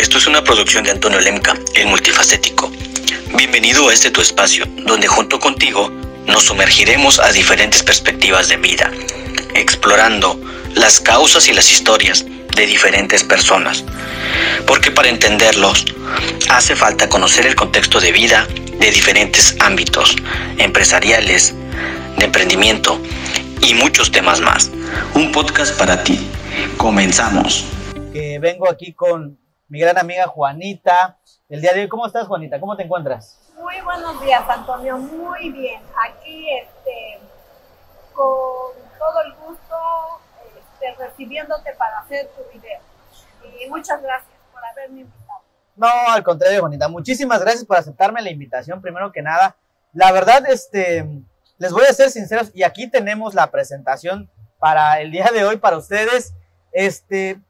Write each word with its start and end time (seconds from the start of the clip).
Esto 0.00 0.16
es 0.16 0.26
una 0.26 0.42
producción 0.42 0.82
de 0.82 0.92
Antonio 0.92 1.20
Lemca, 1.20 1.54
el 1.74 1.86
multifacético. 1.86 2.72
Bienvenido 3.36 3.86
a 3.86 3.92
este 3.92 4.10
tu 4.10 4.22
espacio, 4.22 4.64
donde 4.86 5.06
junto 5.06 5.38
contigo 5.38 5.90
nos 6.26 6.44
sumergiremos 6.44 7.20
a 7.20 7.30
diferentes 7.32 7.82
perspectivas 7.82 8.48
de 8.48 8.56
vida, 8.56 8.90
explorando 9.54 10.40
las 10.74 11.00
causas 11.00 11.48
y 11.48 11.52
las 11.52 11.70
historias 11.70 12.24
de 12.56 12.66
diferentes 12.66 13.22
personas. 13.24 13.84
Porque 14.66 14.90
para 14.90 15.10
entenderlos 15.10 15.84
hace 16.48 16.74
falta 16.74 17.10
conocer 17.10 17.44
el 17.44 17.54
contexto 17.54 18.00
de 18.00 18.12
vida 18.12 18.48
de 18.78 18.90
diferentes 18.90 19.54
ámbitos, 19.60 20.16
empresariales, 20.56 21.54
de 22.16 22.24
emprendimiento 22.24 22.98
y 23.60 23.74
muchos 23.74 24.10
temas 24.10 24.40
más. 24.40 24.70
Un 25.12 25.30
podcast 25.30 25.76
para 25.76 26.02
ti. 26.02 26.18
Comenzamos. 26.78 27.66
Que 28.14 28.38
vengo 28.38 28.68
aquí 28.68 28.94
con 28.94 29.39
mi 29.70 29.78
gran 29.78 29.96
amiga 29.96 30.26
Juanita. 30.26 31.16
El 31.48 31.60
día 31.60 31.72
de 31.72 31.82
hoy, 31.82 31.88
¿cómo 31.88 32.04
estás, 32.04 32.26
Juanita? 32.26 32.58
¿Cómo 32.58 32.76
te 32.76 32.82
encuentras? 32.82 33.38
Muy 33.54 33.80
buenos 33.82 34.20
días, 34.20 34.42
Antonio. 34.48 34.98
Muy 34.98 35.50
bien. 35.50 35.80
Aquí, 36.08 36.44
este, 36.50 37.20
con 38.12 38.74
todo 38.98 39.22
el 39.24 39.34
gusto, 39.36 39.76
este, 40.58 40.94
recibiéndote 40.98 41.72
para 41.74 42.00
hacer 42.00 42.28
tu 42.30 42.42
video. 42.52 42.80
Y 43.60 43.70
muchas 43.70 44.02
gracias 44.02 44.32
por 44.52 44.64
haberme 44.64 45.02
invitado. 45.02 45.40
No, 45.76 45.86
al 45.86 46.24
contrario, 46.24 46.60
Juanita. 46.60 46.88
Muchísimas 46.88 47.40
gracias 47.40 47.64
por 47.64 47.76
aceptarme 47.76 48.22
la 48.22 48.30
invitación, 48.30 48.82
primero 48.82 49.12
que 49.12 49.22
nada. 49.22 49.56
La 49.92 50.10
verdad, 50.10 50.50
este, 50.50 51.08
les 51.58 51.72
voy 51.72 51.84
a 51.88 51.92
ser 51.92 52.10
sinceros 52.10 52.50
y 52.54 52.64
aquí 52.64 52.88
tenemos 52.88 53.34
la 53.34 53.52
presentación 53.52 54.28
para 54.58 55.00
el 55.00 55.12
día 55.12 55.30
de 55.32 55.44
hoy 55.44 55.58
para 55.58 55.76
ustedes. 55.76 56.34
Este, 56.72 57.40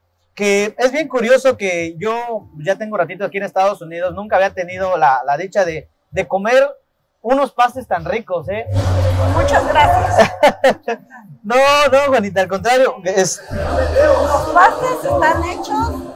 que 0.40 0.74
es 0.78 0.90
bien 0.90 1.06
curioso 1.06 1.58
que 1.58 1.96
yo 1.98 2.48
ya 2.64 2.76
tengo 2.76 2.96
ratito 2.96 3.26
aquí 3.26 3.36
en 3.36 3.42
Estados 3.42 3.82
Unidos, 3.82 4.14
nunca 4.14 4.36
había 4.36 4.54
tenido 4.54 4.96
la, 4.96 5.20
la 5.26 5.36
dicha 5.36 5.66
de, 5.66 5.90
de 6.10 6.26
comer 6.26 6.66
unos 7.20 7.52
pastes 7.52 7.86
tan 7.86 8.06
ricos, 8.06 8.48
¿eh? 8.48 8.64
Muchas 9.36 9.68
gracias. 9.68 10.32
no, 11.42 11.56
no, 11.92 11.98
Juanita, 12.08 12.40
al 12.40 12.48
contrario. 12.48 12.96
Es... 13.04 13.42
Los 13.50 14.48
pastes 14.54 15.04
están 15.04 15.44
hechos, 15.44 16.14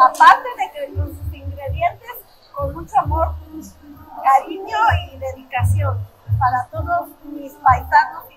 aparte 0.00 0.48
de 0.58 0.72
que 0.72 0.92
los 0.96 1.10
ingredientes, 1.32 2.10
con 2.52 2.74
mucho 2.74 2.98
amor, 2.98 3.36
cariño 4.24 4.78
y 5.12 5.18
dedicación 5.18 5.96
para 6.40 6.66
todos 6.72 7.08
mis 7.22 7.52
paisanos. 7.52 8.27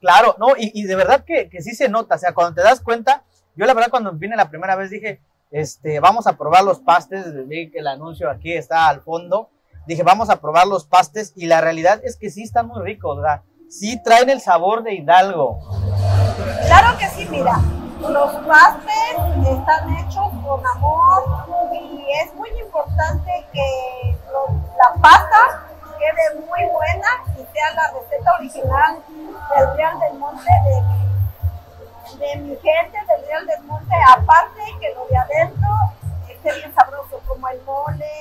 Claro, 0.00 0.36
no, 0.38 0.48
y, 0.56 0.84
de 0.84 0.94
verdad 0.94 1.24
que, 1.24 1.50
sí 1.60 1.74
se 1.74 1.88
nota, 1.88 2.14
o 2.14 2.18
sea, 2.18 2.32
cuando 2.32 2.54
te 2.54 2.62
das 2.62 2.80
cuenta, 2.80 3.24
yo 3.56 3.66
la 3.66 3.74
verdad 3.74 3.90
cuando 3.90 4.12
vine 4.12 4.36
la 4.36 4.48
primera 4.48 4.76
vez 4.76 4.90
dije, 4.90 5.20
este, 5.50 5.98
vamos 5.98 6.26
a 6.28 6.36
probar 6.36 6.62
los 6.62 6.78
pastes, 6.78 7.48
vi 7.48 7.70
que 7.70 7.80
el 7.80 7.88
anuncio 7.88 8.30
aquí 8.30 8.52
está 8.52 8.88
al 8.88 9.00
fondo, 9.00 9.50
dije, 9.86 10.04
vamos 10.04 10.30
a 10.30 10.40
probar 10.40 10.68
los 10.68 10.86
pastes, 10.86 11.32
y 11.34 11.46
la 11.46 11.60
realidad 11.60 12.00
es 12.04 12.16
que 12.16 12.30
sí 12.30 12.44
están 12.44 12.68
muy 12.68 12.80
ricos, 12.82 13.20
sea, 13.20 13.42
sí 13.68 14.00
traen 14.04 14.30
el 14.30 14.40
sabor 14.40 14.84
de 14.84 14.94
Hidalgo. 14.94 15.58
Claro 16.66 16.96
que 16.96 17.08
sí, 17.08 17.26
mira, 17.28 17.60
los 18.00 18.32
pastes 18.46 19.48
están 19.50 19.96
hechos 19.96 20.30
con 20.46 20.64
amor, 20.76 21.24
y 21.72 22.04
es 22.22 22.32
muy 22.36 22.50
importante 22.50 23.46
que 23.52 24.16
la 24.78 25.02
pasta 25.02 25.67
quede 25.98 26.40
muy 26.46 26.64
buena 26.66 27.08
y 27.36 27.44
sea 27.52 27.74
la 27.74 27.92
receta 27.92 28.34
original 28.38 29.02
del 29.08 29.76
Real 29.76 29.98
del 30.00 30.14
Monte 30.18 30.50
de, 30.64 32.18
de 32.18 32.36
mi 32.36 32.56
gente 32.56 32.98
del 33.06 33.26
Real 33.26 33.46
del 33.46 33.62
Monte, 33.64 33.94
aparte 34.16 34.60
que 34.80 34.94
lo 34.94 35.06
de 35.06 35.16
adentro 35.16 35.68
esté 36.28 36.54
bien 36.54 36.74
sabroso, 36.74 37.20
como 37.26 37.48
el 37.48 37.60
mole, 37.62 38.12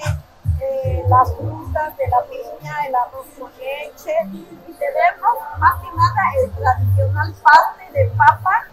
eh, 0.59 1.03
las 1.08 1.34
frutas 1.36 1.95
de 1.97 2.08
la 2.08 2.22
piña, 2.23 2.88
el 2.88 2.95
arroz 2.95 3.28
con 3.38 3.52
leche, 3.59 4.13
y 4.31 4.73
tenemos 4.73 5.38
más 5.59 5.81
que 5.81 5.88
nada 5.96 6.22
el 6.44 6.52
tradicional 6.52 7.34
paste 7.44 7.91
de 7.94 8.12
papa, 8.18 8.66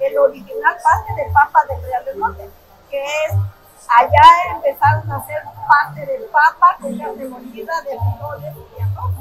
el 0.00 0.18
original 0.18 0.76
paste 0.82 1.14
de 1.14 1.30
papa 1.32 1.64
del 1.68 1.82
Real 1.82 2.04
del 2.04 2.16
Monte, 2.18 2.50
que 2.90 3.02
es 3.02 3.34
Allá 3.88 4.54
empezaron 4.54 5.10
a 5.10 5.16
hacer 5.16 5.42
parte 5.68 6.00
de 6.06 6.18
papa 6.32 6.76
con 6.80 6.98
carne 6.98 7.24
molida, 7.26 7.72
de 7.82 7.98
frijoles 7.98 8.54
y 8.76 8.82
arroz. 8.82 9.14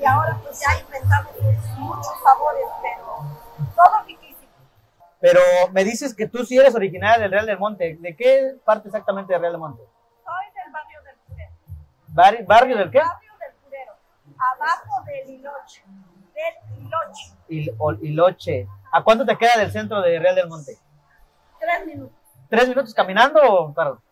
Y 0.00 0.04
ahora 0.04 0.38
pues 0.42 0.60
ya 0.60 0.78
inventamos 0.80 1.32
muchos 1.78 2.14
sabores, 2.22 2.66
pero 2.82 3.72
todo 3.74 4.02
riquísimo. 4.06 4.52
Pero 5.20 5.40
me 5.72 5.84
dices 5.84 6.14
que 6.14 6.28
tú 6.28 6.44
sí 6.44 6.58
eres 6.58 6.74
originaria 6.74 7.18
del 7.18 7.30
Real 7.30 7.46
del 7.46 7.58
Monte. 7.58 7.96
¿De 8.00 8.16
qué 8.16 8.56
parte 8.64 8.88
exactamente 8.88 9.32
del 9.32 9.40
Real 9.40 9.52
del 9.54 9.60
Monte? 9.60 9.82
Soy 10.24 10.46
del 10.54 10.72
barrio 10.72 11.02
del 11.02 11.16
Purero. 11.26 11.52
¿Bar 12.08 12.44
¿Barrio 12.46 12.76
del 12.76 12.90
qué? 12.90 12.98
Barrio 12.98 13.32
del 13.38 13.52
Purero, 13.62 13.92
abajo 14.54 15.04
del 15.04 15.30
Hiloche. 15.30 15.82
Del 16.34 16.86
Hiloche. 16.86 17.32
Il. 17.48 18.68
¿A 18.92 19.02
cuánto 19.02 19.26
te 19.26 19.36
queda 19.36 19.58
del 19.58 19.72
centro 19.72 20.00
de 20.00 20.18
Real 20.18 20.34
del 20.34 20.48
Monte? 20.48 20.78
Tres 21.58 21.86
minutos. 21.86 22.16
¿Tres 22.48 22.68
minutos 22.68 22.94
caminando 22.94 23.40
o 23.40 23.68
en 23.68 23.74
carro? 23.74 24.02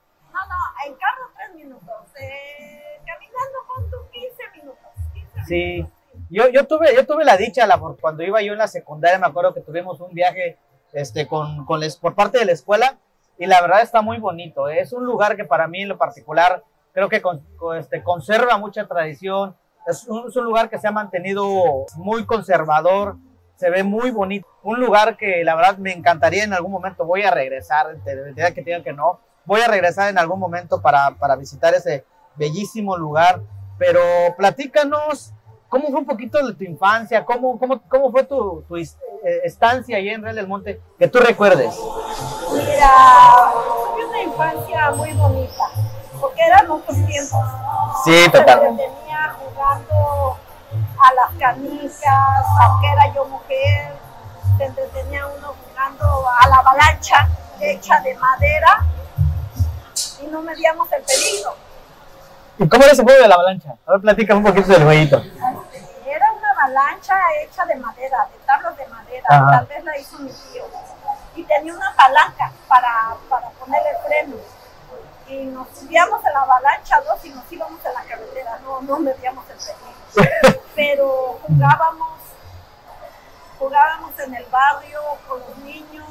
No, 0.53 0.87
en 0.87 0.95
carro 0.95 1.31
tres 1.37 1.55
minutos. 1.55 1.95
Eh, 2.21 3.01
caminando 3.07 3.59
con 3.67 3.91
tu 3.91 4.11
15 4.11 4.43
minutos. 4.57 4.79
15 5.15 5.45
Sí. 5.47 5.65
minutos. 5.77 5.93
Yo, 6.29 6.49
yo, 6.49 6.67
tuve, 6.67 6.95
yo 6.95 7.07
tuve 7.07 7.25
la 7.25 7.37
dicha, 7.37 7.67
la, 7.67 7.79
cuando 7.79 8.23
iba 8.23 8.41
yo 8.43 8.53
en 8.53 8.59
la 8.59 8.69
secundaria, 8.69 9.19
me 9.19 9.27
acuerdo 9.27 9.55
que 9.55 9.61
tuvimos 9.61 10.01
un 10.01 10.13
viaje 10.15 10.59
este, 10.93 11.27
con, 11.27 11.65
con 11.65 11.81
les- 11.81 11.97
por 11.97 12.15
parte 12.15 12.39
de 12.39 12.45
la 12.45 12.53
escuela 12.53 12.99
y 13.39 13.47
la 13.47 13.61
verdad 13.63 13.81
está 13.83 14.03
muy 14.03 14.19
bonito. 14.19 14.69
¿eh? 14.69 14.81
Es 14.81 14.93
un 14.93 15.05
lugar 15.07 15.37
que 15.37 15.45
para 15.45 15.67
mí 15.69 15.83
en 15.83 15.89
lo 15.89 15.97
particular 15.99 16.63
creo 16.93 17.09
que 17.09 17.23
con- 17.23 17.43
este, 17.79 18.03
conserva 18.03 18.59
mucha 18.59 18.87
tradición. 18.87 19.57
Es 19.87 20.07
un, 20.07 20.29
es 20.29 20.37
un 20.37 20.45
lugar 20.45 20.69
que 20.69 20.79
se 20.79 20.87
ha 20.87 20.93
mantenido 20.93 21.87
muy 21.97 22.25
conservador, 22.27 23.17
se 23.57 23.71
ve 23.71 23.83
muy 23.83 24.11
bonito. 24.11 24.47
Un 24.63 24.81
lugar 24.81 25.17
que 25.17 25.43
la 25.45 25.55
verdad 25.55 25.79
me 25.79 25.93
encantaría 25.93 26.45
en 26.45 26.53
algún 26.53 26.73
momento. 26.73 27.05
Voy 27.07 27.23
a 27.23 27.31
regresar, 27.31 27.97
de 27.97 28.15
verdad 28.15 28.49
que 28.53 28.63
te 28.63 28.71
diga 28.71 28.83
que 28.83 28.93
no. 28.93 29.21
Voy 29.45 29.61
a 29.61 29.69
regresar 29.69 30.09
en 30.09 30.19
algún 30.19 30.39
momento 30.39 30.81
para, 30.81 31.15
para 31.17 31.37
visitar 31.37 31.75
ese 31.75 32.05
bellísimo 32.37 32.97
lugar. 32.97 33.41
Pero 33.79 34.01
platícanos 34.37 35.33
¿Cómo 35.73 35.89
fue 35.89 36.01
un 36.01 36.05
poquito 36.05 36.47
de 36.47 36.53
tu 36.53 36.65
infancia? 36.65 37.25
¿Cómo, 37.25 37.59
cómo, 37.59 37.81
cómo 37.89 38.11
fue 38.11 38.25
tu, 38.25 38.63
tu 38.69 38.77
eh, 38.77 38.87
estancia 39.43 39.97
ahí 39.97 40.11
en 40.11 40.23
Real 40.23 40.37
del 40.37 40.47
Monte? 40.47 40.83
Que 40.99 41.09
tú 41.09 41.19
recuerdes. 41.19 41.75
Mira, 42.53 42.91
tuve 43.55 44.05
una 44.05 44.23
infancia 44.23 44.91
muy 44.91 45.13
bonita, 45.13 45.65
porque 46.21 46.43
eran 46.43 46.71
otros 46.71 46.95
tiempos. 47.07 47.41
Sí, 48.05 48.13
Se 48.13 48.37
entretenía 48.37 49.35
jugando 49.39 50.37
a 50.77 51.15
las 51.15 51.39
canicas, 51.39 52.47
aunque 52.61 52.89
era 52.89 53.15
yo 53.15 53.25
mujer, 53.25 53.95
se 54.59 54.65
entretenía 54.67 55.27
uno 55.27 55.55
jugando 55.65 56.25
a 56.39 56.49
la 56.49 56.57
avalancha 56.57 57.31
hecha 57.61 57.99
de 58.01 58.15
madera 58.17 58.85
y 60.23 60.27
no 60.27 60.43
medíamos 60.43 60.91
el 60.93 61.03
peligro. 61.03 61.55
¿Y 62.59 62.69
cómo 62.69 62.85
era 62.85 62.93
ese 62.93 63.03
juego 63.03 63.23
de 63.23 63.29
la 63.29 63.35
avalancha? 63.35 63.75
A 63.87 63.93
ver, 63.93 64.01
platícame 64.01 64.39
un 64.39 64.47
poquito 64.47 64.69
del 64.69 64.85
jueguito. 64.85 65.23
Era 66.07 66.33
una 66.33 66.51
avalancha 66.51 67.15
hecha 67.43 67.65
de 67.65 67.77
madera, 67.77 68.29
de 68.31 68.39
tablas 68.47 68.77
de 68.77 68.87
madera, 68.87 69.27
Ajá. 69.29 69.51
tal 69.51 69.67
vez 69.67 69.85
la 69.85 69.99
hizo 69.99 70.19
mi 70.19 70.31
tío. 70.31 70.65
Y 71.35 71.45
tenía 71.45 71.75
una 71.75 71.95
palanca 71.97 72.53
para, 72.69 73.17
para 73.29 73.49
ponerle 73.51 73.89
freno. 74.07 74.37
Y 75.29 75.45
nos 75.47 75.67
subíamos 75.77 76.25
a 76.25 76.31
la 76.31 76.41
avalancha 76.43 77.01
dos 77.01 77.25
y 77.25 77.31
nos 77.31 77.51
íbamos 77.51 77.85
a 77.87 77.93
la 77.93 78.03
carretera, 78.03 78.59
no, 78.65 78.83
no 78.83 78.99
medíamos 78.99 79.45
el 79.49 79.57
peligro. 79.57 80.61
Pero 80.75 81.39
jugábamos, 81.47 82.21
jugábamos 83.59 84.19
en 84.19 84.35
el 84.35 84.45
barrio 84.47 85.01
con 85.27 85.41
los 85.41 85.57
niños, 85.59 86.05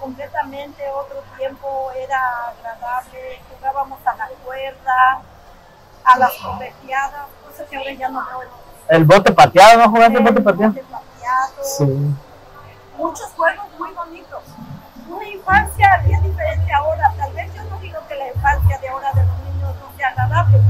completamente 0.00 0.82
otro 0.90 1.22
tiempo, 1.36 1.90
era 1.96 2.48
agradable, 2.50 3.40
jugábamos 3.50 3.98
a 4.06 4.14
la 4.16 4.28
cuerda, 4.44 5.20
a 6.04 6.18
las 6.18 6.32
correteadas, 6.34 7.26
cosas 7.44 7.68
que 7.68 7.76
ahora 7.76 7.92
ya 7.92 8.08
no 8.08 8.24
veo. 8.24 8.50
El 8.88 9.04
bote 9.04 9.32
pateado, 9.32 9.78
¿no 9.78 9.90
jugaste 9.90 10.18
el 10.18 10.22
bote 10.24 10.38
El 10.38 10.44
pateado? 10.44 10.72
bote 10.72 10.84
pateado, 10.84 11.64
Sí. 11.64 12.14
muchos 12.96 13.28
juegos 13.32 13.66
muy 13.78 13.92
bonitos. 13.92 14.42
Una 15.08 15.28
infancia 15.28 15.98
bien 16.04 16.22
diferente 16.22 16.72
ahora. 16.72 17.12
Tal 17.16 17.32
vez 17.32 17.52
yo 17.54 17.62
no 17.64 17.78
digo 17.78 17.98
que 18.08 18.14
la 18.16 18.28
infancia 18.28 18.78
de 18.78 18.88
ahora 18.88 19.12
de 19.12 19.24
los 19.24 19.38
niños 19.38 19.74
no 19.76 19.96
sea 19.96 20.08
agradable, 20.08 20.60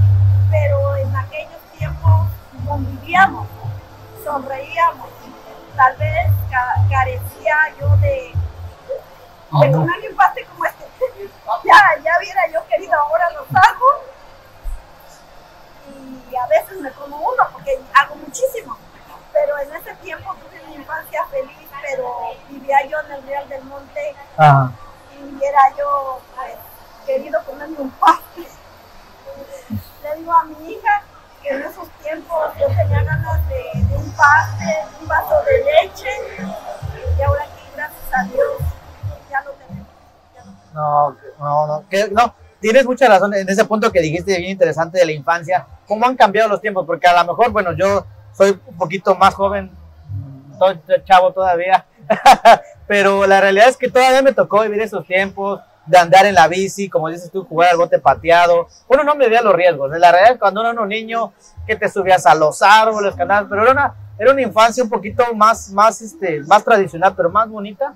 pero 0.51 0.97
en 0.97 1.15
aquellos 1.17 1.61
tiempos 1.79 2.27
convivíamos, 2.67 3.47
sonreíamos. 4.25 5.09
Tal 5.77 5.97
vez 5.97 6.31
ca- 6.51 6.75
carecía 6.91 7.57
yo 7.79 7.97
de, 7.99 8.33
comer 9.59 9.77
un 9.77 10.05
empate 10.05 10.45
como 10.47 10.65
este. 10.65 10.85
Ya, 11.65 12.03
ya 12.03 12.13
hubiera 12.19 12.47
yo 12.49 12.67
querido 12.69 12.95
ahora 12.99 13.31
los 13.31 13.47
hago 13.51 13.87
y 16.31 16.37
a 16.37 16.47
veces 16.47 16.81
me 16.81 16.91
como 16.93 17.17
uno 17.17 17.43
porque 17.53 17.81
hago 17.95 18.17
muchísimo. 18.17 18.77
Pero 19.33 19.59
en 19.59 19.75
ese 19.75 19.95
tiempo 19.97 20.35
tuve 20.35 20.63
una 20.65 20.75
infancia 20.75 21.25
feliz, 21.27 21.69
pero 21.83 22.35
vivía 22.49 22.87
yo 22.87 23.01
en 23.01 23.13
el 23.13 23.23
Real 23.27 23.49
del 23.49 23.65
Monte 23.65 24.15
Ajá. 24.37 24.71
y 25.13 25.23
era 25.23 25.37
hubiera 25.37 25.77
yo 25.77 26.21
pues, 26.35 26.55
querido 27.07 27.43
comerme 27.45 27.79
un 27.79 27.91
pastel. 27.93 28.47
Le 30.03 30.17
digo 30.17 30.33
a 30.33 30.45
mi 30.45 30.73
hija 30.73 31.03
que 31.43 31.49
en 31.51 31.63
esos 31.63 31.89
tiempos 32.03 32.55
yo 32.59 32.67
tenía 32.69 33.03
ganas 33.03 33.49
de, 33.49 33.63
de 33.75 33.97
un 33.97 34.11
pastel, 34.13 34.91
de 34.91 35.03
un 35.03 35.09
vaso 35.09 35.43
de 35.43 35.65
leche, 35.65 36.09
y 37.19 37.23
ahora 37.23 37.45
aquí, 37.45 37.63
gracias 37.75 38.05
a 38.13 38.23
Dios, 38.25 38.63
No, 40.77 41.17
no, 41.41 41.67
no, 41.67 41.85
que- 41.89 42.09
no, 42.11 42.35
tienes 42.61 42.85
mucha 42.85 43.09
razón 43.09 43.33
en 43.33 43.49
ese 43.49 43.65
punto 43.65 43.91
que 43.91 44.01
dijiste 44.03 44.37
bien 44.37 44.51
interesante 44.51 44.99
de 44.99 45.07
la 45.07 45.13
infancia, 45.13 45.67
cómo 45.89 46.05
han 46.07 46.15
cambiado 46.17 46.51
los 46.51 46.61
tiempos, 46.61 46.85
porque 46.87 47.07
a 47.07 47.15
lo 47.23 47.33
mejor, 47.33 47.51
bueno, 47.51 47.73
yo 47.73 48.05
soy 48.37 48.61
un 48.67 48.77
poquito 48.77 49.15
más 49.15 49.35
joven, 49.35 49.71
estoy 50.53 51.03
chavo 51.05 51.33
todavía, 51.33 51.87
pero 52.87 53.27
la 53.27 53.41
realidad 53.41 53.69
es 53.69 53.77
que 53.79 53.89
todavía 53.91 54.21
me 54.21 54.33
tocó 54.35 54.61
vivir 54.61 54.83
esos 54.83 55.07
tiempos 55.07 55.61
de 55.87 55.97
andar 55.97 56.27
en 56.27 56.35
la 56.35 56.47
bici, 56.47 56.91
como 56.91 57.09
dices 57.09 57.31
tú, 57.31 57.45
jugar 57.45 57.71
al 57.71 57.79
bote 57.79 57.99
pateado, 57.99 58.69
uno 58.89 59.03
no 59.03 59.15
medía 59.15 59.41
los 59.41 59.55
riesgos, 59.55 59.95
en 59.95 60.01
la 60.01 60.13
realidad 60.13 60.39
cuando 60.39 60.61
uno 60.61 60.73
era 60.73 60.81
un 60.83 60.89
niño, 60.89 61.33
que 61.67 61.75
te 61.77 61.89
subías 61.89 62.27
a 62.27 62.35
los 62.35 62.61
árboles, 62.61 63.19
andabas, 63.19 63.47
pero 63.49 63.63
era 63.63 63.73
una, 63.73 63.95
era 64.19 64.31
una 64.33 64.43
infancia 64.43 64.85
un 64.85 64.91
poquito 64.91 65.25
más, 65.35 65.71
más, 65.71 66.03
este, 66.03 66.41
más 66.41 66.63
tradicional, 66.65 67.15
pero 67.17 67.31
más 67.31 67.49
bonita, 67.49 67.95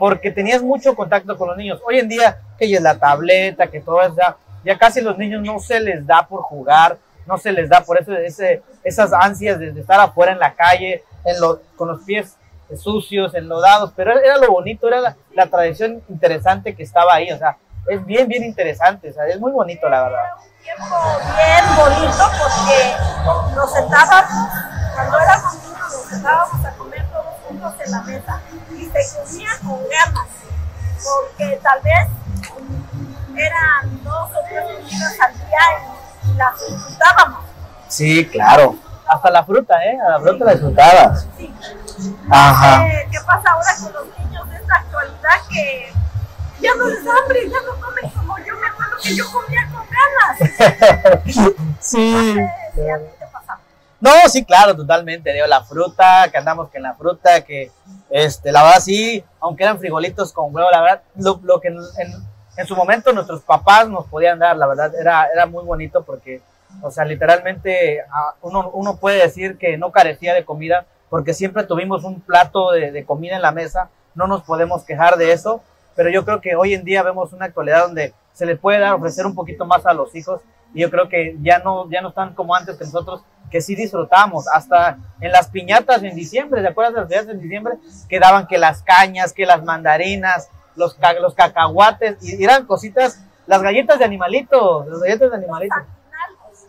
porque 0.00 0.30
tenías 0.30 0.62
mucho 0.62 0.96
contacto 0.96 1.36
con 1.36 1.48
los 1.48 1.58
niños. 1.58 1.78
Hoy 1.86 1.98
en 1.98 2.08
día, 2.08 2.38
que 2.58 2.66
ya 2.70 2.78
es 2.78 2.82
la 2.82 2.98
tableta, 2.98 3.66
que 3.66 3.80
todo 3.80 4.00
eso, 4.00 4.14
ya, 4.16 4.34
ya 4.64 4.78
casi 4.78 5.02
los 5.02 5.18
niños 5.18 5.42
no 5.44 5.58
se 5.58 5.78
les 5.78 6.06
da 6.06 6.26
por 6.26 6.40
jugar, 6.40 6.96
no 7.26 7.36
se 7.36 7.52
les 7.52 7.68
da 7.68 7.82
por 7.82 8.00
eso, 8.00 8.12
ese, 8.14 8.62
esas 8.82 9.12
ansias 9.12 9.58
de, 9.58 9.72
de 9.72 9.80
estar 9.82 10.00
afuera 10.00 10.32
en 10.32 10.38
la 10.38 10.54
calle, 10.54 11.04
en 11.26 11.38
lo- 11.38 11.60
con 11.76 11.88
los 11.88 12.00
pies 12.02 12.34
sucios, 12.78 13.34
enlodados, 13.34 13.92
pero 13.94 14.18
era 14.18 14.38
lo 14.38 14.48
bonito, 14.50 14.88
era 14.88 15.00
la, 15.02 15.16
la 15.34 15.46
tradición 15.48 16.02
interesante 16.08 16.74
que 16.74 16.82
estaba 16.82 17.12
ahí, 17.14 17.30
o 17.30 17.36
sea, 17.36 17.58
es 17.86 18.02
bien, 18.06 18.26
bien 18.26 18.42
interesante, 18.42 19.10
o 19.10 19.12
sea, 19.12 19.26
es 19.26 19.38
muy 19.38 19.52
bonito, 19.52 19.86
la 19.88 20.04
verdad. 20.04 20.24
Era 20.24 20.34
un 20.36 20.62
tiempo 20.62 20.96
bien 21.36 21.76
bonito 21.76 22.24
porque 22.40 23.54
nos 23.54 23.72
sentábamos, 23.74 24.48
cuando 24.94 25.18
éramos 25.20 25.54
niños, 25.62 25.78
nos 25.92 26.02
sentábamos 26.04 26.64
a 26.64 26.70
comer 26.78 27.04
todos 27.10 27.26
juntos 27.46 27.74
en 27.84 27.90
la 27.90 28.02
mesa 28.02 28.40
se 28.92 29.16
comía 29.16 29.50
con 29.62 29.78
ganas, 29.88 30.28
porque 31.02 31.60
tal 31.62 31.80
vez 31.82 32.08
eran 33.36 34.04
dos 34.04 34.30
o 34.30 34.44
tres 34.48 34.64
comidas 34.64 35.20
al 35.20 35.34
día 35.34 35.58
y, 36.24 36.34
las 36.36 36.54
disfrutábamos. 36.68 37.44
Sí, 37.88 38.26
claro. 38.26 38.76
Hasta 39.06 39.30
la 39.30 39.44
fruta, 39.44 39.84
¿eh? 39.84 39.98
A 40.06 40.10
la 40.10 40.20
fruta 40.20 40.44
la 40.44 40.52
disfrutabas. 40.52 41.26
Sí. 41.36 41.52
Ajá. 42.30 42.86
Eh, 42.86 43.08
¿Qué 43.10 43.18
pasa 43.26 43.50
ahora 43.50 43.74
con 43.82 43.92
los 43.92 44.18
niños 44.18 44.48
de 44.48 44.56
esta 44.56 44.74
actualidad 44.76 45.40
que 45.50 45.92
ya 46.60 46.74
no 46.76 46.86
les 46.86 47.00
hambre, 47.00 47.50
ya 47.50 47.60
no 47.66 47.80
comen 47.80 48.10
como 48.10 48.38
yo 48.38 48.56
me 48.56 48.66
acuerdo 48.68 48.96
que 49.02 49.16
yo 49.16 49.24
comía 49.32 49.68
con 49.72 49.84
ganas? 49.90 51.24
sí. 51.80 52.14
Eh, 52.14 52.50
sí, 52.74 53.19
No, 54.00 54.10
sí, 54.28 54.44
claro, 54.44 54.74
totalmente. 54.74 55.32
Digo, 55.32 55.46
la 55.46 55.62
fruta, 55.62 56.28
que 56.30 56.38
andamos 56.38 56.74
en 56.74 56.82
la 56.82 56.94
fruta, 56.94 57.42
que 57.42 57.70
este, 58.08 58.50
la 58.50 58.62
verdad 58.62 58.80
sí, 58.80 59.22
aunque 59.40 59.64
eran 59.64 59.78
frijolitos 59.78 60.32
con 60.32 60.54
huevo, 60.54 60.70
la 60.70 60.80
verdad, 60.80 61.02
lo, 61.16 61.60
que 61.60 61.68
en, 61.68 62.66
su 62.66 62.74
momento 62.74 63.12
nuestros 63.12 63.42
papás 63.42 63.88
nos 63.88 64.06
podían 64.06 64.38
dar, 64.38 64.56
la 64.56 64.66
verdad, 64.66 64.94
era, 64.98 65.26
era 65.32 65.46
muy 65.46 65.64
bonito 65.64 66.02
porque, 66.02 66.40
o 66.82 66.90
sea, 66.90 67.04
literalmente 67.04 68.02
uno, 68.42 68.70
uno 68.72 68.96
puede 68.96 69.22
decir 69.22 69.58
que 69.58 69.76
no 69.76 69.92
carecía 69.92 70.34
de 70.34 70.44
comida 70.44 70.86
porque 71.10 71.34
siempre 71.34 71.64
tuvimos 71.64 72.04
un 72.04 72.20
plato 72.20 72.70
de, 72.70 72.92
de 72.92 73.04
comida 73.04 73.36
en 73.36 73.42
la 73.42 73.52
mesa, 73.52 73.90
no 74.14 74.26
nos 74.26 74.42
podemos 74.42 74.82
quejar 74.84 75.16
de 75.16 75.32
eso, 75.32 75.62
pero 75.94 76.10
yo 76.10 76.24
creo 76.24 76.40
que 76.40 76.56
hoy 76.56 76.74
en 76.74 76.84
día 76.84 77.02
vemos 77.02 77.32
una 77.32 77.46
actualidad 77.46 77.84
donde 77.84 78.14
se 78.32 78.46
les 78.46 78.58
puede 78.58 78.78
dar, 78.78 78.94
ofrecer 78.94 79.26
un 79.26 79.34
poquito 79.34 79.66
más 79.66 79.84
a 79.86 79.92
los 79.92 80.14
hijos 80.14 80.40
y 80.72 80.80
yo 80.80 80.90
creo 80.90 81.08
que 81.08 81.36
ya 81.42 81.58
no, 81.58 81.90
ya 81.90 82.00
no 82.00 82.10
están 82.10 82.34
como 82.34 82.54
antes 82.54 82.76
que 82.76 82.84
nosotros, 82.84 83.22
que 83.50 83.60
sí 83.60 83.74
disfrutamos, 83.74 84.46
hasta 84.52 84.96
en 85.20 85.32
las 85.32 85.48
piñatas 85.48 86.02
en 86.02 86.14
diciembre, 86.14 86.62
¿te 86.62 86.68
acuerdas 86.68 86.94
de 86.94 87.00
las 87.00 87.08
piñatas 87.08 87.28
en 87.34 87.40
diciembre? 87.40 87.74
Que 88.08 88.18
daban 88.20 88.46
que 88.46 88.58
las 88.58 88.82
cañas, 88.82 89.32
que 89.32 89.44
las 89.46 89.62
mandarinas, 89.64 90.48
los, 90.76 90.94
ca- 90.94 91.14
los 91.14 91.34
cacahuates, 91.34 92.16
y 92.22 92.42
eran 92.44 92.64
cositas, 92.66 93.18
las 93.46 93.60
galletas 93.62 93.98
de 93.98 94.04
animalitos, 94.04 94.86
las 94.86 95.00
galletas 95.00 95.30
de 95.30 95.36
animalitos, 95.36 95.78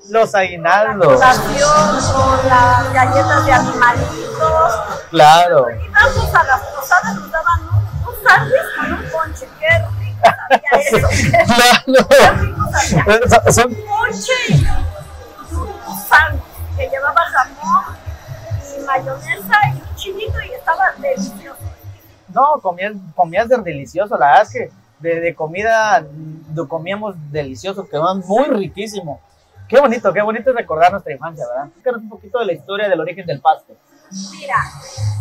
los 0.09 0.33
aguinaldos, 0.33 1.05
colación 1.05 2.13
con 2.13 2.49
las 2.49 2.91
galletas 2.93 3.45
de 3.45 3.53
animalitos. 3.53 4.73
claro. 5.11 5.67
Y 5.69 5.87
vamos 5.89 6.33
a 6.35 6.43
las 6.43 6.61
posadas, 6.61 7.15
nos 7.15 7.31
daban 7.31 7.61
un, 7.61 8.09
un 8.09 8.23
sándwich 8.27 8.75
con 8.75 8.93
un 8.93 9.11
ponche. 9.11 9.47
Qué 9.59 9.69
rico 9.99 10.23
sabía 10.49 10.71
eso. 10.97 11.07
Qué 11.85 12.31
rico 12.31 12.63
sabía. 12.71 13.29
Son- 13.29 13.53
son- 13.53 13.71
Un 13.71 13.85
ponche 13.85 14.33
y 14.49 14.65
un 15.55 15.97
sándwich 16.09 16.43
que 16.81 16.89
llevaba 16.89 17.21
jamón 17.25 17.95
y 18.75 18.83
mayonesa 18.83 19.55
y 19.73 19.81
un 19.81 19.95
chilito 19.95 20.41
y 20.41 20.51
estaba 20.53 20.91
delicioso. 20.97 21.59
No, 22.29 22.59
comías, 22.61 22.93
comías 23.15 23.47
de 23.49 23.57
delicioso, 23.57 24.17
la 24.17 24.27
verdad 24.27 24.41
es 24.43 24.51
que 24.51 24.71
de, 24.99 25.19
de 25.19 25.35
comida 25.35 26.01
mm, 26.01 26.67
comíamos 26.67 27.15
delicioso, 27.31 27.87
quedaba 27.87 28.15
muy 28.15 28.45
riquísimo. 28.45 29.21
Qué 29.67 29.79
bonito, 29.79 30.11
qué 30.11 30.21
bonito 30.21 30.49
es 30.49 30.55
recordar 30.55 30.91
nuestra 30.91 31.13
infancia, 31.13 31.45
¿verdad? 31.47 31.69
Cuéntanos 31.71 32.01
un 32.01 32.09
poquito 32.09 32.39
de 32.39 32.45
la 32.45 32.53
historia 32.53 32.89
del 32.89 32.99
origen 32.99 33.25
del 33.25 33.41
paste. 33.41 33.73
Mira, 34.31 34.57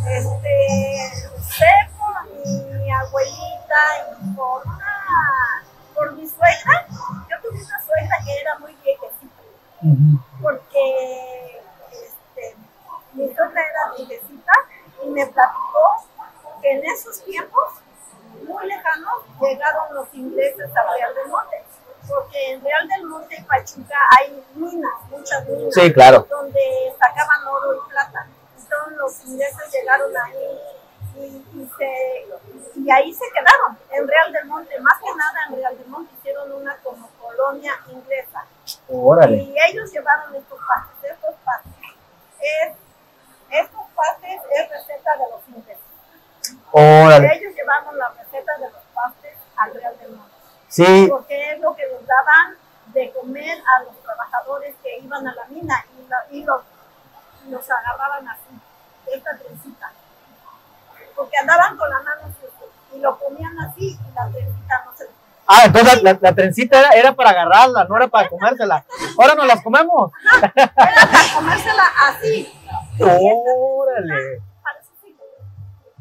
este, 0.09 1.13
sé 1.41 1.67
por 1.99 2.77
mi 2.79 2.91
abuelita 2.91 3.83
y 4.23 4.35
por 4.35 4.67
una, 4.67 5.63
por 5.95 6.13
mi 6.15 6.27
suegra, 6.27 6.87
yo 6.89 7.37
tuve 7.43 7.63
una 7.63 7.81
suegra 7.85 8.17
que 8.25 8.41
era 8.41 8.59
muy 8.59 8.75
viejecita, 8.83 10.41
porque 10.43 11.50
mi 13.13 13.27
suegra 13.35 13.61
era 13.63 13.95
viejecita 13.97 14.53
y 15.03 15.07
me 15.11 15.27
platicó 15.27 16.07
que 16.63 16.71
en 16.73 16.85
esos 16.85 17.23
tiempos 17.25 17.73
muy 18.47 18.67
lejanos 18.67 19.25
llegaron 19.41 19.95
los 19.95 20.13
ingleses 20.15 20.71
a 20.77 20.93
Real 20.95 21.15
del 21.15 21.29
Monte, 21.29 21.63
porque 22.09 22.53
en 22.53 22.63
Real 22.63 22.89
del 22.89 23.05
Monte 23.07 23.37
y 23.39 23.43
Pachuca 23.43 23.97
hay 24.19 24.45
minas, 24.55 24.93
muchas 25.11 25.47
minas 25.49 25.75
Sí, 25.75 25.93
claro. 25.93 26.27
donde 26.31 26.95
sacaban 26.99 27.47
oro 27.47 27.75
y 27.75 27.91
plata. 27.91 28.27
Entonces 28.59 28.97
los 28.97 29.25
ingleses 29.27 29.73
llegaron 29.73 30.17
ahí 30.17 30.59
y, 31.17 31.61
y 31.61 31.71
se, 31.77 32.79
y 32.79 32.91
ahí 32.91 33.13
se 33.13 33.25
quedaron, 33.33 33.79
en 33.91 34.07
Real 34.09 34.33
del 34.33 34.47
Monte. 34.47 34.79
Más 34.81 34.99
que 35.01 35.15
nada 35.17 35.39
en 35.49 35.57
Real 35.57 35.79
del 35.79 35.87
Monte 35.89 36.13
hicieron 36.19 36.53
una 36.53 36.77
como 36.79 37.09
colonia 37.21 37.73
inglesa. 37.89 38.45
Órale. 38.89 39.37
Y 39.37 39.55
ellos 39.69 39.91
llevaron 39.93 40.35
estos 40.35 40.59
pastes, 40.59 41.11
estos. 41.13 41.35
Es, 42.41 42.73
estos 43.51 43.83
pastes 43.95 44.41
es 44.55 44.69
receta 44.71 45.11
de 45.17 45.31
los 45.31 45.49
ingleses. 45.49 45.85
Órale. 46.73 47.37
Ellos 47.37 47.55
llevaron 47.55 47.99
la 47.99 48.09
receta 48.11 48.53
de 48.59 48.71
los 48.71 48.83
pastes 48.95 49.37
al 49.57 49.75
Real 49.75 49.99
del 49.99 50.11
Monte 50.13 50.35
Sí, 50.69 51.07
porque 51.11 51.53
es 51.53 51.61
lo 51.61 51.75
que 51.75 51.83
les 51.87 52.07
daban 52.07 52.57
de 52.87 53.13
comer 53.13 53.59
a 53.77 53.83
los 53.85 54.01
trabajadores 54.03 54.75
que 54.83 54.99
iban 54.99 55.27
a 55.27 55.35
la 55.35 55.45
mina 55.47 55.85
y, 55.99 56.09
la- 56.09 56.27
y 56.31 56.45
los, 56.45 56.63
los 57.49 57.71
agarraban 57.71 58.29
así, 58.29 58.61
de 59.07 59.15
esta 59.15 59.37
trencita. 59.37 59.93
Porque 61.17 61.37
andaban 61.39 61.77
con 61.77 61.91
la 61.91 62.01
mano 62.01 62.23
y 62.93 62.99
lo 62.99 63.19
comían 63.19 63.57
así 63.61 63.99
y 63.99 64.15
la 64.15 64.29
trencita 64.29 64.83
no 64.85 64.93
se 64.97 65.05
les 65.05 65.13
Ah, 65.53 65.63
entonces 65.65 66.03
la, 66.05 66.17
la 66.21 66.33
trencita 66.35 66.79
era, 66.79 66.91
era 66.91 67.13
para 67.13 67.31
agarrarla, 67.31 67.85
no 67.85 67.97
era 67.97 68.07
para 68.07 68.29
comérsela. 68.29 68.85
Ahora 69.19 69.35
nos 69.35 69.47
las 69.49 69.61
comemos. 69.63 70.13
Era 70.33 70.73
para 71.11 71.35
comérsela 71.35 71.85
así. 72.09 72.57
Órale. 73.05 74.43
parece 74.63 74.91
así. 74.99 75.17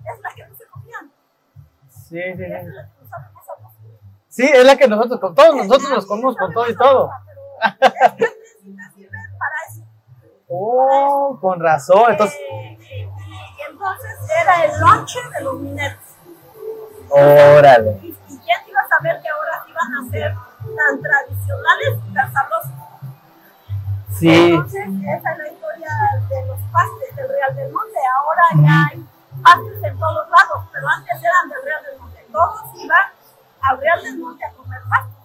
Es 0.06 0.20
la 0.22 0.30
que 0.36 0.48
no 0.48 0.56
se 0.56 0.66
comían. 0.68 1.12
Sí, 1.90 2.22
sí, 2.38 2.44
sí. 2.46 2.72
Sí, 4.30 4.44
es 4.54 4.66
la 4.66 4.78
que 4.78 4.88
nosotros, 4.88 5.20
con 5.20 5.36
todos 5.36 5.56
nosotros 5.56 5.90
nos 5.90 6.06
comemos 6.06 6.36
con 6.38 6.54
todo 6.54 6.70
y 6.70 6.76
todo. 6.76 7.10
Oh, 10.48 11.38
con 11.42 11.60
razón. 11.60 12.12
Entonces, 12.12 12.40
y 12.40 13.08
entonces 13.70 14.12
era 14.42 14.66
el 14.66 14.80
lonche 14.80 15.20
de 15.38 15.44
los 15.44 15.60
mineros. 15.60 16.00
órale. 17.10 18.00
¿Y, 18.02 18.08
y 18.08 18.38
quién 18.40 18.60
iba 18.68 18.82
a 18.82 18.88
saber 18.88 19.22
que 19.22 19.30
ahora 19.30 19.66
iban 19.68 19.94
a 19.94 20.10
ser 20.10 20.34
tan 20.34 21.02
tradicionales 21.02 22.00
y 22.10 22.14
tan 22.14 22.34
sabrosos? 22.34 22.72
Sí. 24.20 24.28
Entonces, 24.28 24.82
esa 24.84 25.32
es 25.32 25.38
la 25.38 25.48
historia 25.48 25.90
de 26.30 26.48
los 26.48 26.60
pastes 26.74 27.16
del 27.16 27.30
Real 27.30 27.56
del 27.56 27.72
Monte. 27.72 28.00
Ahora 28.18 28.44
ya 28.68 28.88
hay 28.92 29.06
pastes 29.42 29.84
en 29.84 29.98
todos 29.98 30.30
lados, 30.30 30.66
pero 30.74 30.88
antes 30.90 31.16
eran 31.24 31.50
del 31.50 31.64
Real 31.64 31.84
del 31.86 32.00
Monte. 32.00 32.26
Todos 32.30 32.84
iban 32.84 33.06
al 33.62 33.80
Real 33.80 34.04
del 34.04 34.18
Monte 34.18 34.46
a 34.46 34.52
comer 34.52 34.82
pastes. 34.90 35.16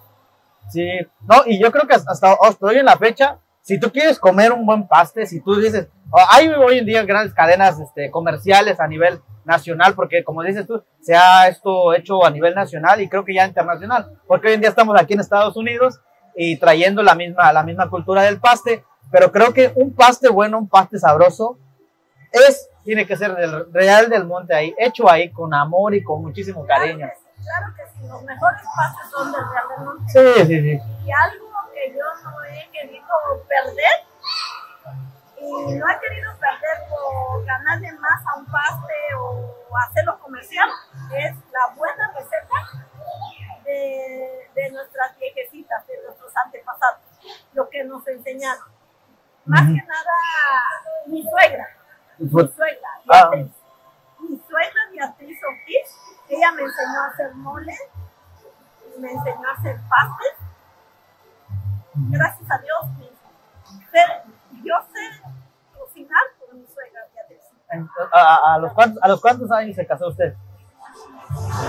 Sí, 0.69 0.89
no, 1.27 1.43
y 1.45 1.59
yo 1.61 1.71
creo 1.71 1.87
que 1.87 1.95
hasta, 1.95 2.37
hoy 2.61 2.77
en 2.77 2.85
la 2.85 2.95
fecha, 2.95 3.37
si 3.61 3.79
tú 3.79 3.91
quieres 3.91 4.17
comer 4.17 4.53
un 4.53 4.65
buen 4.65 4.87
paste, 4.87 5.25
si 5.25 5.41
tú 5.41 5.55
dices, 5.55 5.89
hay 6.31 6.47
hoy 6.47 6.79
en 6.79 6.85
día 6.85 7.03
grandes 7.03 7.33
cadenas 7.33 7.79
este, 7.79 8.09
comerciales 8.09 8.79
a 8.79 8.87
nivel 8.87 9.21
nacional, 9.43 9.93
porque 9.93 10.23
como 10.23 10.41
dices 10.41 10.65
tú, 10.65 10.81
se 11.01 11.15
ha 11.15 11.47
esto 11.49 11.93
hecho 11.93 12.25
a 12.25 12.29
nivel 12.29 12.55
nacional 12.55 13.01
y 13.01 13.09
creo 13.09 13.25
que 13.25 13.33
ya 13.33 13.45
internacional, 13.45 14.19
porque 14.27 14.47
hoy 14.47 14.53
en 14.53 14.61
día 14.61 14.69
estamos 14.69 14.99
aquí 14.99 15.13
en 15.13 15.19
Estados 15.19 15.55
Unidos 15.57 15.99
y 16.35 16.57
trayendo 16.57 17.01
la 17.01 17.15
misma, 17.15 17.51
la 17.53 17.63
misma 17.63 17.89
cultura 17.89 18.23
del 18.23 18.39
paste, 18.39 18.83
pero 19.11 19.31
creo 19.31 19.53
que 19.53 19.71
un 19.75 19.93
paste 19.93 20.29
bueno, 20.29 20.57
un 20.57 20.67
paste 20.67 20.99
sabroso, 20.99 21.57
es, 22.31 22.69
tiene 22.83 23.07
que 23.07 23.15
ser 23.15 23.33
del 23.35 23.71
Real 23.71 24.09
del 24.09 24.25
Monte 24.25 24.53
ahí, 24.53 24.75
hecho 24.77 25.09
ahí 25.09 25.31
con 25.31 25.53
amor 25.53 25.95
y 25.95 26.03
con 26.03 26.21
muchísimo 26.21 26.65
cariño. 26.65 27.07
Claro 27.41 27.73
que 27.75 27.83
sí, 27.93 28.07
los 28.07 28.23
mejores 28.23 28.61
pastes 28.75 29.11
son 29.11 29.31
del 29.31 29.41
Real 29.49 29.67
del 29.69 29.85
Monte. 29.85 30.11
Sí, 30.11 30.45
sí, 30.45 30.61
sí. 30.61 30.81
Y 31.05 31.11
algo 31.11 31.45
que 31.73 31.93
yo 31.93 32.03
no 32.23 32.43
he 32.43 32.69
querido 32.71 33.05
perder, 33.47 33.95
y 35.37 35.75
no 35.75 35.85
he 35.89 35.99
querido 35.99 36.31
perder 36.39 36.89
por 36.89 37.45
ganarle 37.45 37.91
más 37.93 38.21
a 38.25 38.39
un 38.39 38.45
paste 38.45 38.93
o 39.19 39.77
hacerlo 39.77 40.19
comercial, 40.19 40.69
es 41.17 41.35
la 41.51 41.75
buena 41.75 42.11
receta 42.13 42.85
de, 43.65 44.49
de 44.55 44.71
nuestras 44.71 45.17
viejecitas, 45.17 45.85
de 45.87 46.01
nuestros 46.03 46.31
antepasados, 46.45 47.01
lo 47.53 47.69
que 47.69 47.83
nos 47.83 48.07
enseñaron. 48.07 48.63
Más 49.45 49.61
que 49.67 49.73
nada, 49.83 50.13
mi 51.07 51.23
suegra, 51.23 51.67
mi 52.17 52.29
suegra, 52.29 52.89
Ah. 53.09 53.29
Beatriz. 53.31 53.51
Mi 54.19 54.37
suegra 54.47 54.81
Beatriz 54.91 55.39
Ortiz, 55.43 55.95
ella 56.29 56.51
me 56.53 56.61
enseñó 56.63 56.99
a 57.01 57.07
hacer 57.07 57.35
mole, 57.35 57.77
me 58.97 59.11
enseñó 59.11 59.47
a 59.49 59.53
hacer 59.53 59.77
pastes. 59.89 60.33
Gracias 62.09 62.51
a 62.51 62.57
Dios, 62.59 62.85
yo 64.63 64.75
sé 64.93 65.21
cocinar 65.77 66.23
por 66.39 66.53
mi 66.55 66.65
suegra 66.67 67.01
Beatriz. 67.13 67.41
¿A, 68.11 68.19
a- 68.21 68.55
a 68.55 68.59
los 68.59 68.73
cuántos, 68.73 69.03
¿A 69.03 69.07
los 69.07 69.21
cuántos 69.21 69.51
años 69.51 69.75
se 69.75 69.85
casó 69.85 70.07
usted? 70.07 70.33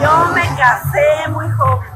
Yo 0.01 0.27
me 0.33 0.43
casé 0.57 1.29
muy 1.31 1.51
joven. 1.51 1.91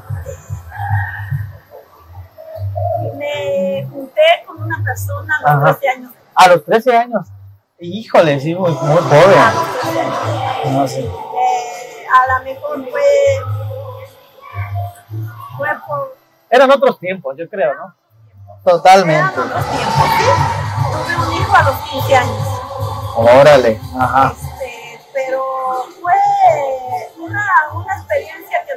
Me 3.17 3.87
junté 3.91 4.21
con 4.47 4.63
una 4.63 4.83
persona 4.83 5.35
a 5.45 5.55
los 5.55 5.63
Ajá. 5.63 5.79
13 5.79 5.89
años. 5.89 6.13
A 6.35 6.49
los 6.49 6.65
13 6.65 6.97
años. 6.97 7.27
Híjole, 7.79 8.41
sí, 8.41 8.55
muy, 8.55 8.71
muy 8.73 8.79
A 8.99 9.03
joven. 9.03 9.55
los 9.55 9.81
13 9.83 10.01
años. 10.01 10.73
No, 10.73 10.89
sí. 10.89 11.01
Eh, 11.01 12.07
a 12.15 12.39
lo 12.39 12.45
mejor 12.45 12.91
fue, 12.91 13.03
fue 15.57 15.69
por 15.87 16.17
Eran 16.51 16.71
otros 16.71 16.99
tiempos, 16.99 17.37
yo 17.39 17.49
creo, 17.49 17.75
¿no? 17.75 17.81
eran 17.83 18.63
Totalmente. 18.65 19.41
otros 19.41 19.65
tiempos, 19.71 20.09
¿sí? 20.19 20.25
Tuve 20.93 21.17
un 21.27 21.33
hijo 21.33 21.57
a 21.57 21.63
los 21.63 21.77
15 21.91 22.17
años. 22.17 22.49
Órale. 23.17 23.81
Ajá. 23.99 24.33
Este, 24.33 24.50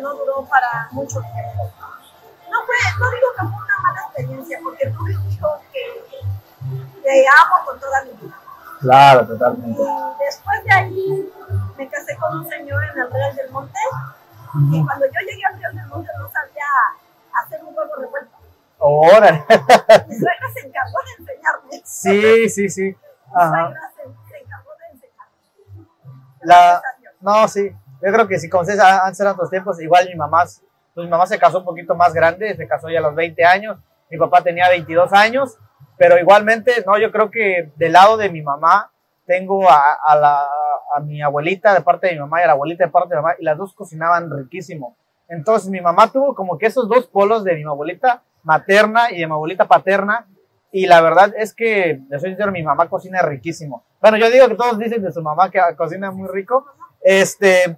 no 0.04 0.14
duró 0.14 0.46
para 0.46 0.90
mucho 0.92 1.22
tiempo. 1.22 1.72
No, 2.52 2.58
fue, 2.66 2.76
no 3.00 3.10
digo 3.10 3.28
que 3.36 3.48
fue 3.48 3.64
una 3.64 3.78
mala 3.82 4.02
experiencia, 4.02 4.60
porque 4.62 4.90
tuve 4.90 5.18
un 5.18 5.32
hijo 5.32 5.60
que, 5.72 6.06
que 7.02 7.26
amo 7.28 7.66
con 7.66 7.80
toda 7.80 8.04
mi 8.04 8.12
vida. 8.12 8.36
Claro, 8.82 9.26
totalmente. 9.26 9.82
Y 9.82 10.26
después 10.26 10.64
de 10.66 10.72
ahí 10.72 11.34
me 11.78 11.90
casé 11.90 12.18
con 12.18 12.38
un 12.38 12.50
señor 12.50 12.84
en 12.84 13.00
el 13.00 13.12
Real 13.12 13.36
del 13.36 13.50
Monte. 13.52 13.80
Y 14.72 14.86
cuando 14.86 15.06
yo 15.06 15.20
llegué 15.22 15.46
al 15.46 15.58
Real 15.58 15.76
del 15.76 15.88
Monte 15.88 16.12
no 16.20 16.30
sabía 16.30 16.66
hacer 17.42 17.64
un 17.64 17.76
huevo 17.76 17.96
revuelto. 17.98 18.38
Órale. 18.78 19.46
Mi 20.08 20.16
suegra 20.16 20.48
se 20.54 20.68
encargó 20.68 21.00
de 21.06 21.24
enseñarme. 21.24 21.82
Sí, 21.86 22.50
sí, 22.50 22.70
sí. 22.70 22.84
Mi 22.84 23.42
suegra 23.42 23.92
se, 23.96 24.04
se 24.04 24.44
encargó 24.44 24.70
de 24.78 24.86
enseñarme. 24.92 25.88
La, 26.42 26.82
no, 27.22 27.48
sí. 27.48 27.74
Yo 28.06 28.12
creo 28.12 28.28
que 28.28 28.38
si 28.38 28.50
como 28.50 28.64
antes 28.64 29.20
eran 29.20 29.34
otros 29.34 29.50
tiempos, 29.50 29.82
igual 29.82 30.08
mi 30.10 30.16
mamá, 30.16 30.44
pues 30.94 31.06
mi 31.06 31.08
mamá 31.08 31.26
se 31.26 31.40
casó 31.40 31.60
un 31.60 31.66
poquito 31.66 31.96
más 31.96 32.14
grande, 32.14 32.54
se 32.56 32.68
casó 32.68 32.90
ya 32.90 33.00
a 33.00 33.02
los 33.02 33.16
20 33.16 33.46
años, 33.46 33.78
mi 34.10 34.18
papá 34.18 34.44
tenía 34.44 34.68
22 34.70 35.14
años, 35.14 35.58
pero 35.98 36.20
igualmente, 36.20 36.84
no, 36.86 36.98
yo 36.98 37.12
creo 37.12 37.32
que 37.32 37.72
del 37.78 37.94
lado 37.94 38.18
de 38.18 38.30
mi 38.30 38.42
mamá 38.42 38.92
tengo 39.26 39.70
a, 39.70 39.94
a 40.06 40.16
la, 40.18 40.50
a 40.94 41.00
mi 41.00 41.22
abuelita 41.22 41.74
de 41.74 41.80
parte 41.80 42.08
de 42.08 42.14
mi 42.14 42.20
mamá 42.20 42.42
y 42.42 42.44
a 42.44 42.48
la 42.48 42.54
abuelita 42.54 42.84
de 42.84 42.92
parte 42.92 43.10
de 43.10 43.16
mi 43.16 43.22
mamá, 43.22 43.36
y 43.40 43.46
las 43.46 43.58
dos 43.58 43.74
cocinaban 43.74 44.30
riquísimo. 44.36 44.98
Entonces 45.30 45.70
mi 45.70 45.80
mamá 45.80 46.12
tuvo 46.12 46.36
como 46.36 46.58
que 46.58 46.66
esos 46.66 46.90
dos 46.90 47.08
polos 47.08 47.46
de 47.46 47.56
mi 47.56 47.64
abuelita 47.64 48.22
materna 48.44 49.12
y 49.12 49.20
de 49.20 49.28
mi 49.28 49.32
abuelita 49.32 49.66
paterna, 49.66 50.28
y 50.74 50.88
la 50.88 51.00
verdad 51.02 51.34
es 51.38 51.54
que, 51.54 52.02
les 52.10 52.20
soy 52.20 52.32
sincero, 52.32 52.52
mi 52.52 52.64
mamá 52.64 52.90
cocina 52.90 53.22
riquísimo. 53.22 53.86
Bueno, 54.02 54.18
yo 54.18 54.30
digo 54.30 54.50
que 54.50 54.56
todos 54.56 54.78
dicen 54.78 55.02
de 55.02 55.12
su 55.14 55.22
mamá 55.22 55.50
que 55.50 55.62
cocina 55.78 56.12
muy 56.12 56.28
rico, 56.28 56.66
este, 57.02 57.78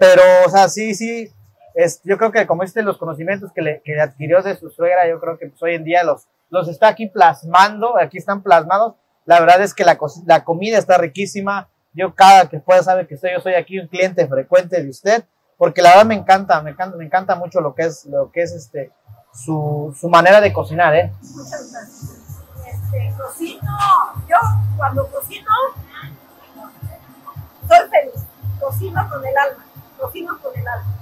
pero, 0.00 0.22
o 0.46 0.48
sea, 0.48 0.66
sí, 0.70 0.94
sí, 0.94 1.30
es, 1.74 2.00
yo 2.04 2.16
creo 2.16 2.32
que 2.32 2.46
como 2.46 2.62
este, 2.62 2.82
los 2.82 2.96
conocimientos 2.96 3.52
que 3.52 3.60
le, 3.60 3.82
que 3.84 4.00
adquirió 4.00 4.40
de 4.40 4.56
su 4.56 4.70
suegra, 4.70 5.06
yo 5.06 5.20
creo 5.20 5.36
que 5.36 5.48
pues, 5.48 5.62
hoy 5.62 5.74
en 5.74 5.84
día 5.84 6.02
los, 6.02 6.26
los 6.48 6.68
está 6.68 6.88
aquí 6.88 7.06
plasmando, 7.06 7.98
aquí 7.98 8.16
están 8.16 8.42
plasmados. 8.42 8.94
La 9.26 9.40
verdad 9.40 9.60
es 9.60 9.74
que 9.74 9.84
la, 9.84 9.98
la 10.24 10.42
comida 10.42 10.78
está 10.78 10.96
riquísima. 10.96 11.68
Yo 11.92 12.14
cada 12.14 12.48
que 12.48 12.60
pueda 12.60 12.82
sabe 12.82 13.06
que 13.06 13.16
estoy, 13.16 13.32
yo 13.32 13.40
soy 13.40 13.52
aquí 13.54 13.78
un 13.78 13.88
cliente 13.88 14.26
frecuente 14.26 14.82
de 14.82 14.88
usted, 14.88 15.24
porque 15.58 15.82
la 15.82 15.90
verdad 15.90 16.06
me 16.06 16.14
encanta, 16.14 16.62
me 16.62 16.70
encanta, 16.70 16.96
me 16.96 17.04
encanta 17.04 17.34
mucho 17.34 17.60
lo 17.60 17.74
que 17.74 17.82
es, 17.82 18.06
lo 18.06 18.32
que 18.32 18.40
es 18.40 18.52
este, 18.52 18.92
su, 19.34 19.94
su 20.00 20.08
manera 20.08 20.40
de 20.40 20.50
cocinar, 20.50 20.94
¿eh? 20.94 21.12
Muchas 21.20 21.70
gracias. 21.70 22.40
Este, 22.66 23.14
cocino, 23.18 23.70
yo 24.26 24.36
cuando 24.78 25.06
cocino, 25.08 25.50
soy 27.68 27.78
feliz. 27.90 28.24
Cocino 28.60 29.08
con 29.08 29.24
el 29.24 29.36
alma, 29.36 29.64
cocino 30.00 30.38
con 30.40 30.58
el 30.58 30.66
alma. 30.66 30.94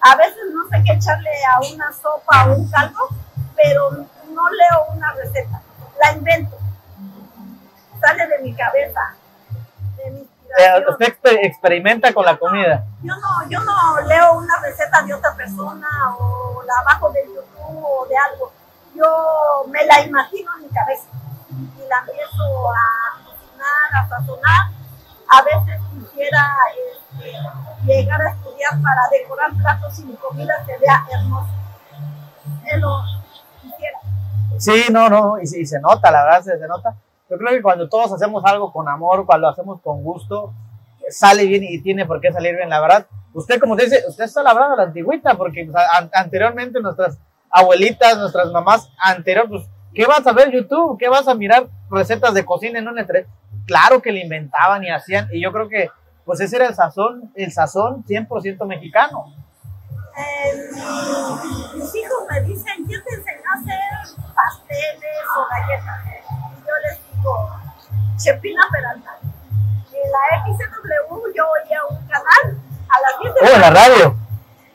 A 0.00 0.16
veces 0.16 0.36
no 0.54 0.68
sé 0.68 0.82
qué 0.84 0.92
echarle 0.92 1.30
a 1.44 1.72
una 1.74 1.92
sopa 1.92 2.46
o 2.46 2.54
un 2.54 2.70
caldo, 2.70 3.08
pero 3.56 3.90
no 3.90 4.48
leo 4.50 4.84
una 4.94 5.12
receta, 5.14 5.60
la 6.00 6.12
invento. 6.12 6.56
Sale 8.00 8.26
de 8.28 8.38
mi 8.40 8.54
cabeza, 8.54 9.14
de 9.96 10.10
mi 10.10 10.18
Eh, 10.20 10.22
inspiración. 10.22 10.84
usted 10.88 11.06
exper- 11.06 11.38
experimenta 11.42 12.12
con 12.14 12.24
la 12.24 12.38
comida. 12.38 12.84
Yo 13.02 13.14
no, 13.16 13.48
yo 13.48 13.60
no 13.60 14.00
leo 14.06 14.34
una 14.34 14.60
receta 14.60 15.02
de 15.02 15.14
otra 15.14 15.34
persona 15.34 15.88
o 16.18 16.62
la 16.64 16.82
bajo 16.84 17.10
de 17.10 17.24
YouTube 17.26 17.84
o 17.84 18.06
de 18.06 18.16
algo. 18.16 18.52
Yo 18.94 19.64
me 19.68 19.84
la 19.84 20.00
imagino 20.00 20.50
en 20.56 20.62
mi 20.62 20.68
cabeza 20.68 21.06
y 21.50 21.88
la 21.88 21.98
empiezo 21.98 22.70
a 22.72 23.24
cocinar, 23.24 24.04
a 24.04 24.08
sazonar. 24.08 24.66
A 25.30 25.42
veces 25.42 25.80
quisiera 25.92 26.46
este, 26.92 27.32
llegar 27.86 28.20
a 28.22 28.30
estudiar 28.30 28.72
para 28.82 29.02
decorar 29.10 29.50
platos 29.54 29.98
y 29.98 30.04
mi 30.04 30.14
comida 30.14 30.54
se 30.66 30.78
vea 30.78 31.04
hermosa. 31.12 31.52
Sí, 34.58 34.84
no, 34.90 35.08
no, 35.08 35.38
y, 35.40 35.46
se 35.46 35.80
nota, 35.80 36.10
la 36.10 36.24
verdad 36.24 36.42
se, 36.42 36.58
se 36.58 36.66
nota. 36.66 36.96
Yo 37.30 37.36
creo 37.38 37.50
que 37.52 37.62
cuando 37.62 37.88
todos 37.88 38.12
hacemos 38.12 38.42
algo 38.44 38.72
con 38.72 38.88
amor, 38.88 39.24
cuando 39.26 39.46
lo 39.46 39.52
hacemos 39.52 39.80
con 39.82 40.02
gusto, 40.02 40.52
sale 41.10 41.46
bien 41.46 41.62
y 41.64 41.80
tiene 41.80 42.06
por 42.06 42.20
qué 42.20 42.32
salir 42.32 42.56
bien, 42.56 42.68
la 42.68 42.80
verdad. 42.80 43.06
Usted, 43.34 43.60
como 43.60 43.76
dice, 43.76 44.02
usted 44.08 44.24
está 44.24 44.42
labrando 44.42 44.74
a 44.74 44.76
la 44.78 44.82
antigüita, 44.84 45.34
porque 45.36 45.68
pues, 45.70 45.76
an- 45.92 46.10
anteriormente 46.12 46.80
nuestras 46.80 47.18
abuelitas, 47.50 48.16
nuestras 48.18 48.50
mamás, 48.50 48.90
anterior, 48.98 49.46
pues, 49.48 49.68
¿qué 49.94 50.06
vas 50.06 50.26
a 50.26 50.32
ver 50.32 50.50
YouTube? 50.50 50.98
¿Qué 50.98 51.08
vas 51.08 51.28
a 51.28 51.34
mirar 51.34 51.68
recetas 51.90 52.34
de 52.34 52.44
cocina 52.44 52.78
en 52.78 52.88
un 52.88 52.98
entre? 52.98 53.26
Claro 53.68 54.02
que 54.02 54.10
le 54.10 54.22
inventaban 54.24 54.82
y 54.82 54.90
hacían, 54.90 55.28
y 55.30 55.40
yo 55.40 55.52
creo 55.52 55.68
que, 55.68 55.88
pues 56.24 56.40
ese 56.40 56.56
era 56.56 56.66
el 56.66 56.74
sazón, 56.74 57.30
el 57.36 57.52
sazón 57.52 58.02
100% 58.04 58.66
mexicano. 58.66 59.26
Eh, 60.16 60.68
mi- 60.72 61.80
mis 61.80 61.94
hijos 61.94 62.18
me 62.28 62.40
dicen, 62.40 62.84
¿quién 62.86 63.00
te 63.04 63.14
enseñó 63.14 63.42
a 63.54 63.60
hacer 63.60 64.16
pasteles 64.34 65.24
o 65.36 65.46
galletas? 65.48 66.00
Y 66.06 66.60
yo 66.66 66.74
les 66.82 66.98
digo, 67.16 67.50
Chepina 68.16 68.62
Peralta. 68.72 69.16
En 69.22 70.10
la 70.12 70.44
XW 70.44 71.32
yo 71.36 71.44
oía 71.48 71.84
un 71.90 71.98
canal 72.06 72.58
a 72.88 73.00
las 73.00 73.20
10 73.20 73.34
de 73.34 73.40
¡Oh, 73.42 73.54
en 73.54 73.60
la 73.60 73.70
radio! 73.70 74.16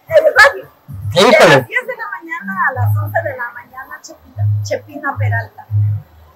el 0.07 0.33
radio. 0.35 0.69
De 1.13 1.21
las 1.23 1.67
10 1.67 1.88
de 1.88 1.95
la 1.97 2.09
mañana 2.12 2.53
a 2.69 2.73
las 2.73 2.97
11 2.97 3.21
de 3.21 3.38
la 3.38 3.50
mañana, 3.51 4.00
Chepina, 4.01 4.47
Chepina 4.63 5.15
Peralta. 5.17 5.65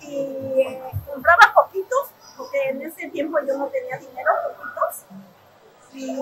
Y 0.02 0.62
eh, 0.62 0.82
compraba 1.06 1.54
poquitos, 1.54 2.10
porque 2.38 2.70
en 2.70 2.82
ese 2.82 3.10
tiempo 3.10 3.38
yo 3.48 3.58
no 3.58 3.68
tenía 3.68 3.98
dinero, 3.98 4.32
poquitos. 4.58 5.06
Y, 5.94 6.20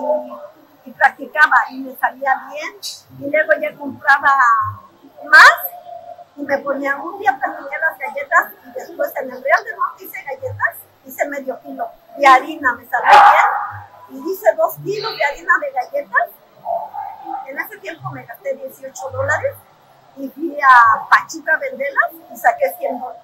y 0.88 0.90
practicaba 0.92 1.56
y 1.70 1.78
me 1.78 1.95
salía 2.06 2.48
bien. 2.50 2.76
Y 3.20 3.30
luego 3.30 3.52
ya 3.60 3.74
compraba 3.76 4.36
más 5.24 5.56
y 6.36 6.42
me 6.42 6.58
ponía 6.58 6.96
un 6.96 7.18
día 7.18 7.38
terminé 7.40 7.76
las 7.80 7.98
galletas 7.98 8.52
y 8.66 8.70
después 8.72 9.12
en 9.16 9.30
el 9.30 9.42
Real 9.42 9.64
de 9.64 9.76
Monte 9.76 10.04
hice 10.04 10.22
galletas, 10.22 10.76
hice 11.04 11.28
medio 11.28 11.58
kilo 11.60 11.88
de 12.18 12.26
harina, 12.26 12.74
me 12.74 12.86
salió 12.86 13.10
bien. 13.10 14.22
Y 14.22 14.32
hice 14.32 14.54
dos 14.56 14.76
kilos 14.84 15.16
de 15.16 15.24
harina 15.24 15.52
de 15.60 15.72
galletas 15.72 16.30
en 17.48 17.58
ese 17.58 17.78
tiempo 17.78 18.10
me 18.10 18.24
gasté 18.24 18.54
18 18.54 19.10
dólares 19.10 19.54
y 20.16 20.28
fui 20.28 20.58
a 20.60 21.08
Pachuca 21.08 21.54
a 21.54 21.58
venderlas 21.58 22.12
y 22.32 22.36
saqué 22.36 22.72
100 22.78 23.00
dólares. 23.00 23.22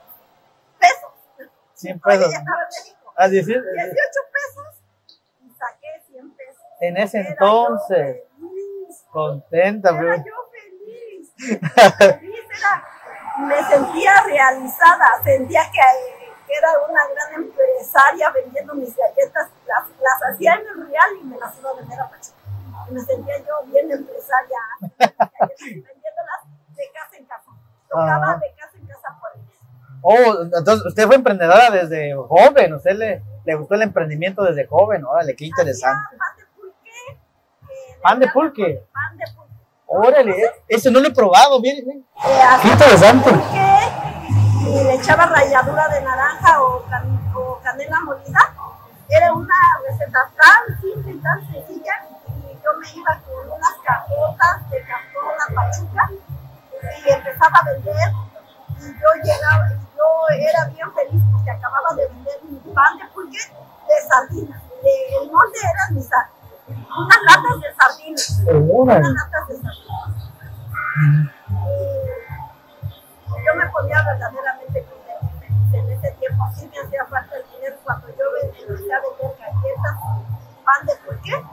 Pesos. 0.78 1.50
100 1.74 2.00
Oye, 2.04 2.18
pesos. 2.18 2.34
Ah, 3.16 3.28
18. 3.28 3.60
18 3.62 3.94
pesos 4.32 4.66
y 5.40 5.50
saqué 5.50 6.02
100 6.08 6.30
pesos. 6.34 6.62
En 6.80 6.96
ese 6.96 7.20
Era 7.20 7.28
yo 7.28 7.32
entonces, 7.32 7.98
feliz. 7.98 8.31
Contenta, 9.12 9.90
Era 9.90 9.98
pero- 10.00 10.16
yo 10.16 10.34
feliz. 10.50 11.32
Feliz 11.36 12.44
era- 12.58 12.84
me 13.46 13.62
sentía 13.64 14.22
realizada, 14.24 15.06
sentía 15.24 15.62
que, 15.70 15.78
era 16.54 16.68
una 16.86 17.00
gran 17.14 17.42
empresaria 17.44 18.28
vendiendo 18.30 18.74
mis 18.74 18.94
galletas, 18.94 19.48
las, 19.66 19.84
las 19.88 20.34
hacía 20.34 20.54
en 20.54 20.66
el 20.66 20.86
real 20.88 21.10
y 21.20 21.24
me 21.24 21.38
las 21.38 21.58
iba 21.58 21.70
a 21.70 21.74
vender 21.74 21.98
a 22.00 22.10
Pachuca. 22.10 22.36
Me 22.90 23.00
sentía 23.00 23.38
yo 23.38 23.66
bien 23.70 23.90
empresaria, 23.90 24.58
vendiéndolas 25.48 26.42
de 26.76 26.90
casa 26.92 27.16
en 27.16 27.24
casa. 27.24 27.50
Tocaba 27.88 28.36
de 28.36 28.54
casa 28.54 28.76
en 28.78 28.86
casa 28.86 29.18
por 29.18 29.30
ellos. 29.34 29.56
Oh, 30.02 30.42
entonces 30.42 30.84
usted 30.86 31.06
fue 31.06 31.14
emprendedora 31.16 31.70
desde 31.70 32.14
joven, 32.14 32.74
usted 32.74 32.96
le, 32.96 33.22
le 33.46 33.54
gustó 33.54 33.74
el 33.74 33.82
emprendimiento 33.82 34.42
desde 34.42 34.66
joven, 34.66 35.04
órale, 35.06 35.34
qué 35.34 35.46
interesante 35.46 36.16
pan 36.18 36.36
de 36.36 36.44
pulque. 36.54 36.90
eh, 37.72 37.91
¿Pan 38.02 38.18
de 38.18 38.28
pulque? 38.28 38.86
Pan 38.92 39.16
de 39.16 39.24
pulque. 39.34 39.52
Órale, 39.86 40.32
eh, 40.32 40.50
eso 40.68 40.90
no 40.90 41.00
lo 41.00 41.08
he 41.08 41.12
probado, 41.12 41.60
bien, 41.60 41.84
bien. 41.84 42.04
Eh, 42.24 42.40
Qué 42.62 42.68
interesante. 42.68 43.30
pulque 43.30 43.78
y 44.64 44.84
le 44.84 44.94
echaba 44.94 45.26
ralladura 45.26 45.88
de 45.88 46.00
naranja 46.02 46.62
o, 46.62 46.82
can- 46.88 47.32
o 47.34 47.58
canela 47.62 48.00
molida. 48.00 48.40
Era 49.08 49.32
una 49.34 49.54
receta 49.86 50.30
tan 50.36 50.80
simple 50.80 51.12
y 51.12 51.18
tan 51.18 51.40
sencilla. 51.52 51.92
Y 52.28 52.54
yo 52.54 52.70
me 52.80 52.88
iba 52.94 53.20
con 53.26 53.50
unas 53.50 53.74
cajotas 53.84 54.70
de 54.70 54.82
cartón 54.82 55.34
a 55.38 55.54
Pachuca 55.54 56.10
y 57.04 57.10
empezaba 57.10 57.58
a 57.58 57.64
vender. 57.64 58.10
Y 58.80 58.84
yo 58.86 59.08
llegaba, 59.22 59.68
yo 59.70 60.36
era 60.40 60.64
bien 60.66 60.92
feliz 60.94 61.22
porque 61.32 61.50
acababa 61.50 61.94
de 61.94 62.06
vender 62.08 62.34
mi 62.48 62.58
pan 62.72 62.96
de 62.96 63.04
pulque 63.12 63.38
de 63.38 64.08
sardinas. 64.08 64.62
El 64.82 65.30
molde 65.30 65.58
era 65.62 65.90
mi 65.90 66.02
sal. 66.02 66.26
Unas 66.72 67.22
latas 67.28 67.60
de 67.60 67.74
sardinas 67.74 68.42
unas 68.46 69.00
latas 69.00 69.48
de 69.48 69.54
sardinas. 69.56 70.12
Y 71.48 73.46
yo 73.46 73.54
me 73.56 73.66
ponía 73.70 74.02
verdaderamente 74.02 74.84
contenta. 74.84 75.46
En 75.72 75.90
ese 75.90 76.10
tiempo 76.12 76.48
sí 76.54 76.68
me 76.68 76.78
hacía 76.80 77.04
falta 77.06 77.36
el 77.36 77.44
dinero 77.54 77.76
cuando 77.84 78.08
yo 78.08 78.24
empecé 78.42 78.92
a 78.92 79.00
vender 79.00 79.36
galletas, 79.38 79.96
pan 80.64 80.86
de 80.86 80.94
pulque. 81.04 81.44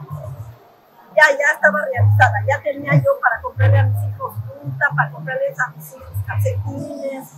Ya, 1.16 1.36
ya 1.36 1.54
estaba 1.54 1.80
realizada, 1.86 2.34
ya 2.46 2.62
tenía 2.62 2.94
yo 2.94 3.18
para 3.20 3.40
comprarle 3.40 3.78
a 3.78 3.84
mis 3.84 4.04
hijos 4.04 4.34
fruta, 4.46 4.86
para 4.94 5.10
comprarles 5.10 5.58
a 5.58 5.68
mis 5.70 5.92
hijos 5.94 6.10
calcetines, 6.26 7.28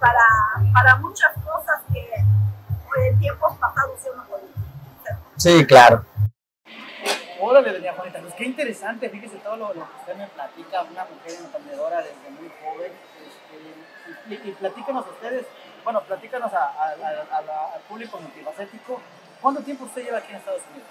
para, 0.00 0.24
para 0.72 0.96
muchas 0.96 1.32
cosas 1.44 1.80
que 1.92 2.08
en 3.06 3.18
tiempos 3.18 3.56
pasados 3.58 3.96
yo 4.04 4.16
no 4.16 4.24
podía. 4.24 4.48
Sí, 5.36 5.64
claro. 5.66 6.04
Órale, 7.40 7.72
doña 7.72 7.92
Juanita, 7.94 8.20
pues 8.20 8.34
qué 8.34 8.44
interesante, 8.44 9.08
fíjese 9.08 9.36
todo 9.38 9.56
lo, 9.56 9.68
lo 9.68 9.86
que 9.88 9.96
usted 10.00 10.16
me 10.16 10.26
platica, 10.28 10.82
una 10.82 11.04
mujer 11.06 11.38
emprendedora 11.40 11.98
desde 11.98 12.30
muy 12.38 12.50
joven. 12.62 12.92
este, 14.28 14.34
y, 14.46 14.48
y 14.48 14.52
platícanos 14.52 15.06
ustedes, 15.06 15.46
bueno, 15.84 16.02
platícanos 16.02 16.52
a- 16.52 16.58
a- 16.58 16.94
a- 17.32 17.36
a 17.36 17.74
al 17.74 17.80
público 17.88 18.18
multifacético, 18.20 19.00
¿cuánto 19.40 19.62
tiempo 19.62 19.84
usted 19.84 20.02
lleva 20.04 20.18
aquí 20.18 20.30
en 20.32 20.36
Estados 20.38 20.62
Unidos? 20.70 20.88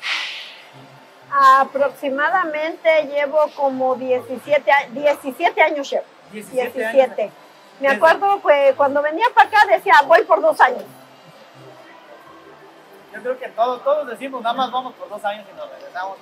Aproximadamente 1.31 3.03
llevo 3.03 3.39
como 3.55 3.95
17, 3.95 4.71
a- 4.71 4.87
17 4.89 5.61
años 5.61 5.89
llevo. 5.89 6.05
17 6.31 6.85
años. 6.85 6.93
17. 6.93 7.31
Me 7.79 7.87
acuerdo 7.89 8.41
que 8.41 8.73
cuando 8.75 9.01
venía 9.01 9.25
para 9.33 9.47
acá 9.47 9.59
decía, 9.69 9.93
voy 10.05 10.23
por 10.23 10.41
dos 10.41 10.59
años. 10.59 10.83
Yo 13.13 13.21
creo 13.21 13.39
que 13.39 13.47
todos, 13.49 13.83
todos 13.83 14.07
decimos, 14.07 14.41
nada 14.41 14.55
más 14.55 14.71
vamos 14.71 14.93
por 14.95 15.09
dos 15.09 15.23
años 15.23 15.45
y 15.51 15.55
nos 15.55 15.69
regresamos 15.69 16.17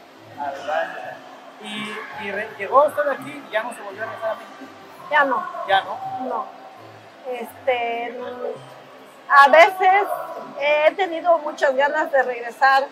Y, 1.64 2.26
y 2.26 2.32
re- 2.32 2.50
llegó 2.58 2.86
usted 2.86 3.08
aquí 3.10 3.44
y 3.48 3.52
ya 3.52 3.64
no 3.64 3.74
se 3.74 3.82
volvió 3.82 4.04
a 4.04 4.06
regresar 4.06 4.32
a 4.32 4.36
México. 4.36 4.72
Ya 5.10 5.24
no, 5.26 5.48
Ya 5.68 5.82
no. 5.82 5.98
no. 6.28 6.46
Este, 7.32 8.18
a 9.30 9.50
veces 9.50 10.08
he 10.60 10.92
tenido 10.96 11.38
muchas 11.40 11.76
ganas 11.76 12.12
de 12.12 12.24
regresar 12.24 12.86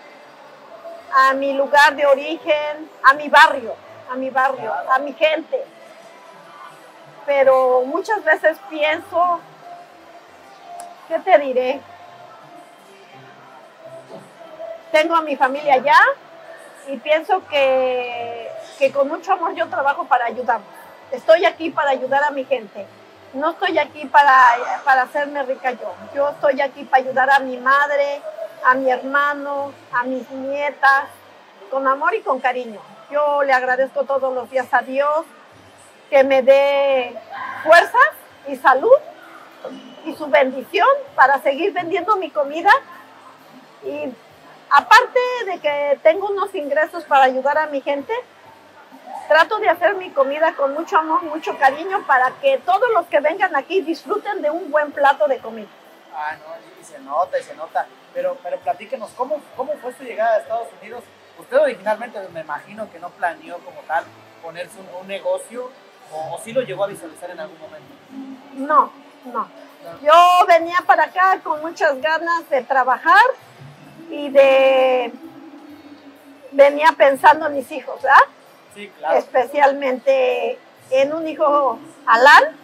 a 1.16 1.34
mi 1.34 1.54
lugar 1.54 1.96
de 1.96 2.06
origen, 2.06 2.90
a 3.04 3.14
mi 3.14 3.30
barrio, 3.30 3.76
a 4.12 4.16
mi 4.16 4.30
barrio, 4.30 4.74
a 4.92 5.00
mi 5.00 5.14
gente. 5.14 5.64
Pero 7.26 7.84
muchas 7.86 8.24
veces 8.24 8.58
pienso, 8.70 9.40
¿qué 11.08 11.20
te 11.20 11.38
diré? 11.40 11.82
Tengo 14.92 15.16
a 15.16 15.22
mi 15.22 15.36
familia 15.36 15.76
allá 15.76 15.98
y 16.88 16.98
pienso 16.98 17.46
que, 17.48 18.50
que 18.78 18.92
con 18.92 19.08
mucho 19.08 19.34
amor 19.34 19.56
yo 19.56 19.68
trabajo 19.68 20.06
para 20.06 20.26
ayudar. 20.26 20.62
Estoy 21.12 21.46
aquí 21.46 21.70
para 21.70 21.92
ayudar 21.92 22.24
a 22.24 22.32
mi 22.32 22.46
gente. 22.46 22.86
No 23.34 23.52
estoy 23.52 23.78
aquí 23.78 24.06
para, 24.06 24.34
para 24.84 25.04
hacerme 25.04 25.44
rica 25.44 25.72
yo. 25.72 25.94
Yo 26.14 26.30
estoy 26.30 26.62
aquí 26.62 26.84
para 26.84 27.04
ayudar 27.04 27.30
a 27.30 27.40
mi 27.40 27.58
madre, 27.58 28.22
a 28.64 28.76
mi 28.76 28.90
hermano, 28.90 29.74
a 29.92 30.04
mis 30.04 30.30
nietas, 30.32 31.06
con 31.70 31.88
amor 31.88 32.16
y 32.16 32.22
con 32.22 32.40
cariño. 32.40 32.80
Yo 33.12 33.44
le 33.44 33.54
agradezco 33.54 34.04
todos 34.04 34.34
los 34.34 34.50
días 34.50 34.68
a 34.74 34.82
Dios 34.82 35.26
que 36.10 36.24
me 36.24 36.42
dé 36.42 37.16
fuerzas 37.64 38.10
y 38.48 38.56
salud 38.56 38.98
y 40.06 40.14
su 40.16 40.28
bendición 40.28 40.88
para 41.16 41.42
seguir 41.42 41.74
vendiendo 41.74 42.16
mi 42.18 42.30
comida. 42.30 42.72
Y 43.84 44.14
aparte 44.70 45.20
de 45.46 45.60
que 45.60 46.00
tengo 46.04 46.30
unos 46.30 46.54
ingresos 46.56 47.04
para 47.06 47.26
ayudar 47.26 47.58
a 47.58 47.68
mi 47.68 47.82
gente, 47.82 48.14
trato 49.28 49.58
de 49.60 49.70
hacer 49.70 49.96
mi 49.96 50.12
comida 50.12 50.54
con 50.54 50.74
mucho 50.74 50.98
amor, 50.98 51.24
mucho 51.24 51.58
cariño 51.58 52.06
para 52.06 52.32
que 52.42 52.58
todos 52.60 52.90
los 52.94 53.06
que 53.08 53.20
vengan 53.20 53.56
aquí 53.56 53.82
disfruten 53.82 54.42
de 54.42 54.50
un 54.50 54.72
buen 54.72 54.92
plato 54.92 55.28
de 55.28 55.40
comida. 55.40 55.68
Ah, 56.14 56.36
no, 56.38 56.82
y 56.82 56.84
se 56.84 57.00
nota, 57.00 57.40
y 57.40 57.44
se 57.44 57.56
nota. 57.56 57.88
Pero, 58.14 58.38
pero 58.42 58.58
platíquenos, 58.60 59.12
¿cómo, 59.12 59.42
¿cómo 59.58 59.74
fue 59.82 59.94
su 59.94 60.04
llegada 60.04 60.36
a 60.36 60.40
Estados 60.40 60.70
Unidos? 60.82 61.04
Usted 61.38 61.58
originalmente 61.58 62.20
me 62.34 62.42
imagino 62.42 62.90
que 62.90 63.00
no 63.00 63.10
planeó 63.10 63.58
como 63.60 63.82
tal 63.82 64.06
ponerse 64.42 64.80
un, 64.80 65.02
un 65.02 65.08
negocio, 65.08 65.70
o, 66.12 66.36
o 66.36 66.42
sí 66.42 66.54
lo 66.54 66.62
llegó 66.62 66.86
a 66.86 66.88
visualizar 66.88 67.30
en 67.30 67.40
algún 67.40 67.60
momento. 67.60 67.88
No, 68.54 68.92
no. 69.26 69.50
Yo 70.02 70.46
venía 70.48 70.82
para 70.86 71.06
acá 71.06 71.40
con 71.44 71.62
muchas 71.62 72.00
ganas 72.02 72.50
de 72.50 72.62
trabajar 72.64 73.22
y 74.10 74.30
de... 74.30 75.12
Venía 76.52 76.94
pensando 76.98 77.48
en 77.48 77.54
mis 77.54 77.70
hijos, 77.72 78.02
¿verdad? 78.02 78.18
Sí, 78.74 78.90
claro. 78.98 79.18
especialmente 79.18 80.58
en 80.90 81.14
un 81.14 81.28
hijo 81.28 81.80
Alan. 82.06 82.56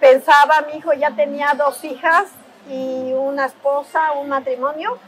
Pensaba, 0.00 0.62
mi 0.62 0.78
hijo 0.78 0.92
ya 0.92 1.10
tenía 1.10 1.54
dos 1.54 1.84
hijas 1.84 2.28
y 2.68 3.12
una 3.12 3.46
esposa, 3.46 4.12
un 4.12 4.28
matrimonio. 4.28 4.98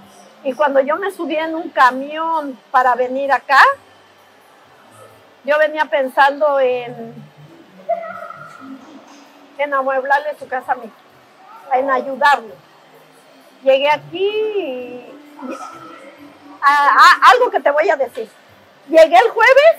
Y 0.42 0.54
cuando 0.54 0.80
yo 0.80 0.96
me 0.96 1.10
subí 1.10 1.36
en 1.36 1.54
un 1.54 1.68
camión 1.70 2.58
para 2.70 2.94
venir 2.94 3.30
acá, 3.30 3.62
yo 5.44 5.58
venía 5.58 5.84
pensando 5.86 6.58
en, 6.60 7.14
en 9.58 9.74
amueblarle 9.74 10.36
su 10.38 10.48
casa 10.48 10.72
a 10.72 10.74
mi 10.76 10.86
hijo, 10.86 10.94
en 11.74 11.90
ayudarle. 11.90 12.54
Llegué 13.62 13.90
aquí 13.90 14.26
y, 14.26 14.60
y- 15.48 15.58
a- 16.62 16.88
a- 16.88 17.30
algo 17.32 17.50
que 17.50 17.60
te 17.60 17.70
voy 17.70 17.88
a 17.90 17.96
decir. 17.96 18.28
Llegué 18.88 19.16
el 19.16 19.30
jueves 19.30 19.76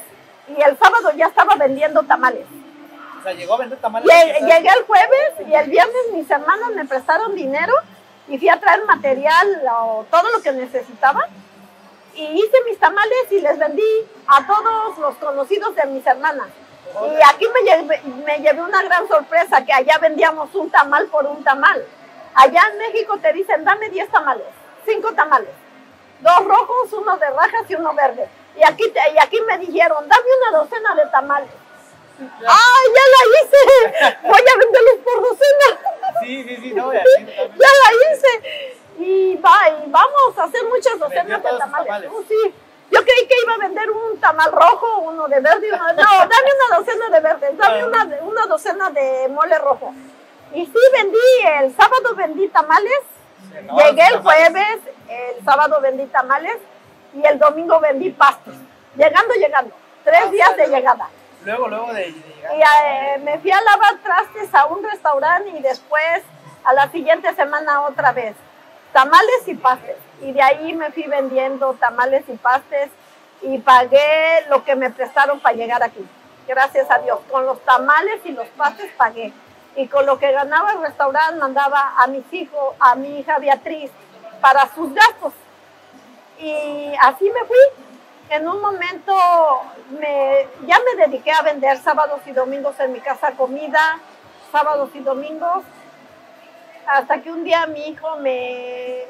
y 0.57 0.61
el 0.61 0.77
sábado 0.77 1.11
ya 1.15 1.27
estaba 1.27 1.55
vendiendo 1.55 2.03
tamales. 2.03 2.45
O 3.19 3.23
sea, 3.23 3.33
llegó 3.33 3.53
a 3.55 3.57
vender 3.57 3.79
tamales. 3.79 4.07
Llegué 4.45 4.69
el 4.69 4.83
jueves 4.85 5.33
y 5.47 5.53
el 5.53 5.69
viernes 5.69 5.95
mis 6.13 6.29
hermanos 6.29 6.69
me 6.75 6.85
prestaron 6.85 7.35
dinero 7.35 7.73
y 8.27 8.37
fui 8.37 8.49
a 8.49 8.59
traer 8.59 8.83
material 8.85 9.61
o 9.75 10.05
todo 10.09 10.29
lo 10.31 10.41
que 10.41 10.51
necesitaba. 10.51 11.27
Y 12.13 12.23
hice 12.25 12.57
mis 12.67 12.77
tamales 12.79 13.31
y 13.31 13.39
les 13.39 13.57
vendí 13.57 13.83
a 14.27 14.45
todos 14.45 14.97
los 14.97 15.15
conocidos 15.15 15.75
de 15.75 15.85
mis 15.85 16.05
hermanas. 16.05 16.47
Y 16.93 17.21
aquí 17.33 17.45
me 17.53 17.61
llevé, 17.61 18.01
me 18.25 18.37
llevé 18.39 18.61
una 18.61 18.81
gran 18.83 19.07
sorpresa, 19.07 19.63
que 19.63 19.71
allá 19.71 19.97
vendíamos 19.99 20.53
un 20.55 20.69
tamal 20.69 21.05
por 21.07 21.25
un 21.25 21.41
tamal. 21.43 21.85
Allá 22.35 22.61
en 22.71 22.77
México 22.77 23.17
te 23.21 23.33
dicen, 23.33 23.63
dame 23.63 23.89
10 23.89 24.09
tamales, 24.09 24.45
5 24.85 25.13
tamales. 25.13 25.49
Dos 26.19 26.45
rojos, 26.45 26.93
uno 26.93 27.17
de 27.17 27.29
rajas 27.31 27.63
y 27.69 27.75
uno 27.75 27.93
verde. 27.93 28.29
Y 28.55 28.63
aquí, 28.63 28.89
te- 28.91 29.11
y 29.13 29.17
aquí 29.19 29.39
me 29.41 29.57
dijeron, 29.57 30.07
dame 30.07 30.25
una 30.41 30.59
docena 30.59 30.95
de 30.95 31.05
tamales. 31.07 31.49
¡Ay, 32.19 32.85
ya 32.95 33.05
la 33.13 33.21
hice! 33.31 34.17
Voy 34.27 34.39
a 34.39 34.57
venderlos 34.59 34.95
por 35.03 35.21
docena. 35.23 35.79
Sí, 36.21 36.43
sí, 36.43 36.57
sí, 36.57 36.73
no. 36.73 36.93
Ya 36.93 37.01
la 37.01 38.13
hice. 38.13 38.77
Y, 38.99 39.35
va, 39.37 39.69
y 39.69 39.89
vamos 39.89 40.37
a 40.37 40.43
hacer 40.43 40.63
muchas 40.65 40.99
docenas 40.99 41.41
de 41.41 41.49
tamales. 41.57 41.87
tamales. 41.87 42.11
Oh, 42.13 42.23
sí. 42.27 42.53
Yo 42.91 43.01
creí 43.03 43.25
que 43.25 43.35
iba 43.41 43.53
a 43.53 43.57
vender 43.57 43.89
un 43.89 44.19
tamal 44.19 44.51
rojo, 44.51 44.99
uno 44.99 45.27
de 45.29 45.39
verde 45.39 45.67
y 45.67 45.71
uno 45.71 45.87
de... 45.87 45.93
No, 45.95 46.09
dame 46.09 46.49
una 46.67 46.77
docena 46.77 47.09
de 47.09 47.19
verdes, 47.21 47.57
dame 47.57 47.85
una, 47.85 48.03
una 48.21 48.45
docena 48.47 48.89
de 48.89 49.29
mole 49.29 49.57
rojo. 49.59 49.93
Y 50.53 50.65
sí, 50.65 50.79
vendí, 50.93 51.17
el 51.59 51.75
sábado 51.75 52.15
vendí 52.15 52.47
tamales, 52.49 52.99
llegué 53.77 54.07
el 54.07 54.21
jueves, 54.21 54.79
el 55.07 55.45
sábado 55.45 55.79
vendí 55.81 56.05
tamales 56.07 56.57
y 57.13 57.25
el 57.25 57.39
domingo 57.39 57.79
vendí 57.79 58.09
pastos. 58.11 58.53
Llegando, 58.95 59.33
llegando. 59.35 59.73
Tres 60.03 60.21
Ah, 60.25 60.29
días 60.31 60.49
de 60.57 60.67
luego- 60.67 60.75
llegada. 60.75 61.09
Luego, 61.45 61.67
luego 61.69 61.93
de, 61.93 62.01
de 62.03 62.11
llegar. 62.11 62.55
Y 62.55 62.61
eh, 62.61 63.17
me 63.23 63.39
fui 63.39 63.51
a 63.51 63.61
lavar 63.61 63.97
trastes 64.03 64.53
a 64.53 64.65
un 64.65 64.83
restaurante 64.83 65.49
y 65.49 65.61
después 65.61 66.21
a 66.63 66.73
la 66.73 66.91
siguiente 66.91 67.33
semana 67.35 67.81
otra 67.83 68.11
vez. 68.11 68.35
Tamales 68.93 69.47
y 69.47 69.55
pastes. 69.55 69.95
Y 70.21 70.33
de 70.33 70.41
ahí 70.41 70.73
me 70.73 70.91
fui 70.91 71.03
vendiendo 71.03 71.73
tamales 71.75 72.23
y 72.27 72.33
pastes 72.33 72.89
y 73.41 73.57
pagué 73.59 74.45
lo 74.49 74.63
que 74.63 74.75
me 74.75 74.89
prestaron 74.91 75.39
para 75.39 75.55
llegar 75.55 75.81
aquí. 75.81 76.05
Gracias 76.47 76.91
a 76.91 76.99
Dios. 76.99 77.19
Con 77.31 77.45
los 77.45 77.59
tamales 77.63 78.19
y 78.25 78.33
los 78.33 78.47
pastes 78.49 78.91
pagué. 78.97 79.31
Y 79.75 79.87
con 79.87 80.05
lo 80.05 80.19
que 80.19 80.31
ganaba 80.31 80.73
el 80.73 80.81
restaurante 80.81 81.35
mandaba 81.39 81.93
a 81.97 82.07
mis 82.07 82.25
hijos, 82.33 82.75
a 82.79 82.95
mi 82.95 83.19
hija 83.19 83.39
Beatriz, 83.39 83.89
para 84.41 84.67
sus 84.73 84.93
gastos. 84.93 85.33
Y 86.39 86.93
así 87.01 87.29
me 87.29 87.45
fui. 87.45 87.57
En 88.29 88.47
un 88.47 88.61
momento 88.61 89.13
me, 89.99 90.47
ya 90.65 90.77
me 90.79 91.05
dediqué 91.05 91.31
a 91.31 91.41
vender 91.41 91.77
sábados 91.77 92.21
y 92.25 92.31
domingos 92.31 92.79
en 92.79 92.93
mi 92.93 92.99
casa 93.01 93.31
comida, 93.31 93.99
sábados 94.51 94.89
y 94.93 94.99
domingos, 95.01 95.63
hasta 96.87 97.21
que 97.21 97.29
un 97.31 97.43
día 97.43 97.67
mi 97.67 97.87
hijo 97.89 98.15
me, 98.17 99.03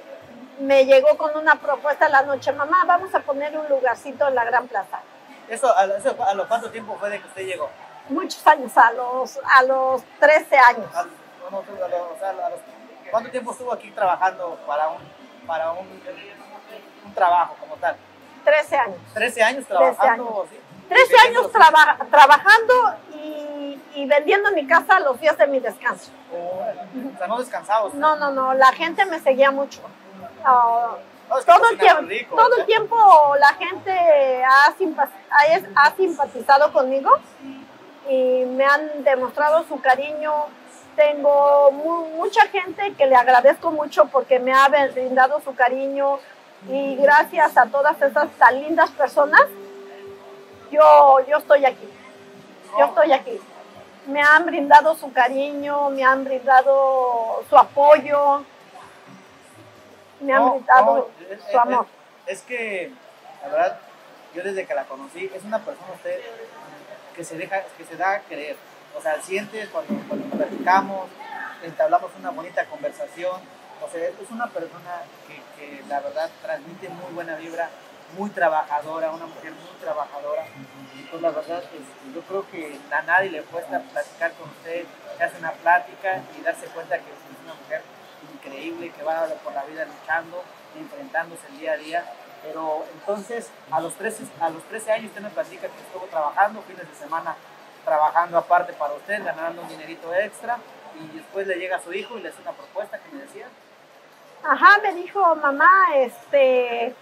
me 0.59 0.85
llegó 0.85 1.17
con 1.17 1.37
una 1.37 1.55
propuesta 1.55 2.07
a 2.07 2.09
la 2.09 2.23
noche, 2.23 2.51
mamá, 2.51 2.83
vamos 2.87 3.13
a 3.13 3.19
poner 3.19 3.55
un 3.57 3.67
lugarcito 3.69 4.27
en 4.27 4.35
la 4.35 4.43
Gran 4.43 4.67
Plaza. 4.67 4.99
Eso, 5.47 5.75
a, 5.75 5.85
lo- 5.85 5.95
eso, 5.97 6.15
¿a 6.23 6.33
lo 6.33 6.47
cuánto 6.47 6.71
tiempo 6.71 6.95
fue 6.99 7.09
de 7.11 7.21
que 7.21 7.27
usted 7.27 7.45
llegó? 7.45 7.69
Muchos 8.11 8.45
años, 8.45 8.71
a 8.77 8.91
los, 8.91 9.39
a 9.43 9.63
los 9.63 10.03
13 10.19 10.57
años. 10.57 10.85
A- 10.93 11.03
no, 11.03 11.49
no, 11.49 11.57
a 11.85 11.87
lo- 11.87 12.11
o 12.13 12.17
sea, 12.19 12.29
a 12.29 12.49
los- 12.49 12.59
¿Cuánto 13.09 13.29
tiempo 13.31 13.51
estuvo 13.51 13.73
aquí 13.73 13.89
trabajando 13.91 14.57
para 14.67 14.89
un, 14.89 14.99
para 15.47 15.71
un, 15.71 15.87
un 17.05 17.13
trabajo 17.13 17.55
como 17.59 17.75
tal? 17.75 17.95
13 18.43 18.75
años. 18.77 18.97
13 19.13 19.43
años 19.43 19.65
trabajando, 19.65 20.47
¿sí? 20.49 20.59
13 20.89 21.13
Vendiendo 21.13 21.39
años 21.41 21.51
traba- 21.51 21.97
trabajando 22.09 22.73
y, 23.13 23.81
y 23.95 24.05
vendiendo 24.07 24.49
en 24.49 24.55
mi 24.55 24.67
casa 24.67 24.99
los 24.99 25.19
días 25.19 25.37
de 25.37 25.47
mi 25.47 25.59
descanso. 25.59 26.11
O 26.33 27.17
sea, 27.17 27.27
no 27.27 27.39
descansaba 27.39 27.85
usted. 27.85 27.97
No, 27.99 28.15
no, 28.17 28.31
no, 28.31 28.53
la 28.53 28.71
gente 28.73 29.05
me 29.05 29.19
seguía 29.19 29.51
mucho. 29.51 29.81
Ah, 30.43 30.95
No, 31.29 31.37
es 31.37 31.45
que 31.45 31.51
todo 31.53 31.69
el 31.69 31.77
tiempo, 31.79 32.01
rico, 32.03 32.35
todo 32.35 32.55
el 32.57 32.65
tiempo 32.65 33.35
la 33.39 33.53
gente 33.53 34.43
ha, 34.43 34.73
simpa- 34.77 35.07
ha, 35.29 35.81
ha 35.85 35.91
simpatizado 35.95 36.73
conmigo 36.73 37.09
y 38.09 38.45
me 38.45 38.65
han 38.65 39.03
demostrado 39.03 39.63
su 39.67 39.79
cariño. 39.81 40.31
Tengo 40.95 41.71
mu- 41.71 42.07
mucha 42.17 42.47
gente 42.47 42.93
que 42.95 43.05
le 43.07 43.15
agradezco 43.15 43.71
mucho 43.71 44.05
porque 44.05 44.39
me 44.39 44.53
ha 44.53 44.67
brindado 44.67 45.39
su 45.41 45.55
cariño 45.55 46.19
y 46.69 46.95
gracias 46.97 47.57
a 47.57 47.65
todas 47.67 47.99
esas 48.01 48.29
tan 48.37 48.61
lindas 48.61 48.89
personas, 48.91 49.41
yo, 50.71 51.19
yo 51.27 51.37
estoy 51.37 51.65
aquí. 51.65 51.87
Yo 52.77 52.85
estoy 52.85 53.11
aquí. 53.13 53.39
Me 54.07 54.21
han 54.21 54.45
brindado 54.45 54.95
su 54.95 55.11
cariño, 55.13 55.89
me 55.91 56.03
han 56.03 56.23
brindado 56.23 57.43
su 57.49 57.57
apoyo, 57.57 58.43
me 60.19 60.33
han 60.33 60.39
No, 60.45 60.51
brindado 60.53 60.95
no, 61.19 61.33
es- 61.35 61.41
su 61.51 61.59
amor. 61.59 61.85
Es, 62.25 62.37
es 62.39 62.41
que, 62.43 62.91
la 63.43 63.47
verdad, 63.49 63.79
yo 64.33 64.43
desde 64.43 64.65
que 64.65 64.73
la 64.73 64.83
conocí, 64.85 65.29
es 65.33 65.43
una 65.43 65.59
persona 65.59 65.87
usted 65.95 66.19
que 67.15 67.23
se 67.23 67.37
deja, 67.37 67.63
que 67.77 67.85
se 67.85 67.95
da 67.95 68.13
a 68.13 68.19
creer. 68.21 68.55
O 68.97 69.01
sea, 69.01 69.21
sientes 69.21 69.69
cuando, 69.69 69.93
cuando 70.07 70.27
platicamos, 70.35 71.09
entablamos 71.63 72.11
una 72.19 72.31
bonita 72.31 72.65
conversación. 72.65 73.39
O 73.83 73.89
sea, 73.89 74.07
es 74.07 74.29
una 74.29 74.47
persona 74.47 75.01
que, 75.27 75.41
que 75.57 75.83
la 75.87 75.99
verdad 76.01 76.29
transmite 76.41 76.89
muy 76.89 77.13
buena 77.13 77.35
vibra, 77.35 77.69
muy 78.17 78.29
trabajadora, 78.29 79.11
una 79.11 79.25
mujer 79.25 79.51
muy 79.53 79.79
trabajadora. 79.79 80.45
Y 80.95 81.03
pues 81.03 81.21
la 81.21 81.31
verdad, 81.31 81.63
este, 81.63 82.13
yo 82.13 82.21
creo 82.21 82.49
que 82.49 82.79
a 82.91 83.01
nadie 83.03 83.31
le 83.31 83.41
cuesta 83.43 83.79
platicar 83.79 84.33
con 84.33 84.49
usted, 84.49 84.85
se 85.17 85.23
hace 85.23 85.37
una 85.37 85.51
plática 85.51 86.21
y 86.37 86.41
darse 86.41 86.67
cuenta 86.67 86.97
que 86.97 87.11
es 87.11 87.43
una 87.43 87.53
mujer 87.53 87.81
increíble, 88.33 88.91
que 88.91 89.03
va 89.03 89.25
por 89.43 89.53
la 89.53 89.63
vida 89.63 89.85
luchando, 89.85 90.43
enfrentándose 90.77 91.47
el 91.47 91.59
día 91.59 91.73
a 91.73 91.77
día. 91.77 92.05
Pero 92.43 92.85
entonces, 92.93 93.49
a 93.69 93.79
los 93.79 93.93
13, 93.95 94.23
a 94.39 94.49
los 94.49 94.63
13 94.63 94.91
años 94.91 95.05
usted 95.07 95.21
me 95.21 95.29
platica 95.29 95.67
que 95.67 95.81
estuvo 95.81 96.05
trabajando, 96.07 96.61
fines 96.63 96.87
de 96.87 96.95
semana 96.95 97.35
trabajando 97.85 98.37
aparte 98.37 98.73
para 98.73 98.93
usted, 98.93 99.23
ganando 99.23 99.61
un 99.61 99.67
dinerito 99.67 100.13
extra, 100.13 100.57
y 100.99 101.17
después 101.17 101.47
le 101.47 101.55
llega 101.55 101.77
a 101.77 101.81
su 101.81 101.93
hijo 101.93 102.17
y 102.17 102.21
le 102.21 102.29
hace 102.29 102.41
una 102.41 102.51
propuesta 102.51 102.99
que 102.99 103.15
me 103.15 103.23
decía. 103.23 103.47
Ajá, 104.43 104.79
me 104.81 104.93
dijo, 104.95 105.35
mamá, 105.35 105.95
este, 105.95 106.95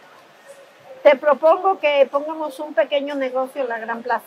te 1.04 1.16
propongo 1.16 1.80
que 1.80 2.08
pongamos 2.12 2.60
un 2.60 2.74
pequeño 2.74 3.16
negocio 3.16 3.62
en 3.62 3.70
la 3.70 3.80
Gran 3.80 4.04
Plaza. 4.04 4.26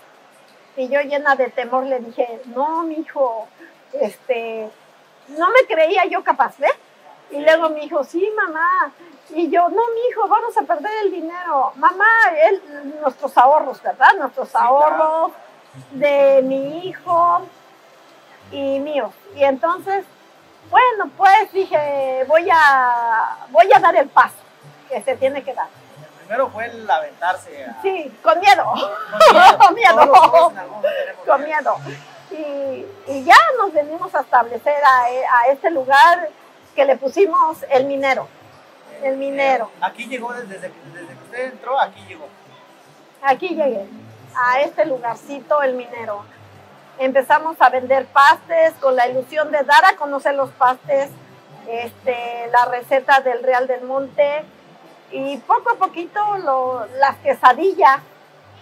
Y 0.76 0.88
yo 0.88 1.00
llena 1.02 1.36
de 1.36 1.50
temor 1.50 1.84
le 1.84 2.00
dije, 2.00 2.40
no, 2.46 2.82
mi 2.84 2.94
hijo, 2.94 3.46
este, 3.92 4.70
no 5.28 5.50
me 5.50 5.66
creía 5.66 6.06
yo 6.06 6.24
capaz, 6.24 6.56
¿ves? 6.58 6.72
Y 7.30 7.40
luego 7.40 7.70
me 7.70 7.80
dijo, 7.80 8.02
sí, 8.04 8.26
mamá. 8.34 8.92
Y 9.30 9.50
yo, 9.50 9.68
no, 9.68 9.82
mi 9.94 10.00
hijo, 10.10 10.28
vamos 10.28 10.56
a 10.56 10.62
perder 10.62 10.92
el 11.04 11.10
dinero. 11.10 11.72
Mamá, 11.76 12.06
él, 12.42 12.94
nuestros 13.00 13.36
ahorros, 13.38 13.82
¿verdad? 13.82 14.14
Nuestros 14.18 14.54
ahorros 14.54 15.32
de 15.92 16.40
mi 16.42 16.86
hijo 16.86 17.42
y 18.50 18.78
míos. 18.80 19.12
Y 19.34 19.44
entonces, 19.44 20.04
bueno, 20.70 21.10
pues 21.16 21.50
dije, 21.52 22.24
voy 22.28 22.48
a, 22.52 23.38
voy 23.50 23.72
a 23.74 23.78
dar 23.78 23.96
el 23.96 24.08
paso 24.08 24.36
que 24.88 25.00
se 25.02 25.16
tiene 25.16 25.42
que 25.42 25.54
dar. 25.54 25.68
El 26.02 26.18
primero 26.18 26.50
fue 26.50 26.66
el 26.66 26.90
aventarse 26.90 27.64
a... 27.64 27.80
Sí, 27.80 28.14
con 28.22 28.38
miedo, 28.38 28.64
Con 29.58 29.74
miedo. 29.74 30.52
Con 31.26 31.44
miedo. 31.44 31.76
Y, 32.30 32.86
y 33.06 33.24
ya 33.24 33.36
nos 33.58 33.72
venimos 33.72 34.14
a 34.14 34.20
establecer 34.20 34.82
a, 34.84 35.04
a 35.40 35.46
este 35.48 35.70
lugar 35.70 36.28
que 36.74 36.84
le 36.84 36.96
pusimos 36.96 37.62
el 37.70 37.84
minero. 37.86 38.28
El 39.02 39.16
minero. 39.16 39.70
Aquí 39.80 40.06
llegó 40.06 40.32
desde, 40.32 40.54
desde 40.58 40.70
que 40.70 41.24
usted 41.24 41.44
entró, 41.52 41.80
aquí 41.80 42.04
llegó. 42.08 42.26
Aquí 43.22 43.48
llegué, 43.50 43.86
a 44.36 44.60
este 44.60 44.84
lugarcito, 44.86 45.62
el 45.62 45.74
minero. 45.74 46.24
Empezamos 46.98 47.56
a 47.60 47.68
vender 47.70 48.06
pastes 48.06 48.72
con 48.80 48.94
la 48.96 49.08
ilusión 49.08 49.50
de 49.50 49.62
dar 49.64 49.84
a 49.84 49.96
conocer 49.96 50.34
los 50.34 50.50
pastes, 50.50 51.10
este, 51.68 52.48
la 52.50 52.64
receta 52.66 53.20
del 53.20 53.42
Real 53.42 53.66
del 53.66 53.82
Monte 53.82 54.44
y 55.10 55.36
poco 55.38 55.70
a 55.70 55.74
poquito 55.76 56.20
lo- 56.38 56.86
las 56.98 57.16
quesadillas, 57.18 58.00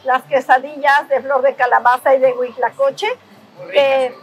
las 0.04 0.22
quesadillas 0.24 1.08
de 1.08 1.20
flor 1.22 1.42
de 1.42 1.54
calabaza 1.54 2.14
y 2.14 2.18
de 2.20 2.32
huitlacoche, 2.32 3.08
que 3.72 4.14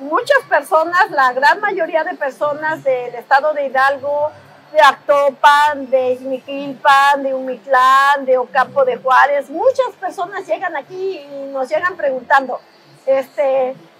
muchas 0.00 0.42
personas, 0.48 1.10
la 1.10 1.32
gran 1.32 1.60
mayoría 1.60 2.04
de 2.04 2.14
personas 2.14 2.82
del 2.84 3.14
estado 3.14 3.52
de 3.54 3.66
Hidalgo, 3.66 4.30
de 4.72 4.80
Actopan, 4.80 5.88
de 5.90 6.12
Izmiquilpan, 6.12 7.22
de 7.22 7.34
Humitlán, 7.34 8.24
de 8.24 8.36
Ocampo 8.36 8.84
de 8.84 8.96
Juárez, 8.96 9.48
muchas 9.48 9.94
personas 9.98 10.46
llegan 10.46 10.76
aquí 10.76 11.18
y 11.20 11.50
nos 11.52 11.68
llegan 11.68 11.96
preguntando, 11.96 12.60
este, 13.06 13.42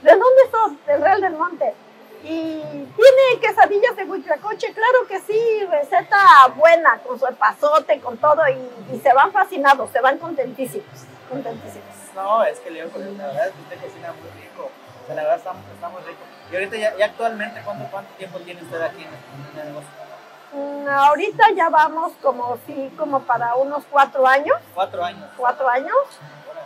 ¿de 0.02 0.10
dónde 0.10 0.50
son? 0.50 0.78
Del 0.86 1.02
Real 1.02 1.20
del 1.20 1.32
Monte. 1.32 1.74
Y 2.22 2.60
tiene 2.60 3.40
quesadillas 3.40 3.96
de 3.96 4.04
huitlacoche, 4.04 4.72
claro 4.74 5.06
que 5.08 5.20
sí, 5.20 5.66
receta 5.70 6.18
buena, 6.56 6.98
con 6.98 7.18
su 7.18 7.26
pasote, 7.36 8.00
con 8.00 8.18
todo, 8.18 8.42
y, 8.48 9.00
se 9.00 9.12
van 9.14 9.32
fascinados, 9.32 9.90
se 9.90 10.00
van 10.00 10.18
contentísimos, 10.18 10.86
contentísimos. 11.30 11.94
No, 12.14 12.42
es 12.44 12.58
que 12.58 12.70
Leo, 12.70 12.88
la 13.16 13.26
verdad 13.26 13.46
es 13.46 13.52
que 13.52 13.86
usted 13.86 14.00
muy 14.00 14.42
rico. 14.42 14.70
O 15.08 15.14
la 15.14 15.22
verdad 15.22 15.36
está 15.36 15.88
muy 15.88 16.02
rico. 16.02 16.18
Y 16.50 16.54
ahorita 16.56 16.76
ya, 16.76 16.96
ya 16.96 17.06
actualmente, 17.06 17.62
¿cuánto, 17.64 17.88
¿cuánto 17.90 18.12
tiempo 18.14 18.38
tiene 18.40 18.60
usted 18.62 18.82
aquí 18.82 19.04
en 19.04 19.60
el 19.60 19.66
negocio? 19.68 20.07
Mm, 20.52 20.88
Ahorita 20.88 21.44
ya 21.54 21.68
vamos 21.68 22.12
como 22.22 22.58
sí, 22.66 22.90
como 22.96 23.20
para 23.20 23.54
unos 23.56 23.84
cuatro 23.90 24.26
años, 24.26 24.56
Cuatro 24.74 25.04
años. 25.04 25.28
cuatro 25.36 25.68
años. 25.68 25.96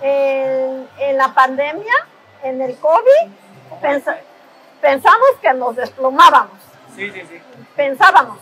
En, 0.00 0.88
en 0.98 1.16
la 1.16 1.32
pandemia, 1.34 1.92
en 2.42 2.60
el 2.60 2.76
COVID, 2.78 3.30
pensamos 4.80 5.26
que 5.40 5.52
nos 5.54 5.76
desplomábamos, 5.76 6.58
Sí, 6.96 7.10
sí, 7.10 7.20
sí. 7.28 7.40
pensábamos. 7.76 8.38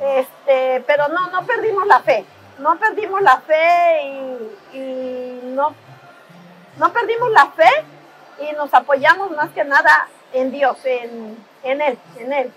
Este, 0.00 0.82
pero 0.86 1.08
no, 1.08 1.30
no 1.30 1.44
perdimos 1.46 1.86
la 1.86 2.00
fe. 2.00 2.24
No 2.58 2.76
perdimos 2.78 3.20
la 3.22 3.40
fe 3.40 4.02
y, 4.04 4.76
y 4.78 5.40
no, 5.54 5.74
no 6.76 6.92
perdimos 6.92 7.30
la 7.30 7.46
fe 7.52 7.70
y 8.40 8.52
nos 8.54 8.72
apoyamos 8.74 9.30
más 9.32 9.50
que 9.50 9.64
nada 9.64 10.08
en 10.32 10.50
Dios, 10.52 10.76
en, 10.84 11.36
en 11.62 11.80
Él, 11.80 11.98
en 12.18 12.32
Él. 12.32 12.52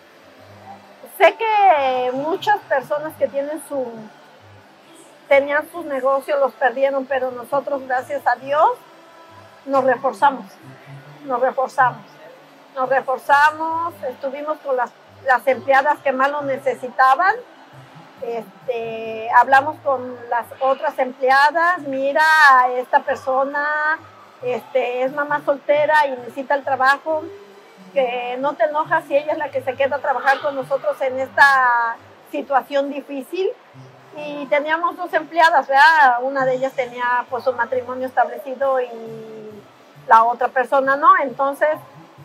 Sé 1.22 1.36
que 1.36 2.12
muchas 2.14 2.60
personas 2.62 3.14
que 3.16 3.28
tienen 3.28 3.62
su, 3.70 3.86
tenían 5.30 5.70
sus 5.72 5.86
negocios, 5.86 6.40
los 6.40 6.52
perdieron, 6.54 7.06
pero 7.06 7.30
nosotros, 7.30 7.84
gracias 7.86 8.26
a 8.26 8.38
Dios, 8.38 8.72
nos 9.68 9.84
reforzamos, 9.84 10.48
nos 11.26 11.40
reforzamos, 11.40 12.02
nos 12.74 12.90
reforzamos, 12.90 13.94
estuvimos 14.10 14.58
con 14.66 14.76
las, 14.76 14.90
las 15.24 15.46
empleadas 15.46 16.00
que 16.00 16.12
más 16.12 16.32
lo 16.32 16.42
necesitaban. 16.42 17.36
Este, 18.24 19.30
hablamos 19.40 19.78
con 19.84 20.18
las 20.28 20.48
otras 20.60 20.98
empleadas, 20.98 21.82
mira, 21.82 22.24
esta 22.78 23.02
persona 23.02 24.00
este, 24.42 25.04
es 25.04 25.14
mamá 25.14 25.44
soltera 25.46 26.08
y 26.08 26.18
necesita 26.18 26.56
el 26.56 26.64
trabajo, 26.64 27.22
que 27.94 28.38
no 28.40 28.54
te 28.54 28.66
enojas 28.66 29.04
si 29.06 29.16
ella 29.16 29.34
es 29.34 29.38
la 29.38 29.50
que 29.50 29.62
se 29.62 29.76
queda 29.76 29.98
a 29.98 30.00
trabajar 30.00 30.40
con 30.42 30.56
nosotros 30.56 31.00
en 31.02 31.20
esta 31.20 31.98
situación 32.32 32.90
difícil. 32.90 33.50
Y 34.18 34.46
teníamos 34.48 34.98
dos 34.98 35.14
empleadas, 35.14 35.68
¿verdad? 35.68 36.22
Una 36.22 36.46
de 36.46 36.56
ellas 36.56 36.74
tenía 36.74 37.26
pues 37.30 37.48
un 37.48 37.56
matrimonio 37.56 38.08
establecido 38.08 38.82
y 38.82 38.90
la 40.08 40.24
otra 40.24 40.50
persona 40.50 40.98
no, 40.98 41.10
entonces 41.24 41.70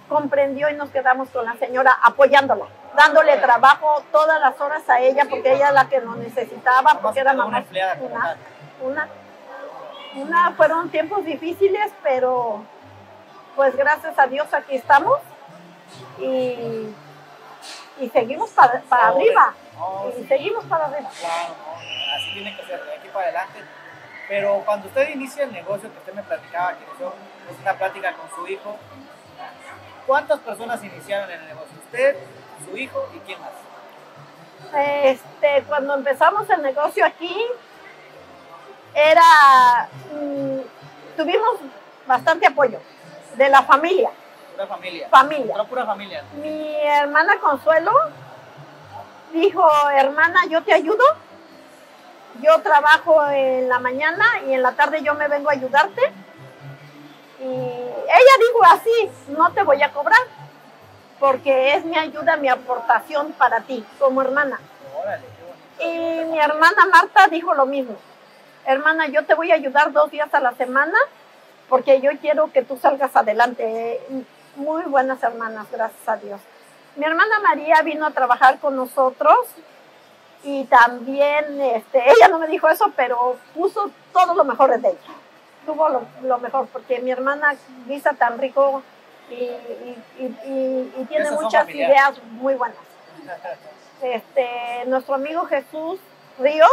comprendió 0.09 0.69
y 0.69 0.75
nos 0.75 0.91
quedamos 0.91 1.29
con 1.31 1.45
la 1.45 1.55
señora 1.55 1.97
apoyándola, 2.03 2.67
dándole 2.97 3.37
trabajo 3.39 4.03
todas 4.11 4.41
las 4.41 4.61
horas 4.61 4.89
a 4.89 5.01
ella 5.01 5.27
porque 5.29 5.55
ella 5.55 5.69
es 5.69 5.75
la 5.75 5.89
que 5.89 6.01
nos 6.01 6.17
necesitaba, 6.17 6.99
porque 7.01 7.21
era 7.21 7.35
mamá. 7.35 7.65
Una, 8.01 8.37
una, 8.81 9.09
una, 10.17 10.51
fueron 10.53 10.91
tiempos 10.91 11.25
difíciles, 11.25 11.93
pero 12.03 12.65
pues 13.55 13.77
gracias 13.77 14.19
a 14.19 14.27
Dios 14.27 14.53
aquí 14.53 14.77
estamos 14.77 15.21
y, 16.19 16.95
y 18.01 18.09
seguimos 18.11 18.51
para, 18.51 18.81
para 18.83 19.09
arriba. 19.09 19.55
y 20.19 20.25
seguimos 20.25 20.65
para 20.65 20.87
arriba. 20.87 21.11
Claro, 21.21 21.55
así 22.17 22.33
tiene 22.33 22.57
que 22.57 22.65
ser, 22.67 22.85
de 22.85 22.95
aquí 22.95 23.09
para 23.09 23.27
adelante. 23.27 23.61
Pero 24.29 24.63
cuando 24.65 24.89
usted 24.89 25.09
inicia 25.11 25.45
el 25.45 25.53
negocio 25.53 25.91
que 25.93 25.99
usted 25.99 26.15
me 26.15 26.23
platicaba, 26.23 26.73
que 26.73 26.85
pues, 26.85 27.59
una 27.61 27.75
plática 27.75 28.13
con 28.15 28.29
su 28.35 28.51
hijo, 28.51 28.77
¿cuántas 30.07 30.41
personas 30.41 30.83
iniciaron 30.83 31.31
en 31.31 31.41
el 31.41 31.47
negocio? 31.47 31.77
¿Usted, 31.85 32.17
su 32.69 32.77
hijo 32.77 33.09
y 33.15 33.19
quién 33.21 33.41
más? 33.41 33.51
Este, 35.05 35.63
cuando 35.69 35.95
empezamos 35.95 36.49
el 36.51 36.63
negocio 36.63 37.05
aquí, 37.05 37.37
era, 38.95 39.89
mm, 40.13 40.59
tuvimos 41.17 41.61
bastante 42.07 42.47
apoyo 42.47 42.81
de 43.37 43.49
la 43.49 43.63
familia. 43.63 44.11
Pura 44.57 44.69
familia. 44.69 45.09
Familia. 45.11 45.53
Pura, 45.53 45.65
pura 45.65 45.85
familia. 45.85 46.25
Mi 46.41 46.75
hermana 46.83 47.39
Consuelo 47.41 47.93
dijo, 49.31 49.69
hermana, 49.95 50.47
yo 50.49 50.63
te 50.63 50.73
ayudo. 50.73 51.05
Yo 52.41 52.59
trabajo 52.63 53.23
en 53.29 53.69
la 53.69 53.79
mañana 53.81 54.25
y 54.47 54.55
en 54.55 54.63
la 54.63 54.73
tarde 54.73 55.03
yo 55.03 55.15
me 55.15 55.29
vengo 55.29 55.51
a 55.51 55.53
ayudarte. 55.53 56.01
Y 57.41 57.45
ella 57.45 58.35
dijo 58.39 58.65
así, 58.65 59.11
no 59.37 59.53
te 59.53 59.63
voy 59.63 59.83
a 59.83 59.93
cobrar, 59.93 60.21
porque 61.21 61.75
es 61.75 61.85
mi 61.85 61.99
ayuda, 61.99 62.39
mi 62.39 62.49
aportación 62.49 63.33
para 63.33 63.61
ti 63.61 63.85
como 63.99 64.23
hermana. 64.23 64.59
Órale. 64.99 65.25
Y 65.81 66.25
mi 66.31 66.39
hermana 66.39 66.87
Marta 66.91 67.29
dijo 67.29 67.53
lo 67.53 67.67
mismo. 67.67 67.97
Hermana, 68.65 69.07
yo 69.09 69.27
te 69.27 69.35
voy 69.35 69.53
a 69.53 69.57
ayudar 69.57 69.93
dos 69.93 70.11
días 70.11 70.33
a 70.33 70.41
la 70.41 70.55
semana 70.55 70.97
porque 71.69 72.01
yo 72.01 72.11
quiero 72.21 72.51
que 72.53 72.63
tú 72.63 72.79
salgas 72.79 73.15
adelante. 73.15 74.01
Muy 74.57 74.83
buenas 74.85 75.23
hermanas, 75.23 75.67
gracias 75.71 76.09
a 76.09 76.17
Dios. 76.17 76.41
Mi 76.97 77.05
hermana 77.05 77.41
María 77.41 77.83
vino 77.83 78.07
a 78.07 78.11
trabajar 78.11 78.59
con 78.59 78.75
nosotros 78.75 79.37
y 80.43 80.65
también, 80.65 81.61
este, 81.61 81.99
ella 82.11 82.29
no 82.29 82.39
me 82.39 82.47
dijo 82.47 82.69
eso, 82.69 82.91
pero 82.97 83.37
puso 83.55 83.91
todo 84.13 84.35
lo 84.35 84.45
mejor 84.45 84.79
de 84.81 84.89
ella. 84.89 84.99
Tuvo 85.67 85.89
lo, 85.89 86.03
lo 86.23 86.39
mejor, 86.39 86.69
porque 86.69 87.01
mi 87.01 87.11
hermana 87.11 87.55
guisa 87.87 88.13
tan 88.15 88.39
rico 88.39 88.83
y, 89.29 89.35
y- 89.35 90.05
y- 90.19 90.25
y- 90.25 90.95
y 90.97 91.05
tiene 91.07 91.25
muchas 91.43 91.67
ideas 91.89 92.23
muy 92.31 92.55
buenas. 92.55 92.79
Este, 94.03 94.85
nuestro 94.87 95.15
amigo 95.17 95.47
Jesús 95.47 95.99
Ríos 96.39 96.71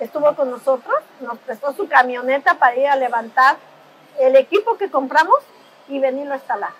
estuvo 0.00 0.34
con 0.36 0.50
nosotros, 0.50 0.96
nos 1.20 1.38
prestó 1.38 1.72
su 1.72 1.88
camioneta 1.88 2.54
para 2.54 2.76
ir 2.76 2.86
a 2.88 2.96
levantar 2.96 3.56
el 4.18 4.36
equipo 4.36 4.76
que 4.76 4.90
compramos 4.90 5.38
y 5.88 5.98
venirlo 5.98 6.34
a 6.34 6.36
instalar. 6.36 6.70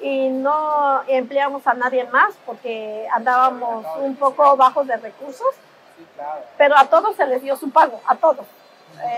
Y 0.00 0.28
no 0.28 1.02
empleamos 1.08 1.66
a 1.66 1.74
nadie 1.74 2.04
más 2.04 2.34
porque 2.44 3.08
andábamos 3.12 3.84
un 3.98 4.14
poco 4.16 4.56
bajos 4.56 4.86
de 4.86 4.96
recursos, 4.96 5.54
pero 6.58 6.76
a 6.76 6.84
todos 6.86 7.16
se 7.16 7.26
les 7.26 7.42
dio 7.42 7.56
su 7.56 7.70
pago, 7.70 8.00
a 8.06 8.14
todos. 8.16 8.46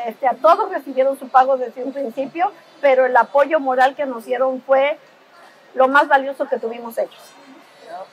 Este, 0.06 0.26
a 0.26 0.34
todos 0.34 0.70
recibieron 0.70 1.18
su 1.18 1.28
pago 1.28 1.56
desde 1.56 1.82
un 1.84 1.92
principio, 1.92 2.52
pero 2.80 3.06
el 3.06 3.16
apoyo 3.16 3.60
moral 3.60 3.94
que 3.96 4.06
nos 4.06 4.24
dieron 4.24 4.62
fue 4.62 4.98
lo 5.74 5.88
más 5.88 6.08
valioso 6.08 6.48
que 6.48 6.58
tuvimos 6.58 6.96
ellos. 6.98 7.32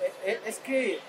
E- 0.01 0.31
e- 0.31 0.41
es 0.45 0.59
que 0.59 0.99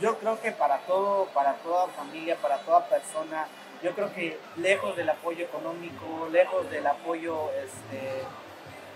yo 0.00 0.18
creo 0.18 0.40
que 0.40 0.52
para 0.52 0.78
todo, 0.78 1.26
para 1.34 1.54
toda 1.54 1.86
familia, 1.88 2.36
para 2.36 2.58
toda 2.58 2.84
persona, 2.86 3.46
yo 3.82 3.92
creo 3.94 4.12
que 4.14 4.38
lejos 4.56 4.96
del 4.96 5.10
apoyo 5.10 5.44
económico, 5.44 6.28
lejos 6.30 6.70
del 6.70 6.86
apoyo, 6.86 7.50
este, 7.64 8.22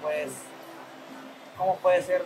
pues, 0.03 0.31
¿cómo 1.57 1.77
puede 1.77 2.03
ser? 2.03 2.25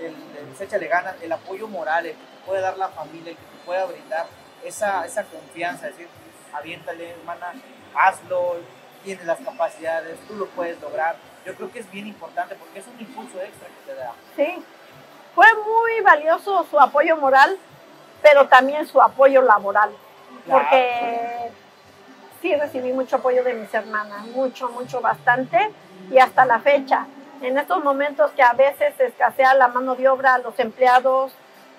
El, 0.00 0.06
el, 0.06 0.60
échale 0.60 0.88
ganas, 0.88 1.14
el 1.22 1.30
apoyo 1.32 1.68
moral, 1.68 2.06
el 2.06 2.12
que 2.12 2.18
te 2.18 2.46
puede 2.46 2.60
dar 2.60 2.76
la 2.78 2.88
familia, 2.88 3.30
el 3.32 3.36
que 3.36 3.42
te 3.42 3.64
pueda 3.64 3.84
brindar 3.86 4.26
esa, 4.64 5.04
esa 5.06 5.24
confianza, 5.24 5.86
decir, 5.86 6.08
aviéntale, 6.52 7.10
hermana, 7.10 7.52
hazlo, 7.94 8.56
tienes 9.04 9.24
las 9.26 9.38
capacidades, 9.40 10.18
tú 10.26 10.34
lo 10.34 10.46
puedes 10.48 10.80
lograr. 10.80 11.16
Yo 11.44 11.54
creo 11.54 11.70
que 11.70 11.78
es 11.80 11.90
bien 11.90 12.06
importante 12.06 12.54
porque 12.56 12.80
es 12.80 12.86
un 12.86 13.00
impulso 13.00 13.40
extra 13.40 13.68
que 13.68 13.92
te 13.92 13.94
da. 13.94 14.12
Sí, 14.36 14.64
fue 15.34 15.46
muy 15.54 16.00
valioso 16.02 16.66
su 16.68 16.78
apoyo 16.80 17.16
moral, 17.16 17.56
pero 18.22 18.48
también 18.48 18.86
su 18.86 19.00
apoyo 19.00 19.42
laboral, 19.42 19.90
Claro. 20.44 20.60
porque 20.60 21.50
sí 22.42 22.54
recibí 22.56 22.92
mucho 22.92 23.16
apoyo 23.16 23.44
de 23.44 23.54
mis 23.54 23.72
hermanas, 23.72 24.26
mucho, 24.26 24.68
mucho, 24.70 25.00
bastante, 25.00 25.70
y 26.10 26.18
hasta 26.18 26.44
la 26.44 26.58
fecha. 26.60 27.06
En 27.40 27.56
estos 27.56 27.82
momentos 27.84 28.30
que 28.32 28.42
a 28.42 28.52
veces 28.52 28.98
escasea 28.98 29.54
la 29.54 29.68
mano 29.68 29.94
de 29.94 30.08
obra, 30.08 30.38
los 30.38 30.58
empleados, 30.58 31.32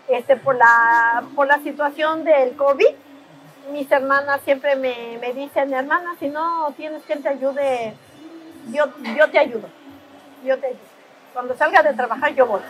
este, 0.07 0.35
por, 0.37 0.55
la, 0.55 1.23
por 1.35 1.47
la 1.47 1.59
situación 1.59 2.23
del 2.23 2.55
COVID, 2.55 2.95
mis 3.71 3.91
hermanas 3.91 4.41
siempre 4.43 4.75
me, 4.75 5.17
me 5.19 5.33
dicen, 5.33 5.73
hermana, 5.73 6.15
si 6.19 6.27
no 6.27 6.73
tienes 6.75 7.03
quien 7.03 7.21
te 7.21 7.29
ayude, 7.29 7.93
yo, 8.71 8.85
yo 9.15 9.29
te 9.29 9.39
ayudo, 9.39 9.69
yo 10.43 10.57
te 10.59 10.67
ayudo. 10.67 10.79
Cuando 11.33 11.55
salga 11.55 11.83
de 11.83 11.93
trabajar 11.93 12.33
yo 12.33 12.47
voy. 12.47 12.61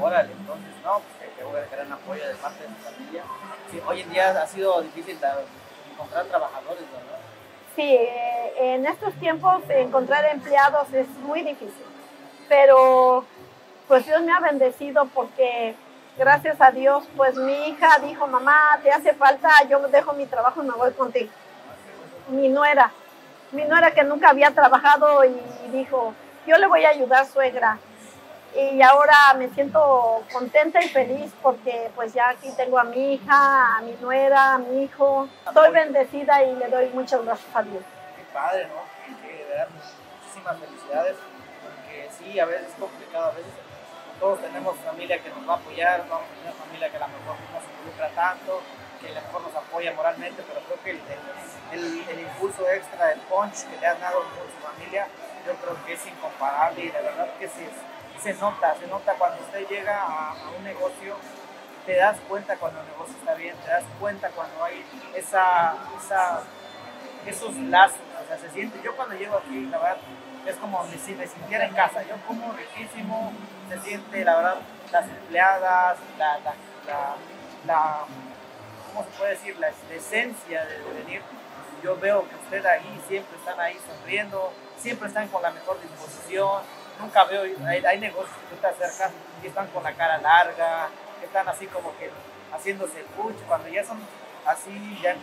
Órale, 0.00 0.32
entonces, 0.32 0.70
no, 0.84 1.00
pues 1.00 1.30
que, 1.36 1.42
a 1.42 1.76
gran 1.76 1.92
apoyo 1.92 2.26
de 2.26 2.34
parte 2.34 2.62
de 2.62 2.68
mi 2.68 2.74
familia. 2.76 3.22
Sí, 3.70 3.80
hoy 3.86 4.00
en 4.00 4.10
día 4.10 4.42
ha 4.42 4.46
sido 4.46 4.80
difícil 4.82 5.18
encontrar 5.92 6.24
trabajadores, 6.26 6.82
¿verdad? 6.90 7.18
Sí, 7.76 7.82
eh, 7.82 8.52
en 8.74 8.86
estos 8.86 9.14
tiempos 9.14 9.62
encontrar 9.68 10.24
empleados 10.26 10.92
es 10.92 11.08
muy 11.22 11.42
difícil, 11.42 11.84
pero 12.50 13.24
pues 13.86 14.04
Dios 14.06 14.20
me 14.22 14.32
ha 14.32 14.40
bendecido 14.40 15.06
porque 15.14 15.76
gracias 16.18 16.60
a 16.60 16.72
Dios, 16.72 17.04
pues 17.16 17.36
mi 17.36 17.68
hija 17.68 18.00
dijo, 18.04 18.26
mamá, 18.26 18.76
te 18.82 18.90
hace 18.90 19.14
falta, 19.14 19.48
yo 19.68 19.78
dejo 19.86 20.14
mi 20.14 20.26
trabajo 20.26 20.60
y 20.60 20.66
me 20.66 20.74
voy 20.74 20.90
contigo. 20.94 21.30
Mi 22.28 22.48
nuera, 22.48 22.90
mi 23.52 23.62
nuera 23.66 23.92
que 23.92 24.02
nunca 24.02 24.30
había 24.30 24.50
trabajado 24.50 25.24
y 25.24 25.40
dijo, 25.70 26.12
yo 26.44 26.58
le 26.58 26.66
voy 26.66 26.84
a 26.84 26.88
ayudar, 26.88 27.24
suegra. 27.24 27.78
Y 28.56 28.82
ahora 28.82 29.14
me 29.38 29.48
siento 29.50 30.24
contenta 30.32 30.82
y 30.82 30.88
feliz 30.88 31.32
porque 31.40 31.88
pues 31.94 32.12
ya 32.12 32.30
aquí 32.30 32.50
tengo 32.56 32.80
a 32.80 32.84
mi 32.84 33.14
hija, 33.14 33.76
a 33.76 33.80
mi 33.82 33.92
nuera, 34.00 34.54
a 34.54 34.58
mi 34.58 34.82
hijo. 34.82 35.28
Estoy 35.46 35.70
bendecida 35.70 36.42
y 36.42 36.56
le 36.56 36.66
doy 36.66 36.88
muchas 36.88 37.24
gracias 37.24 37.54
a 37.54 37.62
Dios. 37.62 37.84
Qué 38.16 38.24
padre, 38.34 38.66
¿no? 38.66 38.82
Que, 39.06 39.22
que 39.22 39.66
muchísimas 40.20 40.58
felicidades, 40.58 41.16
a 42.38 42.44
veces 42.46 42.68
es 42.68 42.74
complicado, 42.74 43.26
a 43.26 43.34
veces 43.34 43.52
todos 44.20 44.40
tenemos 44.40 44.76
familia 44.78 45.22
que 45.22 45.30
nos 45.30 45.48
va 45.48 45.54
a 45.54 45.56
apoyar, 45.56 46.04
vamos 46.08 46.26
a 46.28 46.34
tener 46.40 46.52
familia 46.54 46.90
que 46.90 46.96
a 46.96 47.00
lo 47.00 47.08
mejor 47.08 47.36
no 47.52 47.58
se 47.60 47.70
involucra 47.72 48.08
tanto, 48.10 48.60
que 49.00 49.08
a 49.08 49.14
lo 49.14 49.20
mejor 49.22 49.42
nos 49.42 49.54
apoya 49.56 49.92
moralmente, 49.94 50.42
pero 50.46 50.60
creo 50.66 50.78
que 50.84 50.90
el, 50.90 51.00
el, 51.72 52.08
el- 52.08 52.20
impulso 52.20 52.68
extra, 52.68 53.12
el 53.12 53.20
punch 53.20 53.64
que 53.68 53.76
le 53.80 53.86
han 53.86 54.00
dado 54.00 54.20
con 54.20 54.44
su 54.46 54.58
familia, 54.60 55.08
yo 55.46 55.54
creo 55.56 55.84
que 55.86 55.94
es 55.94 56.06
incomparable 56.06 56.84
y 56.84 56.90
de 56.90 57.00
verdad 57.00 57.28
que 57.38 57.48
sí, 57.48 57.66
se 58.22 58.34
nota, 58.34 58.74
se 58.78 58.86
nota 58.88 59.14
cuando 59.14 59.40
usted 59.42 59.66
llega 59.68 59.96
a, 60.02 60.32
a 60.32 60.50
un 60.56 60.64
negocio, 60.64 61.16
te 61.86 61.96
das 61.96 62.18
cuenta 62.28 62.56
cuando 62.56 62.80
el 62.80 62.86
negocio 62.88 63.14
está 63.18 63.34
bien, 63.34 63.56
te 63.64 63.70
das 63.70 63.84
cuenta 63.98 64.28
cuando 64.30 64.62
hay 64.64 64.84
esa, 65.14 65.74
esa 65.98 66.42
esos 67.26 67.54
lazos, 67.56 67.98
o 68.22 68.26
sea, 68.26 68.38
se 68.38 68.50
siente, 68.50 68.80
yo 68.82 68.96
cuando 68.96 69.14
llego 69.14 69.36
aquí, 69.36 69.66
la 69.66 69.78
verdad, 69.78 69.98
es 70.46 70.56
como 70.56 70.84
si 70.86 71.14
me 71.14 71.26
sintiera 71.26 71.64
en 71.66 71.74
casa, 71.74 72.02
yo 72.02 72.16
como 72.26 72.52
riquísimo, 72.52 73.32
se 73.68 73.78
siente, 73.80 74.24
la 74.24 74.36
verdad, 74.36 74.56
las 74.90 75.04
empleadas, 75.08 75.98
la, 76.18 76.38
la, 76.38 76.54
la, 76.86 77.14
la- 77.66 78.04
¿cómo 78.88 79.04
se 79.04 79.10
puede 79.18 79.30
decir? 79.32 79.56
La, 79.58 79.68
esencia 79.94 80.64
de, 80.64 80.78
venir, 81.04 81.22
yo 81.82 81.96
veo 81.96 82.28
que 82.28 82.34
ustedes 82.36 82.66
ahí 82.66 83.00
siempre 83.06 83.36
están 83.36 83.60
ahí 83.60 83.78
sonriendo, 83.86 84.52
siempre 84.78 85.08
están 85.08 85.28
con 85.28 85.42
la 85.42 85.50
mejor 85.50 85.80
disposición, 85.80 86.62
nunca 87.00 87.24
veo, 87.24 87.42
hay, 87.66 87.84
hay 87.84 88.00
negocios 88.00 88.36
que 88.36 88.54
tú 88.56 88.60
te 88.60 88.66
acercas 88.66 89.12
y 89.42 89.46
están 89.46 89.66
con 89.68 89.82
la 89.82 89.92
cara 89.92 90.18
larga, 90.18 90.88
que 91.20 91.26
están 91.26 91.48
así 91.48 91.66
como 91.66 91.96
que 91.98 92.10
haciéndose 92.52 93.00
el 93.00 93.06
puch, 93.06 93.36
cuando 93.46 93.68
ya 93.68 93.84
son 93.84 93.98
así 94.46 94.98
ya 95.02 95.14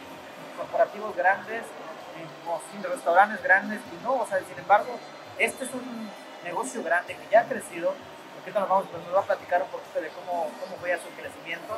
corporativos 0.58 1.16
grandes, 1.16 1.64
en, 2.22 2.78
en 2.78 2.92
restaurantes 2.92 3.42
grandes, 3.44 3.80
y 3.94 4.04
no, 4.04 4.16
o 4.16 4.28
sea, 4.28 4.40
sin 4.40 4.58
embargo, 4.58 4.98
este 5.38 5.66
es 5.66 5.74
un 5.74 6.10
negocio 6.44 6.84
grande 6.84 7.16
que 7.16 7.28
ya 7.32 7.42
ha 7.42 7.44
crecido, 7.46 7.94
ahorita 8.42 8.60
nos, 8.62 8.70
vamos, 8.70 8.86
nos 9.06 9.16
va 9.16 9.20
a 9.20 9.24
platicar 9.24 9.62
un 9.62 9.68
poquito 9.70 10.02
de 10.02 10.10
cómo, 10.10 10.50
cómo 10.62 10.76
fue 10.80 10.96
su 10.98 11.10
crecimiento, 11.20 11.78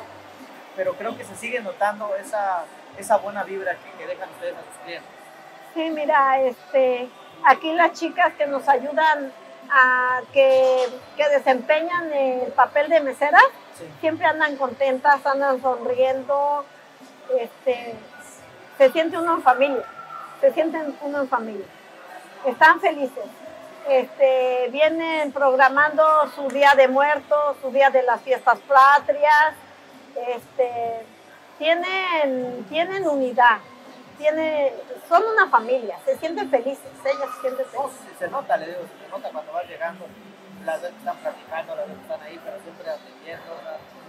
pero 0.76 0.94
creo 0.94 1.16
que 1.16 1.24
se 1.24 1.34
sigue 1.36 1.60
notando 1.60 2.14
esa, 2.16 2.64
esa 2.96 3.16
buena 3.18 3.42
vibra 3.44 3.74
que, 3.76 3.90
que 3.98 4.06
dejan 4.06 4.28
ustedes 4.30 4.54
a 4.54 4.60
sus 4.60 4.82
clientes. 4.84 5.10
Sí, 5.74 5.90
mira, 5.90 6.40
este, 6.40 7.08
aquí 7.44 7.72
las 7.72 7.92
chicas 7.92 8.32
que 8.34 8.46
nos 8.46 8.68
ayudan 8.68 9.32
a 9.72 10.20
que, 10.32 10.88
que 11.16 11.28
desempeñan 11.28 12.12
el 12.12 12.52
papel 12.52 12.88
de 12.88 13.00
meseras, 13.00 13.42
Sí. 13.78 13.86
siempre 14.00 14.26
andan 14.26 14.56
contentas, 14.56 15.24
andan 15.24 15.62
sonriendo, 15.62 16.66
este, 17.38 17.94
se 18.76 18.90
siente 18.92 19.16
uno 19.16 19.36
en 19.36 19.42
familia, 19.42 19.84
se 20.40 20.52
sienten 20.52 20.96
uno 21.02 21.20
en 21.20 21.28
familia, 21.28 21.66
están 22.44 22.80
felices. 22.80 23.24
Este, 23.88 24.68
vienen 24.70 25.32
programando 25.32 26.04
su 26.34 26.48
día 26.48 26.74
de 26.76 26.86
muertos, 26.86 27.56
su 27.60 27.70
día 27.70 27.90
de 27.90 28.02
las 28.02 28.20
fiestas 28.20 28.58
patrias, 28.60 29.54
este, 30.28 31.04
tienen, 31.58 32.64
tienen 32.68 33.08
unidad, 33.08 33.58
tiene, 34.18 34.72
son 35.08 35.22
una 35.32 35.48
familia, 35.48 35.98
se 36.04 36.16
sienten 36.18 36.50
felices, 36.50 36.86
ellas 37.04 37.28
se 37.36 37.40
sienten 37.40 37.66
felices. 37.66 38.00
sí, 38.02 38.14
se 38.18 38.28
nota, 38.28 38.56
le 38.58 38.66
digo, 38.66 38.80
se 39.02 39.10
nota 39.10 39.30
cuando 39.30 39.52
vas 39.52 39.66
llegando, 39.66 40.06
las 40.64 40.82
veces 40.82 40.96
están 40.98 41.16
platicando, 41.16 41.74
las 41.74 41.88
veces 41.88 42.02
están 42.02 42.22
ahí, 42.22 42.40
pero 42.44 42.60
siempre 42.62 42.90
atendiendo. 42.90 43.60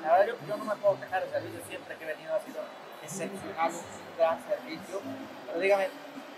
la 0.03 0.11
verdad, 0.11 0.27
yo, 0.27 0.47
yo 0.47 0.57
no 0.57 0.65
me 0.65 0.75
puedo 0.75 0.99
quejar 0.99 1.21
del 1.21 1.31
servicio, 1.31 1.61
siempre 1.67 1.95
que 1.95 2.03
he 2.03 2.07
venido 2.07 2.35
ha 2.35 2.39
sido 2.41 2.61
excepcional, 3.03 3.71
un 3.71 4.17
gran 4.17 4.39
servicio. 4.47 5.01
Pero 5.47 5.59
dígame, 5.59 5.89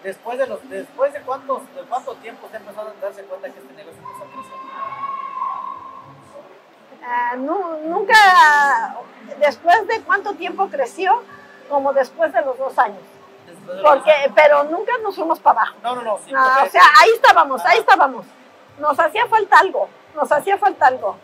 después 0.04 0.38
de, 0.38 0.48
los, 0.48 0.70
después 0.70 1.14
de, 1.14 1.22
cuántos, 1.22 1.62
de 1.76 1.82
cuánto 1.84 2.14
tiempo 2.16 2.46
usted 2.46 2.60
empezó 2.60 2.82
a 2.82 2.94
darse 3.02 3.24
cuenta 3.24 3.50
que 3.50 3.60
este 3.60 3.74
negocio 3.74 4.02
empezó 4.02 4.24
a 4.24 4.28
crecer? 4.28 4.54
Ah, 7.06 7.36
nu- 7.36 7.78
nunca, 7.90 8.96
después 9.40 9.88
de 9.88 10.02
cuánto 10.02 10.34
tiempo 10.36 10.68
creció, 10.70 11.22
como 11.70 11.92
después 11.94 12.32
de 12.34 12.42
los 12.42 12.58
dos 12.58 12.78
años. 12.80 13.02
Los 13.68 13.82
Porque, 13.82 14.12
años. 14.12 14.32
pero 14.36 14.64
nunca 14.66 14.92
nos 15.02 15.16
fuimos 15.16 15.40
para 15.40 15.62
abajo. 15.62 15.76
No, 15.84 15.96
no, 15.96 16.02
no, 16.02 16.18
sí. 16.26 16.32
Ah, 16.36 16.58
porque- 16.62 16.70
o 16.70 16.72
sea, 16.72 16.82
ahí 17.02 17.10
estábamos, 17.16 17.66
ahí 17.66 17.80
estábamos. 17.80 18.26
Nos 18.80 19.00
hacía 19.00 19.28
falta 19.28 19.60
algo, 19.60 19.90
nos 20.16 20.32
hacía 20.32 20.58
falta 20.58 20.88
algo. 20.88 21.18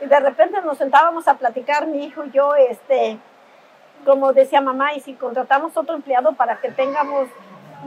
Y 0.00 0.06
de 0.06 0.20
repente 0.20 0.60
nos 0.62 0.78
sentábamos 0.78 1.28
a 1.28 1.34
platicar, 1.34 1.86
mi 1.86 2.04
hijo 2.04 2.24
y 2.24 2.30
yo, 2.30 2.54
este, 2.54 3.18
como 4.04 4.32
decía 4.32 4.60
mamá, 4.60 4.94
y 4.94 5.00
si 5.00 5.14
contratamos 5.14 5.76
otro 5.76 5.94
empleado 5.94 6.32
para 6.32 6.60
que 6.60 6.70
tengamos 6.70 7.28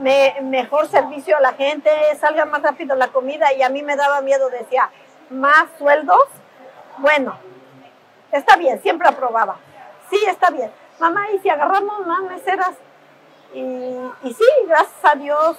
me- 0.00 0.36
mejor 0.42 0.88
servicio 0.88 1.36
a 1.36 1.40
la 1.40 1.52
gente, 1.52 1.90
salga 2.18 2.44
más 2.44 2.62
rápido 2.62 2.94
la 2.96 3.08
comida, 3.08 3.52
y 3.52 3.62
a 3.62 3.68
mí 3.68 3.82
me 3.82 3.96
daba 3.96 4.20
miedo, 4.20 4.48
decía, 4.50 4.90
más 5.30 5.66
sueldos, 5.78 6.22
bueno, 6.98 7.36
está 8.32 8.56
bien, 8.56 8.80
siempre 8.82 9.08
aprobaba. 9.08 9.56
Sí, 10.10 10.18
está 10.26 10.50
bien. 10.50 10.70
Mamá, 10.98 11.30
y 11.30 11.38
si 11.38 11.48
agarramos 11.48 12.06
más 12.06 12.20
meseras, 12.22 12.72
y, 13.54 13.60
y 14.22 14.34
sí, 14.34 14.44
gracias 14.66 15.04
a 15.04 15.14
Dios, 15.16 15.56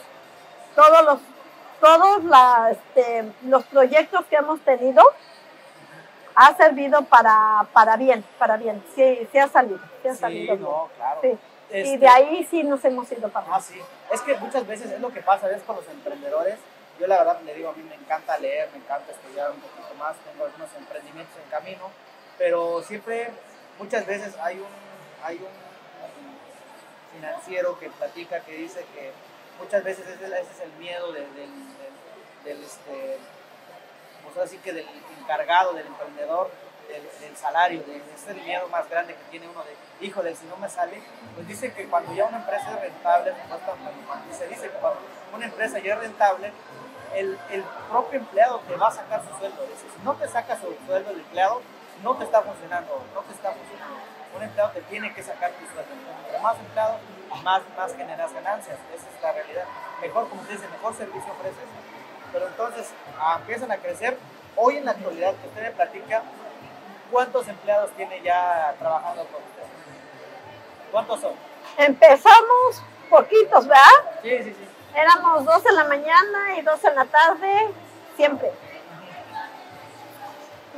todos 0.75 1.04
los, 1.06 1.19
todos 1.80 2.23
la, 2.25 2.69
este, 2.71 3.32
los 3.43 3.63
proyectos 3.65 4.25
que 4.25 4.36
hemos 4.36 4.60
tenido 4.62 5.04
ha 6.36 6.54
servido 6.56 7.01
para, 7.04 7.65
para 7.73 7.97
bien, 7.97 8.23
para 8.38 8.56
bien. 8.58 8.84
Sí, 8.95 9.27
sí 9.32 9.38
ha 9.38 9.47
salido, 9.47 9.80
sí 10.01 10.08
ha 10.08 10.15
salido 10.15 10.56
no, 10.58 10.89
claro. 10.95 11.19
Sí. 11.21 11.38
Y 11.73 11.97
de 11.97 12.07
ahí 12.07 12.47
sí 12.49 12.63
nos 12.63 12.84
hemos 12.86 13.12
ido 13.12 13.29
para 13.29 13.55
Ah, 13.55 13.62
sí. 13.62 13.79
Es 14.12 14.21
que 14.21 14.36
muchas 14.38 14.65
veces 14.67 14.91
es 14.91 14.99
lo 14.99 15.10
que 15.12 15.21
pasa, 15.21 15.49
es 15.51 15.62
con 15.63 15.75
los 15.77 15.88
emprendedores. 15.88 16.57
Yo 16.99 17.07
la 17.07 17.17
verdad 17.19 17.41
le 17.41 17.55
digo, 17.55 17.69
a 17.69 17.73
mí 17.73 17.84
me 17.84 17.95
encanta 17.95 18.38
leer, 18.38 18.69
me 18.71 18.77
encanta 18.77 19.12
estudiar 19.12 19.51
un 19.51 19.60
poquito 19.60 19.93
más, 19.97 20.15
tengo 20.17 20.45
algunos 20.45 20.69
emprendimientos 20.77 21.36
en 21.43 21.49
camino, 21.49 21.89
pero 22.38 22.81
siempre, 22.84 23.29
muchas 23.79 24.05
veces 24.05 24.36
hay 24.38 24.57
un, 24.60 24.67
hay 25.23 25.38
un 25.38 27.15
financiero 27.15 27.79
que 27.79 27.89
platica, 27.89 28.41
que 28.41 28.53
dice 28.53 28.86
que 28.93 29.12
muchas 29.60 29.84
veces 29.84 30.05
ese, 30.07 30.25
ese 30.25 30.39
es 30.51 30.60
el 30.63 30.71
miedo 30.73 31.12
de- 31.12 31.21
del, 31.21 31.36
del, 31.36 32.45
del, 32.45 32.63
este, 32.63 33.17
pues 34.23 34.38
así 34.45 34.57
que 34.60 34.73
del 34.73 34.88
encargado, 35.19 35.73
del 35.73 35.88
emprendedor, 35.88 36.51
del, 36.91 37.04
del 37.21 37.38
salario, 37.38 37.82
de, 37.84 37.93
de 37.93 38.13
ese 38.15 38.34
miedo 38.34 38.67
más 38.69 38.89
grande 38.89 39.15
que 39.15 39.23
tiene 39.32 39.47
uno 39.47 39.63
de, 39.63 39.75
híjole, 40.06 40.36
si 40.36 40.45
no 40.45 40.58
me 40.58 40.69
sale, 40.69 41.01
pues 41.36 41.47
dice 41.47 41.71
que 41.73 41.88
cuando 41.88 42.13
ya 42.13 42.25
una 42.25 42.38
empresa 42.38 42.71
es 42.75 42.82
rentable, 42.82 43.32
pues, 43.32 43.62
cuando- 43.65 43.91
cuando 44.08 44.34
se 44.36 44.47
dice 44.47 44.63
que 44.69 44.77
cuando 44.77 44.99
una 45.34 45.45
empresa 45.45 45.80
ya 45.80 45.93
es 45.95 45.99
rentable, 45.99 46.51
el, 47.15 47.38
el 47.51 47.63
propio 47.89 48.19
empleado 48.19 48.60
te 48.67 48.75
va 48.75 48.88
a 48.88 48.91
sacar 48.91 49.21
su 49.21 49.38
sueldo. 49.38 49.65
Si 49.80 50.04
no 50.06 50.13
te 50.15 50.27
saca 50.27 50.56
su 50.56 50.73
sueldo 50.86 51.10
el 51.12 51.19
empleado, 51.19 51.62
no 52.04 52.15
te 52.15 52.23
está 52.23 52.41
funcionando, 52.41 53.04
no 53.13 53.21
te 53.21 53.34
está 53.34 53.51
funcionando. 53.51 53.95
Un 54.36 54.43
empleado 54.43 54.71
te 54.71 54.82
tiene 54.84 55.13
que 55.13 55.21
sacar 55.21 55.51
tu 55.51 55.65
sueldo. 55.65 55.91
Entre 56.25 56.39
más 56.39 56.58
empleados, 56.58 57.01
más, 57.43 57.62
más 57.77 57.93
generas 57.95 58.34
ganancias. 58.34 58.77
Esa 58.95 59.08
es 59.13 59.21
la 59.21 59.34
realidad. 59.34 59.65
Mejor, 59.99 60.30
como 60.30 60.41
te 60.43 60.54
dice, 60.54 60.67
mejor 60.69 60.95
servicio 60.95 61.32
ofreces. 61.34 61.67
Pero 62.32 62.47
entonces 62.47 62.89
ah, 63.19 63.36
empiezan 63.41 63.71
a 63.73 63.77
crecer. 63.77 64.17
Hoy 64.56 64.77
en 64.77 64.86
la 64.86 64.91
actualidad, 64.91 65.34
que 65.36 65.47
usted 65.49 65.62
me 65.63 65.71
platica, 65.71 66.23
¿cuántos 67.12 67.47
empleados 67.47 67.91
tiene 67.91 68.21
ya 68.24 68.74
trabajando 68.80 69.24
con 69.26 69.36
usted? 69.36 69.63
¿Cuántos 70.91 71.19
son? 71.19 71.34
Empezamos 71.78 72.82
poquitos, 73.10 73.67
¿verdad? 73.67 74.21
Sí, 74.24 74.38
sí, 74.43 74.56
sí. 74.58 74.67
Éramos 74.95 75.45
dos 75.45 75.65
en 75.65 75.76
la 75.76 75.84
mañana 75.86 76.58
y 76.58 76.62
dos 76.62 76.84
en 76.84 76.95
la 76.95 77.06
tarde, 77.06 77.69
siempre. 78.15 78.52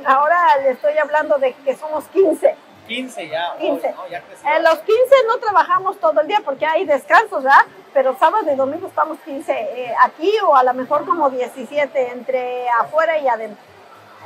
Ahora 0.04 0.56
le 0.62 0.70
estoy 0.70 0.98
hablando 0.98 1.38
de 1.38 1.52
que 1.54 1.76
somos 1.76 2.04
15. 2.06 2.56
15 2.86 3.28
ya. 3.28 3.54
hoy, 3.54 3.60
15. 3.60 3.92
¿no? 3.92 4.08
Ya 4.08 4.20
creció. 4.20 4.50
En 4.50 4.62
los 4.62 4.78
15 4.80 4.94
no 5.26 5.38
trabajamos 5.38 5.98
todo 5.98 6.20
el 6.20 6.26
día 6.26 6.42
porque 6.44 6.66
hay 6.66 6.84
descansos, 6.84 7.42
¿verdad? 7.42 7.64
Pero 7.92 8.16
sábado 8.18 8.52
y 8.52 8.56
domingo 8.56 8.88
estamos 8.88 9.18
15 9.24 9.52
eh, 9.52 9.94
aquí 10.02 10.30
o 10.46 10.54
a 10.54 10.64
lo 10.64 10.74
mejor 10.74 11.06
como 11.06 11.30
17 11.30 12.10
entre 12.10 12.68
afuera 12.68 13.18
y 13.18 13.26
adentro. 13.26 13.73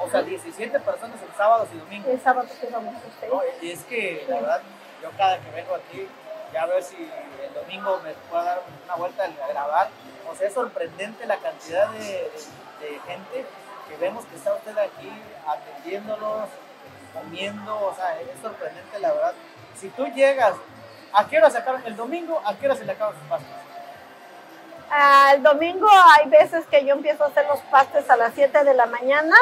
O 0.01 0.11
sea, 0.11 0.23
17 0.23 0.81
personas 0.81 1.21
en 1.23 1.37
sábados 1.37 1.69
y 1.75 1.79
domingos. 1.79 2.09
El 2.11 2.21
sábado 2.21 2.49
que 2.61 2.67
vamos 2.69 2.95
ustedes. 3.07 3.33
No, 3.33 3.43
y 3.61 3.71
es 3.73 3.85
que, 3.85 4.25
la 4.29 4.37
verdad, 4.37 4.61
yo 5.03 5.11
cada 5.17 5.39
que 5.39 5.51
vengo 5.51 5.75
aquí, 5.75 6.09
ya 6.53 6.63
a 6.63 6.67
ver 6.67 6.83
si 6.83 6.97
el 6.97 7.55
domingo 7.55 8.01
me 8.05 8.13
puedo 8.31 8.43
dar 8.45 8.63
una 8.85 8.95
vuelta 8.95 9.25
a 9.25 9.49
grabar. 9.49 9.89
O 10.31 10.35
sea, 10.35 10.49
es 10.49 10.55
sorprendente 10.55 11.27
la 11.27 11.37
cantidad 11.39 11.89
de, 11.91 11.99
de- 11.99 12.31
de 12.81 13.01
gente 13.07 13.45
que 13.89 13.97
vemos 13.97 14.25
que 14.27 14.37
está 14.37 14.53
usted 14.55 14.77
aquí 14.79 15.11
atendiéndolos, 15.47 16.49
comiendo. 17.13 17.87
O 17.87 17.95
sea, 17.95 18.21
es 18.21 18.41
sorprendente, 18.41 18.99
la 19.01 19.13
verdad. 19.13 19.33
Si 19.77 19.89
tú 19.91 20.07
llegas, 20.09 20.55
¿a 21.13 21.27
qué 21.27 21.39
hora 21.39 21.51
se 21.51 21.59
acaban? 21.59 21.85
El 21.87 21.97
domingo, 21.97 22.41
¿a 22.45 22.55
qué 22.57 22.67
hora 22.67 22.77
se 22.77 22.85
le 22.85 22.93
acaban 22.93 23.15
sus 23.19 23.29
pastas? 23.29 23.49
Ah, 24.91 25.33
el 25.35 25.43
domingo 25.43 25.87
hay 26.17 26.29
veces 26.31 26.65
que 26.67 26.85
yo 26.85 26.95
empiezo 26.95 27.25
a 27.25 27.27
hacer 27.27 27.47
los 27.47 27.61
pastes 27.63 28.09
a 28.09 28.17
las 28.17 28.33
7 28.35 28.65
de 28.65 28.73
la 28.75 28.87
mañana 28.87 29.37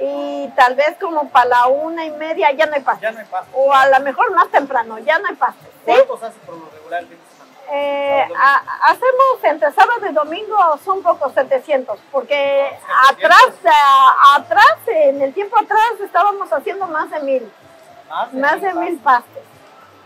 y 0.00 0.48
tal 0.56 0.74
vez 0.74 0.96
como 1.00 1.28
para 1.28 1.44
la 1.46 1.66
una 1.66 2.04
y 2.04 2.10
media 2.12 2.50
ya 2.52 2.66
no 2.66 2.74
hay 2.74 2.80
pastes. 2.82 3.02
Ya 3.02 3.12
no 3.12 3.18
hay 3.20 3.24
pastas. 3.26 3.54
O 3.54 3.72
a 3.72 3.86
lo 3.88 4.00
mejor 4.00 4.30
más 4.32 4.48
temprano, 4.48 4.98
ya 4.98 5.18
no 5.18 5.28
hay 5.28 5.34
pastes. 5.34 5.68
¿sí? 5.84 5.92
¿Cuántos 5.92 6.22
hace 6.22 6.38
por 6.40 6.56
lo 6.56 6.68
regular 6.70 7.00
el 7.02 7.08
fin 7.08 7.18
de 7.18 7.24
semana? 7.30 7.42
Eh, 7.74 8.28
a- 8.36 8.88
hacemos 8.90 9.44
entre 9.44 9.72
sábado 9.72 10.06
y 10.08 10.12
domingo 10.12 10.56
son 10.84 11.02
pocos 11.02 11.32
700, 11.34 11.98
porque 12.10 12.70
700. 13.06 13.10
atrás, 13.10 13.72
a- 13.74 14.36
atrás, 14.36 14.76
en 14.86 15.22
el 15.22 15.32
tiempo 15.32 15.58
atrás 15.58 15.92
estábamos 16.02 16.52
haciendo 16.52 16.86
más 16.88 17.10
de 17.10 17.20
mil, 17.20 17.52
Más 18.10 18.32
de 18.32 18.38
más 18.40 18.52
mil 18.54 18.62
de 18.62 18.74
mil 18.74 18.98
pastes. 18.98 19.42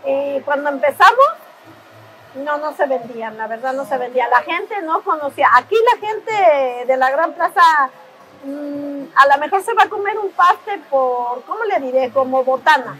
Y 0.05 0.39
cuando 0.41 0.69
empezamos, 0.69 1.27
no, 2.35 2.57
no 2.57 2.73
se 2.75 2.85
vendían, 2.85 3.35
la 3.37 3.47
verdad 3.47 3.73
no 3.73 3.83
se 3.85 3.97
vendía. 3.97 4.27
La 4.29 4.41
gente 4.41 4.79
no 4.83 5.01
conocía. 5.01 5.49
Aquí 5.55 5.75
la 5.93 6.07
gente 6.07 6.85
de 6.85 6.97
la 6.97 7.09
Gran 7.09 7.33
Plaza 7.33 7.89
mm, 8.43 9.03
a 9.15 9.27
lo 9.27 9.37
mejor 9.39 9.61
se 9.63 9.73
va 9.73 9.83
a 9.83 9.89
comer 9.89 10.17
un 10.17 10.31
paste 10.31 10.79
por, 10.89 11.43
¿cómo 11.43 11.63
le 11.65 11.79
diré? 11.79 12.11
Como 12.11 12.43
botana 12.43 12.97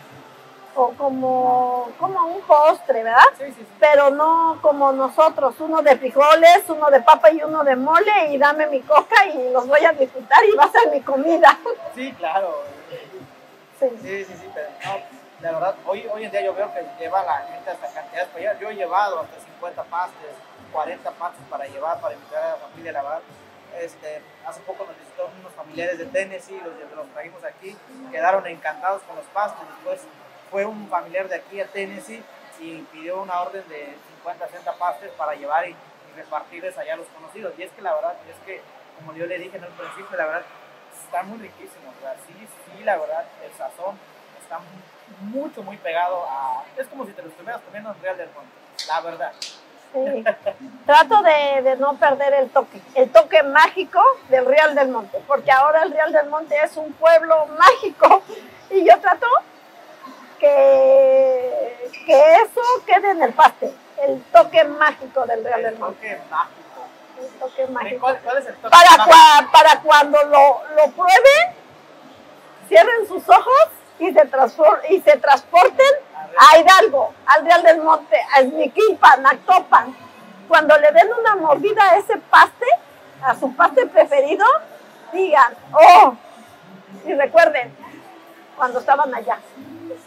o 0.78 0.92
como, 0.92 1.90
como 2.00 2.26
un 2.28 2.42
postre, 2.42 3.04
¿verdad? 3.04 3.20
Sí, 3.38 3.46
sí, 3.48 3.54
sí. 3.58 3.68
pero 3.80 4.12
no 4.12 4.60
como 4.62 4.92
nosotros, 4.92 5.56
uno 5.60 5.82
de 5.82 5.98
frijoles, 5.98 6.64
uno 6.70 6.92
de 6.92 7.02
papa 7.02 7.32
y 7.32 7.42
uno 7.42 7.64
de 7.64 7.76
mole 7.76 8.28
y 8.30 8.38
dame 8.38 8.68
mi 8.68 8.82
coca 8.82 9.26
y 9.26 9.52
los 9.52 9.68
voy 9.68 9.84
a 9.84 9.92
disfrutar 9.94 10.46
y 10.46 10.56
va 10.56 10.66
a 10.66 10.72
ser 10.72 10.92
mi 10.92 11.02
comida. 11.02 11.58
Sí, 11.96 12.14
claro. 12.14 12.64
Sí. 13.80 13.90
Sí, 14.04 14.26
sí, 14.26 14.50
pero 14.54 14.68
no, 14.86 15.00
la 15.42 15.52
verdad, 15.52 15.76
hoy, 15.88 16.08
hoy 16.14 16.26
en 16.26 16.32
día 16.32 16.42
yo 16.42 16.54
veo 16.54 16.72
que 16.72 16.86
lleva 17.00 17.24
la 17.24 17.38
gente 17.40 17.72
hasta 17.72 17.88
cantidades 17.88 18.28
para 18.30 18.40
llevar. 18.40 18.60
Yo 18.60 18.70
he 18.70 18.76
llevado 18.76 19.20
hasta 19.22 19.40
50 19.40 19.84
pastes, 19.84 20.30
40 20.72 21.12
pastes 21.12 21.42
para 21.50 21.66
llevar, 21.66 22.00
para 22.00 22.14
invitar 22.14 22.44
a 22.44 22.50
la 22.50 22.56
familia, 22.58 22.92
la 22.92 23.02
verdad. 23.02 23.20
Este, 23.80 24.21
hace 24.45 24.59
poco 24.61 24.86
nos 24.86 24.97
visitaron 24.97 25.32
unos 25.39 25.53
familiares 25.53 25.97
de 25.97 26.05
Tennessee, 26.05 26.59
los, 26.63 26.95
los 26.95 27.07
trajimos 27.13 27.43
aquí, 27.43 27.78
quedaron 28.11 28.45
encantados 28.47 29.01
con 29.03 29.15
los 29.15 29.25
pastes. 29.28 29.67
Después 29.75 30.01
fue 30.51 30.65
un 30.65 30.88
familiar 30.89 31.28
de 31.28 31.36
aquí 31.36 31.59
a 31.61 31.67
Tennessee, 31.67 32.23
y 32.59 32.82
pidió 32.91 33.21
una 33.21 33.41
orden 33.41 33.67
de 33.69 33.95
50, 34.15 34.47
60 34.47 34.73
pastes 34.73 35.11
para 35.11 35.36
llevar 35.36 35.67
y, 35.69 35.75
repartirles 36.15 36.75
allá 36.80 36.95
a 36.95 36.97
los 36.97 37.05
conocidos. 37.09 37.53
Y 37.59 37.61
es 37.61 37.71
que 37.73 37.82
la 37.84 37.93
verdad 37.93 38.15
es 38.28 38.36
que, 38.43 38.59
como 38.97 39.13
yo 39.13 39.28
le 39.28 39.38
dije 39.38 39.55
en 39.55 39.63
el 39.63 39.69
principio, 39.69 40.17
la 40.17 40.25
verdad 40.25 40.41
está 41.05 41.21
muy 41.21 41.38
riquísimo. 41.38 41.93
O 41.95 42.01
sea, 42.01 42.15
sí, 42.25 42.34
sí, 42.65 42.84
la 42.84 42.97
verdad, 42.97 43.23
el 43.45 43.53
sazón 43.53 43.99
está 44.41 44.57
mu- 44.57 45.30
mucho, 45.39 45.61
muy 45.61 45.78
pegado 45.78 46.25
a... 46.28 46.63
Es 46.75 46.88
como 46.88 47.05
si 47.05 47.11
te 47.11 47.21
lo 47.21 47.28
estuvieras 47.30 47.61
comiendo 47.61 47.91
en 47.91 48.01
Real 48.01 48.17
del 48.17 48.30
Monte, 48.32 48.49
la 48.88 49.01
verdad. 49.01 49.32
Sí. 49.94 50.24
Trato 50.86 51.22
de, 51.24 51.62
de 51.64 51.76
no 51.78 51.96
perder 51.98 52.34
el 52.36 52.50
toque, 52.50 52.80
el 52.96 53.10
toque 53.12 53.42
mágico 53.44 54.02
del 54.30 54.46
Real 54.46 54.76
del 54.76 54.90
Monte, 54.90 55.20
porque 55.28 55.52
ahora 55.52 55.84
el 55.84 55.92
Real 55.92 56.12
del 56.12 56.30
Monte 56.30 56.56
es 56.64 56.78
un 56.78 56.94
pueblo 56.94 57.48
mágico 57.58 58.22
y 58.70 58.86
yo 58.86 59.00
trato 59.00 59.26
que, 60.40 61.90
que 62.06 62.34
eso 62.36 62.62
quede 62.86 63.12
en 63.12 63.24
el 63.24 63.34
paste, 63.34 63.74
el 64.08 64.22
toque 64.32 64.64
mágico 64.66 65.26
del 65.26 65.44
Real 65.44 65.64
del 65.64 65.74
El 65.74 65.80
Monte. 65.80 66.08
toque 66.16 66.22
mágico. 66.30 66.62
El 67.20 67.28
toque 67.40 67.68
mágico. 67.68 68.02
¿Cuál, 68.02 68.20
cuál 68.20 68.38
es 68.38 68.46
el 68.48 68.56
toque 68.56 68.70
Para, 68.70 68.98
mágico? 68.98 69.16
cua- 69.18 69.52
para 69.52 69.82
cuando 69.82 70.24
lo, 70.26 70.62
lo 70.76 70.92
prueben, 70.92 71.56
cierren 72.68 73.08
sus 73.08 73.28
ojos 73.28 73.68
y 74.00 74.12
se, 74.14 74.30
y 74.90 75.02
se 75.02 75.18
transporten 75.18 75.86
a 76.38 76.57
Hidalgo, 76.59 77.13
al 77.25 77.45
Real 77.45 77.63
del 77.63 77.82
Monte, 77.82 78.17
a 78.34 78.39
Esmiquilpan, 78.41 79.25
a 79.25 79.30
Actopan. 79.32 79.95
Cuando 80.47 80.78
le 80.78 80.91
den 80.91 81.09
una 81.19 81.36
mordida 81.36 81.84
a 81.91 81.97
ese 81.97 82.17
paste, 82.17 82.65
a 83.21 83.36
su 83.36 83.53
paste 83.55 83.86
preferido, 83.88 84.45
digan, 85.11 85.53
oh, 85.73 86.15
y 87.05 87.13
recuerden, 87.13 87.75
cuando 88.55 88.80
estaban 88.80 89.13
allá. 89.13 89.39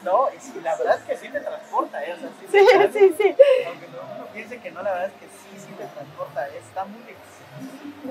No, 0.02 0.28
y 0.32 0.60
la 0.60 0.76
verdad 0.76 0.96
es 0.98 1.02
que 1.04 1.16
sí 1.16 1.28
te 1.28 1.40
transporta, 1.40 2.02
¿eh? 2.04 2.14
O 2.14 2.16
sea, 2.20 2.28
sí, 2.40 2.46
Sí, 2.50 2.66
sí, 2.92 3.14
sí. 3.18 3.36
Aunque 3.66 3.88
no, 3.88 3.98
uno 4.16 4.26
piense 4.32 4.58
que 4.60 4.70
no, 4.70 4.82
la 4.82 4.92
verdad 4.92 5.08
es 5.08 5.12
que 5.20 5.26
sí, 5.26 5.58
sí 5.66 5.72
te 5.74 5.84
transporta, 5.84 6.48
está 6.48 6.84
muy. 6.84 7.00
Y, 8.02 8.10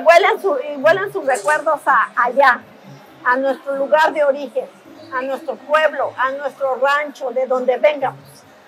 y 0.00 0.02
vuelan, 0.02 0.40
su- 0.42 0.58
y 0.58 0.76
vuelan 0.76 1.12
sus 1.12 1.24
recuerdos 1.24 1.80
a, 1.86 2.10
allá, 2.16 2.60
a 3.24 3.36
nuestro 3.36 3.76
lugar 3.76 4.12
de 4.12 4.24
origen, 4.24 4.68
a 5.12 5.22
nuestro 5.22 5.56
pueblo, 5.56 6.12
a 6.16 6.30
nuestro 6.32 6.76
rancho, 6.76 7.30
de 7.30 7.46
donde 7.46 7.76
vengamos, 7.78 8.20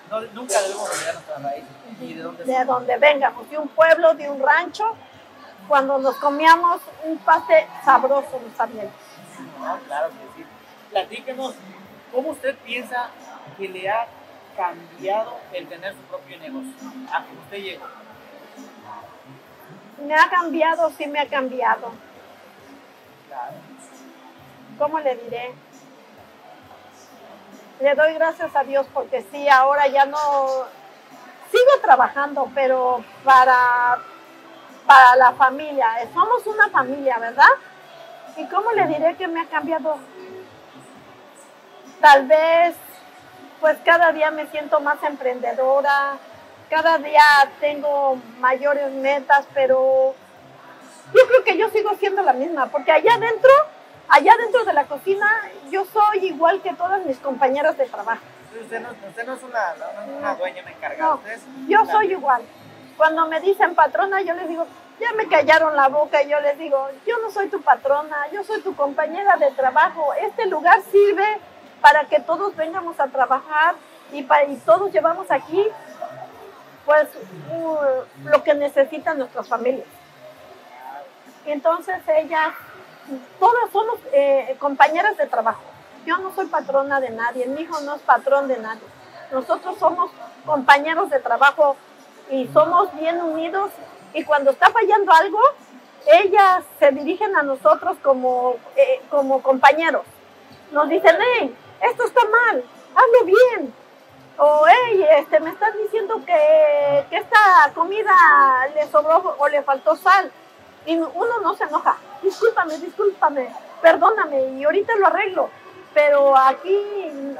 No, 0.09 0.21
nunca 0.21 0.61
debemos 0.61 0.89
olvidar 0.89 1.13
nuestra 1.13 1.37
raíz 1.37 1.63
y 2.01 2.13
de 2.13 2.21
dónde 2.23 2.43
de 2.43 2.65
donde 2.65 2.97
vengamos, 2.97 3.49
de 3.49 3.57
un 3.57 3.67
pueblo, 3.69 4.13
de 4.15 4.29
un 4.29 4.41
rancho, 4.41 4.95
cuando 5.67 5.97
nos 5.99 6.15
comíamos 6.17 6.81
un 7.03 7.17
paste 7.19 7.67
sabroso, 7.85 8.41
los 8.43 8.55
sabíamos. 8.57 8.91
No, 9.59 9.79
claro 9.87 10.09
que 10.09 10.41
sí. 10.41 10.45
Platíquenos, 10.89 11.55
¿cómo 12.11 12.29
usted 12.29 12.55
piensa 12.65 13.09
que 13.57 13.69
le 13.69 13.89
ha 13.89 14.07
cambiado 14.55 15.37
el 15.53 15.67
tener 15.67 15.93
su 15.93 16.01
propio 16.01 16.37
negocio? 16.39 16.73
A 17.13 17.23
que 17.23 17.33
usted 17.33 17.57
llegó. 17.57 17.85
Me 20.05 20.15
ha 20.15 20.29
cambiado, 20.29 20.91
sí 20.97 21.07
me 21.07 21.19
ha 21.19 21.27
cambiado. 21.27 21.91
Claro. 23.27 23.53
¿Cómo 24.77 24.99
le 24.99 25.15
diré? 25.15 25.53
Le 27.81 27.95
doy 27.95 28.13
gracias 28.13 28.55
a 28.55 28.63
Dios 28.63 28.85
porque 28.93 29.25
sí, 29.31 29.49
ahora 29.49 29.87
ya 29.87 30.05
no 30.05 30.17
sigo 31.51 31.81
trabajando, 31.81 32.47
pero 32.53 33.03
para, 33.23 33.97
para 34.85 35.15
la 35.15 35.31
familia. 35.31 35.87
Somos 36.13 36.45
una 36.45 36.69
familia, 36.69 37.17
¿verdad? 37.17 37.49
¿Y 38.37 38.45
cómo 38.47 38.71
le 38.71 38.85
diré 38.85 39.15
que 39.15 39.27
me 39.27 39.41
ha 39.41 39.45
cambiado? 39.47 39.97
Tal 41.99 42.27
vez, 42.27 42.75
pues 43.59 43.77
cada 43.83 44.11
día 44.11 44.29
me 44.29 44.45
siento 44.47 44.79
más 44.79 45.01
emprendedora, 45.03 46.17
cada 46.69 46.99
día 46.99 47.23
tengo 47.59 48.17
mayores 48.39 48.91
metas, 48.91 49.45
pero 49.53 50.13
yo 51.13 51.27
creo 51.27 51.43
que 51.43 51.57
yo 51.57 51.69
sigo 51.69 51.95
siendo 51.95 52.21
la 52.21 52.33
misma, 52.33 52.67
porque 52.67 52.91
allá 52.91 53.15
adentro, 53.15 53.51
allá 54.11 54.33
dentro 54.37 54.63
de 54.65 54.73
la 54.73 54.85
cocina, 54.85 55.27
yo 55.69 55.85
soy 55.85 56.27
igual 56.27 56.61
que 56.61 56.73
todas 56.73 57.03
mis 57.05 57.17
compañeras 57.17 57.77
de 57.77 57.85
trabajo. 57.87 58.21
Usted 58.61 58.81
no, 58.81 58.89
usted 59.07 59.25
no 59.25 59.33
es 59.33 59.43
una, 59.43 60.35
dueña, 60.35 60.61
una 60.61 60.71
encargada. 60.71 61.13
No, 61.15 61.21
yo 61.67 61.85
soy 61.85 62.11
igual. 62.11 62.41
Cuando 62.97 63.25
me 63.27 63.39
dicen 63.39 63.73
patrona, 63.73 64.21
yo 64.21 64.33
les 64.33 64.47
digo, 64.47 64.67
ya 64.99 65.11
me 65.13 65.27
callaron 65.27 65.75
la 65.75 65.87
boca 65.87 66.21
y 66.21 66.29
yo 66.29 66.39
les 66.41 66.57
digo, 66.59 66.89
yo 67.07 67.17
no 67.19 67.31
soy 67.31 67.47
tu 67.47 67.61
patrona, 67.61 68.27
yo 68.31 68.43
soy 68.43 68.61
tu 68.61 68.75
compañera 68.75 69.37
de 69.37 69.49
trabajo. 69.51 70.13
Este 70.21 70.45
lugar 70.45 70.81
sirve 70.91 71.39
para 71.81 72.03
que 72.05 72.19
todos 72.19 72.55
vengamos 72.55 72.99
a 72.99 73.07
trabajar 73.07 73.75
y, 74.11 74.21
pa- 74.23 74.43
y 74.43 74.55
todos 74.57 74.91
llevamos 74.91 75.31
aquí 75.31 75.65
pues 76.85 77.07
uh, 77.51 77.77
lo 78.29 78.43
que 78.43 78.53
necesitan 78.53 79.17
nuestras 79.17 79.47
familias. 79.47 79.87
Entonces 81.45 81.97
ellas, 82.07 82.49
todas 83.39 83.71
somos 83.71 83.99
eh, 84.13 84.55
compañeras 84.59 85.17
de 85.17 85.27
trabajo. 85.27 85.61
Yo 86.05 86.17
no 86.17 86.33
soy 86.33 86.47
patrona 86.47 86.99
de 86.99 87.09
nadie, 87.11 87.45
mi 87.47 87.61
hijo 87.61 87.79
no 87.81 87.95
es 87.95 88.01
patrón 88.01 88.47
de 88.47 88.57
nadie. 88.57 88.87
Nosotros 89.31 89.77
somos 89.77 90.11
compañeros 90.45 91.09
de 91.09 91.19
trabajo 91.19 91.75
y 92.29 92.47
somos 92.53 92.93
bien 92.95 93.21
unidos 93.21 93.71
y 94.13 94.23
cuando 94.23 94.51
está 94.51 94.69
fallando 94.71 95.11
algo, 95.11 95.39
ellas 96.05 96.63
se 96.79 96.91
dirigen 96.91 97.35
a 97.35 97.43
nosotros 97.43 97.97
como, 98.01 98.55
eh, 98.75 99.01
como 99.09 99.41
compañeros. 99.41 100.03
Nos 100.71 100.89
dicen, 100.89 101.15
hey, 101.19 101.55
esto 101.81 102.05
está 102.05 102.21
mal, 102.25 102.63
hazlo 102.95 103.25
bien. 103.25 103.73
O, 104.37 104.65
hey, 104.67 105.05
este, 105.17 105.39
me 105.39 105.51
estás 105.51 105.75
diciendo 105.77 106.15
que, 106.25 107.05
que 107.09 107.17
esta 107.17 107.71
comida 107.75 108.11
le 108.73 108.87
sobró 108.87 109.35
o 109.37 109.47
le 109.47 109.61
faltó 109.61 109.95
sal. 109.95 110.31
Y 110.85 110.97
uno 110.97 111.39
no 111.43 111.53
se 111.53 111.65
enoja. 111.65 111.97
Discúlpame, 112.21 112.77
discúlpame, 112.77 113.49
perdóname 113.81 114.43
y 114.49 114.63
ahorita 114.63 114.95
lo 114.97 115.07
arreglo. 115.07 115.49
Pero 115.93 116.37
aquí 116.37 117.35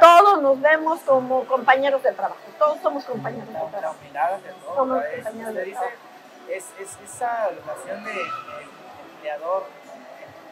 todos 0.00 0.40
nos 0.40 0.60
vemos 0.60 1.00
como 1.00 1.44
compañeros 1.44 2.02
de 2.02 2.12
trabajo. 2.12 2.40
Todos 2.58 2.80
somos 2.80 3.04
compañeros 3.04 3.46
de 3.48 3.52
la, 3.54 3.64
la 3.64 3.70
trabajo. 3.70 3.96
humildad 4.00 4.34
ante 4.34 4.48
todo. 4.50 4.74
Somos. 4.76 5.04
Es- 5.04 5.14
compañeros 5.24 5.48
usted 5.50 5.60
de 5.60 5.64
dice, 5.66 5.78
trabajo. 5.78 5.96
es, 6.48 6.64
es 6.78 6.98
esa 7.04 7.48
relación 7.48 8.04
de, 8.04 8.12
de 8.12 8.22
empleador, 9.14 9.64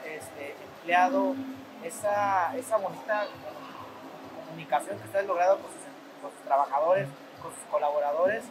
este, 0.04 0.56
empleado, 0.78 1.34
esa, 1.84 2.54
esa 2.56 2.76
bonita 2.76 3.24
comunicación 4.46 4.98
que 4.98 5.04
usted 5.04 5.18
ha 5.20 5.22
logrado 5.22 5.54
con 5.58 5.70
sus, 5.70 5.82
con 6.22 6.30
sus 6.32 6.40
trabajadores, 6.42 7.08
con 7.42 7.52
sus 7.54 7.62
colaboradores, 7.70 8.44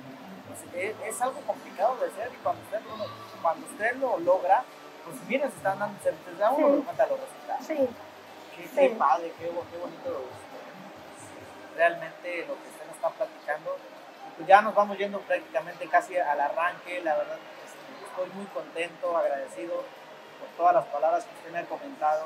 pues, 0.48 0.60
es, 0.84 0.96
es 1.06 1.22
algo 1.22 1.40
complicado 1.42 1.96
de 1.98 2.08
hacer 2.08 2.32
y 2.34 2.38
cuando 2.38 2.62
usted, 2.64 2.80
lo- 2.88 3.42
cuando 3.42 3.66
usted 3.68 3.96
lo 3.98 4.18
logra, 4.20 4.64
pues 5.06 5.16
miren, 5.28 5.50
se 5.52 5.58
están 5.58 5.80
dando, 5.80 5.98
se, 6.04 6.10
se 6.12 6.38
da 6.38 6.52
uno 6.52 6.76
Sí. 6.78 6.82
cuenta 6.84 7.08
los 7.08 7.20
resultados. 7.20 7.66
Sí, 7.66 7.90
Qué, 8.56 8.64
Sí. 8.68 8.76
qué 8.76 8.90
padre, 8.98 9.34
qué, 9.40 9.48
bo- 9.48 9.66
qué 9.72 9.78
bonito 9.78 10.10
este, 10.10 11.78
realmente 11.78 12.46
lo 12.48 12.56
que 12.56 12.68
usted 12.70 12.86
nos 12.88 12.96
está 12.96 13.10
platicando. 13.10 13.78
Pues 14.36 14.48
ya 14.48 14.62
nos 14.62 14.74
vamos 14.76 14.98
yendo 14.98 15.20
prácticamente 15.22 15.88
casi 15.88 16.18
al 16.18 16.40
arranque, 16.40 17.02
la 17.02 17.16
verdad 17.16 17.38
este, 17.66 18.06
estoy 18.06 18.30
muy 18.36 18.46
contento, 18.48 19.18
agradecido 19.18 19.76
por 20.40 20.48
todas 20.58 20.74
las 20.76 20.86
palabras 20.86 21.24
que 21.26 21.36
usted 21.36 21.52
me 21.52 21.60
ha 21.60 21.66
comentado. 21.66 22.26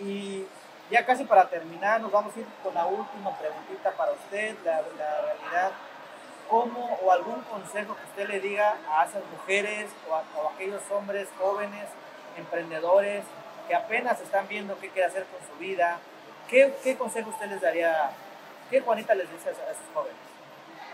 Y 0.00 0.46
ya 0.90 1.04
casi 1.06 1.24
para 1.24 1.48
terminar, 1.48 2.00
nos 2.00 2.12
vamos 2.12 2.36
a 2.36 2.40
ir 2.40 2.46
con 2.62 2.74
la 2.74 2.86
última 2.86 3.36
preguntita 3.38 3.90
para 3.92 4.12
usted, 4.12 4.56
la, 4.64 4.82
la 4.98 5.20
realidad. 5.22 5.70
¿Cómo 6.48 6.98
o 7.02 7.12
algún 7.12 7.40
consejo 7.42 7.96
que 7.96 8.04
usted 8.04 8.28
le 8.28 8.40
diga 8.40 8.76
a 8.88 9.04
esas 9.04 9.22
mujeres 9.32 9.90
o 10.08 10.14
a, 10.14 10.22
o 10.36 10.48
a 10.48 10.52
aquellos 10.52 10.82
hombres 10.90 11.28
jóvenes, 11.38 11.86
emprendedores, 12.36 13.24
que 13.66 13.74
apenas 13.74 14.20
están 14.20 14.46
viendo 14.48 14.78
qué 14.78 14.90
quiere 14.90 15.08
hacer 15.08 15.24
con 15.24 15.40
su 15.48 15.58
vida? 15.58 15.98
¿Qué, 16.48 16.72
qué 16.82 16.96
consejo 16.96 17.30
usted 17.30 17.46
les 17.46 17.60
daría? 17.60 18.10
¿Qué 18.70 18.80
Juanita 18.80 19.14
les 19.14 19.30
dice 19.30 19.48
a 19.48 19.52
a 19.52 19.70
esos 19.72 19.86
jóvenes? 19.92 20.26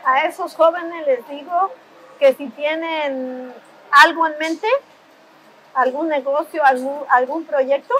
a 0.04 0.26
esos 0.26 0.54
jóvenes 0.54 1.06
les 1.06 1.26
digo 1.28 1.70
que 2.18 2.34
si 2.34 2.48
tienen 2.50 3.52
algo 3.90 4.26
en 4.26 4.38
mente, 4.38 4.66
algún 5.74 6.08
negocio, 6.08 6.64
algún, 6.64 7.02
algún 7.08 7.44
proyecto, 7.44 7.94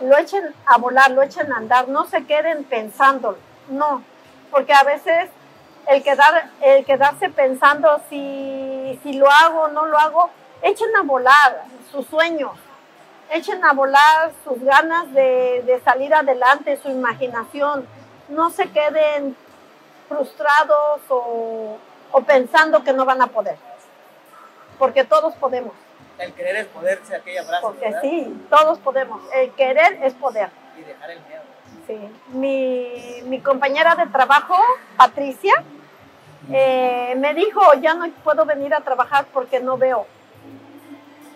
lo 0.00 0.16
echen 0.16 0.54
a 0.66 0.78
volar, 0.78 1.10
lo 1.10 1.22
echen 1.22 1.52
a 1.52 1.56
andar, 1.56 1.88
no 1.88 2.06
se 2.06 2.24
queden 2.24 2.64
pensando, 2.64 3.38
no, 3.68 4.02
porque 4.50 4.72
a 4.72 4.82
veces 4.84 5.30
el, 5.88 6.02
quedar, 6.02 6.50
el 6.60 6.84
quedarse 6.84 7.28
pensando 7.30 8.00
si, 8.08 8.98
si 9.02 9.14
lo 9.14 9.30
hago 9.30 9.62
o 9.62 9.68
no 9.68 9.86
lo 9.86 9.98
hago, 9.98 10.30
echen 10.62 10.94
a 10.96 11.02
volar 11.02 11.64
sus 11.90 12.06
sueños, 12.06 12.52
echen 13.30 13.64
a 13.64 13.72
volar 13.72 14.32
sus 14.44 14.62
ganas 14.62 15.12
de, 15.12 15.62
de 15.66 15.80
salir 15.84 16.14
adelante, 16.14 16.76
su 16.82 16.88
imaginación, 16.90 17.86
no 18.28 18.50
se 18.50 18.70
queden 18.70 19.36
frustrados 20.08 21.00
o, 21.08 21.76
o 22.12 22.20
pensando 22.22 22.82
que 22.84 22.92
no 22.92 23.04
van 23.04 23.22
a 23.22 23.26
poder, 23.28 23.56
porque 24.78 25.04
todos 25.04 25.34
podemos. 25.34 25.72
El 26.18 26.32
querer 26.32 26.56
es 26.56 26.66
poder, 26.66 27.00
dice 27.00 27.14
aquella 27.14 27.44
frase, 27.44 27.62
Porque 27.62 27.84
¿verdad? 27.84 28.00
sí, 28.02 28.46
todos 28.50 28.78
podemos. 28.80 29.22
El 29.34 29.52
querer 29.52 30.00
es 30.02 30.14
poder. 30.14 30.50
Y 30.76 30.82
dejar 30.82 31.10
el 31.12 31.20
miedo. 31.20 31.42
Sí, 31.86 31.96
mi, 32.36 33.22
mi 33.28 33.40
compañera 33.40 33.94
de 33.94 34.06
trabajo, 34.06 34.56
Patricia, 34.96 35.62
eh, 36.52 37.14
me 37.18 37.34
dijo, 37.34 37.60
ya 37.74 37.94
no 37.94 38.08
puedo 38.24 38.44
venir 38.44 38.74
a 38.74 38.80
trabajar 38.80 39.26
porque 39.32 39.60
no 39.60 39.76
veo. 39.76 40.06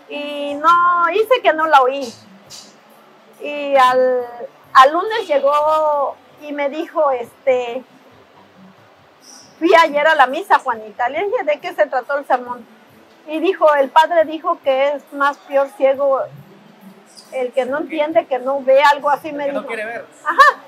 Y 0.08 0.54
no, 0.54 1.10
hice 1.10 1.40
que 1.42 1.52
no 1.52 1.66
la 1.66 1.82
oí. 1.82 2.12
Y 3.40 3.74
al, 3.76 4.24
al 4.72 4.92
lunes 4.92 5.26
llegó 5.26 6.16
y 6.40 6.52
me 6.52 6.68
dijo, 6.68 7.10
este, 7.10 7.82
fui 9.58 9.74
ayer 9.74 10.06
a 10.06 10.14
la 10.14 10.26
misa, 10.26 10.58
Juanita. 10.58 11.08
Le 11.08 11.24
dije, 11.24 11.44
¿de 11.44 11.60
qué 11.60 11.74
se 11.74 11.86
trató 11.86 12.18
el 12.18 12.26
sermón? 12.26 12.66
Y 13.26 13.38
dijo, 13.40 13.72
el 13.74 13.90
padre 13.90 14.24
dijo 14.24 14.58
que 14.62 14.94
es 14.94 15.12
más 15.12 15.38
peor 15.38 15.68
ciego 15.76 16.20
el 17.32 17.52
que 17.52 17.64
no 17.64 17.78
entiende, 17.78 18.26
que 18.26 18.38
no 18.38 18.62
ve 18.62 18.82
algo 18.82 19.10
así. 19.10 19.32
me 19.32 19.44
que 19.44 19.50
dijo. 19.50 19.62
no 19.62 19.66
quiere 19.66 19.84
ver. 19.84 20.06
Ajá. 20.24 20.62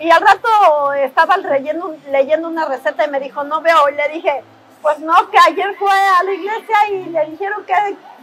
Y 0.00 0.10
al 0.10 0.20
rato 0.20 0.92
estaba 0.94 1.36
leyendo, 1.38 2.48
una 2.48 2.64
receta 2.66 3.04
y 3.04 3.10
me 3.10 3.18
dijo, 3.18 3.42
no 3.44 3.60
veo. 3.60 3.88
Y 3.88 3.94
le 3.94 4.08
dije, 4.10 4.44
pues 4.80 4.98
no, 5.00 5.28
que 5.30 5.38
ayer 5.38 5.74
fue 5.76 5.90
a 5.90 6.22
la 6.22 6.32
iglesia 6.32 6.76
y 6.90 7.04
le 7.06 7.26
dijeron 7.26 7.64
que 7.64 7.74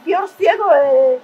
peor 0.06 0.30
ciego. 0.30 0.70
eh". 0.74 1.20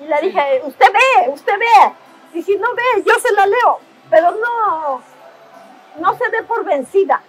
Y 0.00 0.04
le 0.06 0.20
dije, 0.22 0.62
usted 0.64 0.86
ve, 0.92 1.28
usted 1.28 1.58
ve. 1.58 1.92
Y 2.32 2.42
si 2.42 2.56
no 2.56 2.74
ve, 2.74 3.02
yo 3.04 3.14
se 3.18 3.32
la 3.32 3.46
leo. 3.46 3.78
Pero 4.08 4.30
no, 4.32 5.02
no 5.96 6.18
se 6.18 6.28
dé 6.30 6.42
por 6.42 6.64
vencida. 6.64 7.20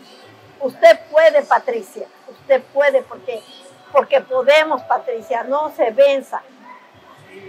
Usted 0.61 0.99
puede, 1.11 1.41
Patricia. 1.43 2.07
Usted 2.27 2.63
puede 2.73 3.01
porque, 3.01 3.43
porque 3.91 4.21
podemos, 4.21 4.81
Patricia. 4.83 5.43
No 5.43 5.69
se 5.71 5.91
venza. 5.91 6.41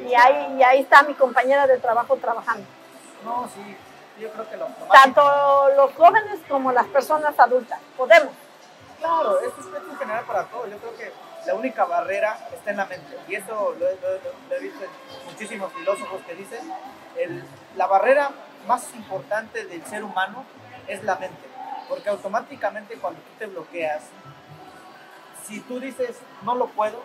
Y 0.09 0.13
ahí, 0.15 0.57
y 0.59 0.63
ahí 0.65 0.81
está 0.81 1.03
mi 1.05 1.15
compañera 1.15 1.67
de 1.69 1.79
trabajo 1.79 2.17
trabajando. 2.17 2.67
No, 3.27 3.49
sí. 3.55 3.77
Yo 4.21 4.31
creo 4.33 4.49
que 4.49 4.57
lo, 4.57 4.67
lo 4.69 4.87
más 4.87 5.03
Tanto 5.03 5.23
los 5.77 5.93
jóvenes 5.95 6.39
como 6.49 6.73
las 6.73 6.87
personas 6.87 7.39
adultas. 7.39 7.79
Podemos. 7.97 8.33
Claro, 8.99 9.39
esto 9.41 9.61
es, 9.61 9.67
es 9.93 9.99
general 9.99 10.25
para 10.25 10.45
todos. 10.45 10.71
Yo 10.71 10.79
creo 10.79 10.97
que 10.97 11.13
la 11.47 11.55
única 11.55 11.85
barrera 11.85 12.39
está 12.55 12.71
en 12.71 12.77
la 12.79 12.87
mente. 12.87 13.19
Y 13.29 13.35
eso 13.35 13.75
lo, 13.79 13.87
he- 13.89 13.99
lo 14.01 14.09
he- 14.15 14.21
lo 14.49 14.57
he 14.57 14.61
visto 14.61 14.83
en 14.85 14.91
muchísimos 15.31 15.71
filósofos 15.75 16.23
que 16.27 16.35
dicen, 16.35 16.61
el- 17.17 17.45
la 17.77 17.87
barrera 17.87 18.31
más 18.67 18.89
importante 18.95 19.67
del 19.67 19.85
ser 19.85 20.03
humano 20.03 20.45
es 20.89 21.05
la 21.05 21.17
mente. 21.17 21.47
Porque 21.89 22.09
automáticamente 22.09 22.97
cuando 22.99 23.21
tú 23.21 23.31
te 23.39 23.47
bloqueas, 23.47 24.03
si 25.47 25.61
tú 25.61 25.79
dices, 25.79 26.17
no 26.43 26.55
lo 26.55 26.67
puedo, 26.69 27.03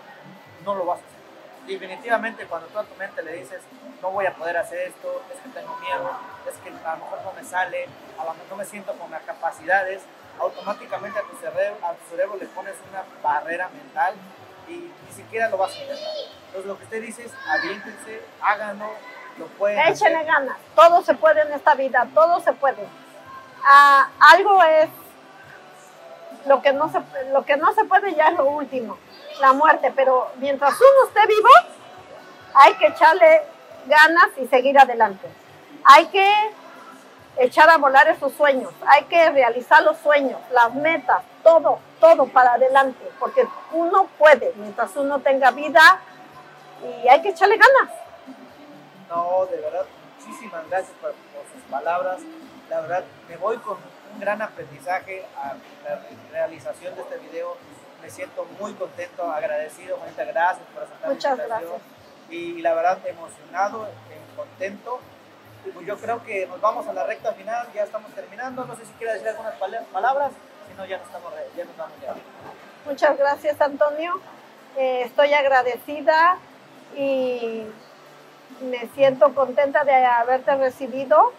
no 0.65 0.75
lo 0.75 0.85
vas 0.85 0.99
a 0.99 1.01
hacer. 1.01 1.20
Definitivamente 1.67 2.45
cuando 2.47 2.67
tú 2.67 2.79
a 2.79 2.83
tu 2.83 2.95
mente 2.95 3.21
le 3.21 3.33
dices, 3.33 3.61
no 4.01 4.11
voy 4.11 4.25
a 4.25 4.33
poder 4.33 4.57
hacer 4.57 4.87
esto, 4.87 5.21
es 5.33 5.39
que 5.41 5.49
tengo 5.49 5.75
miedo, 5.77 6.11
es 6.49 6.57
que 6.57 6.69
a 6.69 6.95
lo 6.95 7.03
mejor 7.03 7.19
no 7.23 7.33
me 7.33 7.43
sale, 7.43 7.87
a 8.17 8.25
lo 8.25 8.33
mejor 8.33 8.47
no 8.49 8.55
me 8.55 8.65
siento 8.65 8.93
con 8.93 9.11
las 9.11 9.21
capacidades, 9.23 10.01
automáticamente 10.39 11.19
a 11.19 11.23
tu 11.23 11.35
cerebro, 11.37 11.77
a 11.85 11.93
tu 11.93 12.09
cerebro 12.09 12.37
le 12.37 12.47
pones 12.47 12.75
una 12.89 13.03
barrera 13.21 13.69
mental 13.69 14.15
y 14.67 14.73
ni 14.73 15.11
siquiera 15.13 15.49
lo 15.49 15.57
vas 15.57 15.75
a 15.75 15.79
intentar. 15.79 16.13
Entonces 16.47 16.65
lo 16.65 16.77
que 16.77 16.83
usted 16.83 17.01
dice 17.01 17.25
es, 17.25 17.31
aviéntense, 17.47 18.21
háganlo, 18.41 18.89
lo 19.37 19.47
pueden 19.47 19.79
Échenle 19.87 20.23
ganas. 20.23 20.57
Todo 20.75 21.01
se 21.03 21.13
puede 21.13 21.41
en 21.41 21.53
esta 21.53 21.75
vida. 21.75 22.07
Todo 22.13 22.39
se 22.41 22.53
puede. 22.53 22.85
Ah, 23.63 24.09
algo 24.19 24.61
es 24.63 24.89
lo 26.45 26.61
que, 26.61 26.73
no 26.73 26.91
se, 26.91 26.99
lo 27.31 27.45
que 27.45 27.57
no 27.57 27.73
se 27.73 27.85
puede 27.85 28.15
ya 28.15 28.29
es 28.29 28.37
lo 28.37 28.45
último, 28.45 28.97
la 29.41 29.53
muerte. 29.53 29.91
Pero 29.95 30.31
mientras 30.37 30.73
uno 30.79 31.07
esté 31.07 31.27
vivo, 31.27 31.49
hay 32.53 32.73
que 32.75 32.87
echarle 32.87 33.41
ganas 33.87 34.29
y 34.37 34.47
seguir 34.47 34.79
adelante. 34.79 35.27
Hay 35.83 36.05
que 36.07 36.31
echar 37.37 37.69
a 37.69 37.77
volar 37.77 38.07
esos 38.09 38.33
sueños, 38.33 38.71
hay 38.85 39.05
que 39.05 39.29
realizar 39.31 39.81
los 39.83 39.97
sueños, 39.97 40.39
las 40.51 40.73
metas, 40.75 41.23
todo, 41.43 41.79
todo 41.99 42.27
para 42.27 42.53
adelante, 42.53 43.09
porque 43.19 43.47
uno 43.71 44.07
puede, 44.19 44.51
mientras 44.57 44.95
uno 44.97 45.19
tenga 45.19 45.49
vida, 45.51 45.81
y 46.83 47.07
hay 47.07 47.21
que 47.21 47.29
echarle 47.29 47.57
ganas. 47.57 47.95
No, 49.09 49.45
de 49.45 49.57
verdad, 49.57 49.85
muchísimas 50.19 50.67
gracias 50.69 50.91
por, 51.01 51.11
por 51.11 51.43
sus 51.53 51.61
palabras. 51.71 52.19
La 52.69 52.81
verdad, 52.81 53.03
me 53.29 53.37
voy 53.37 53.57
con 53.57 53.77
un 54.13 54.19
gran 54.19 54.41
aprendizaje 54.41 55.25
a 55.37 55.53
la 55.83 55.95
re- 55.95 56.31
realización 56.31 56.95
de 56.95 57.01
este 57.01 57.17
video. 57.17 57.55
Me 58.01 58.09
siento 58.09 58.45
muy 58.59 58.73
contento, 58.73 59.31
agradecido, 59.31 59.97
Juanita, 59.97 60.23
gracias 60.25 60.67
por 60.73 60.83
aceptar 60.83 61.07
la 61.09 61.13
Muchas 61.13 61.31
invitación. 61.37 61.69
gracias. 61.71 62.31
Y 62.31 62.61
la 62.61 62.73
verdad, 62.73 62.97
emocionado, 63.07 63.85
eh, 63.85 64.19
contento. 64.35 64.99
Pues 65.73 65.85
yo 65.85 65.95
creo 65.97 66.23
que 66.23 66.47
nos 66.47 66.59
vamos 66.59 66.87
a 66.87 66.93
la 66.93 67.03
recta 67.05 67.33
final, 67.33 67.67
ya 67.73 67.83
estamos 67.83 68.11
terminando. 68.13 68.65
No 68.65 68.75
sé 68.75 68.85
si 68.85 68.91
quiere 68.93 69.13
decir 69.13 69.29
algunas 69.29 69.53
pala- 69.55 69.83
palabras, 69.93 70.31
si 70.67 70.73
no, 70.75 70.85
ya 70.85 70.97
nos, 70.97 71.05
estamos, 71.07 71.31
ya 71.55 71.65
nos 71.65 71.77
vamos 71.77 71.93
ya. 72.01 72.15
Muchas 72.85 73.17
gracias, 73.17 73.61
Antonio. 73.61 74.19
Eh, 74.77 75.03
estoy 75.05 75.33
agradecida 75.33 76.37
y 76.97 77.67
me 78.61 78.87
siento 78.95 79.35
contenta 79.35 79.83
de 79.83 79.93
haberte 80.05 80.55
recibido. 80.55 81.31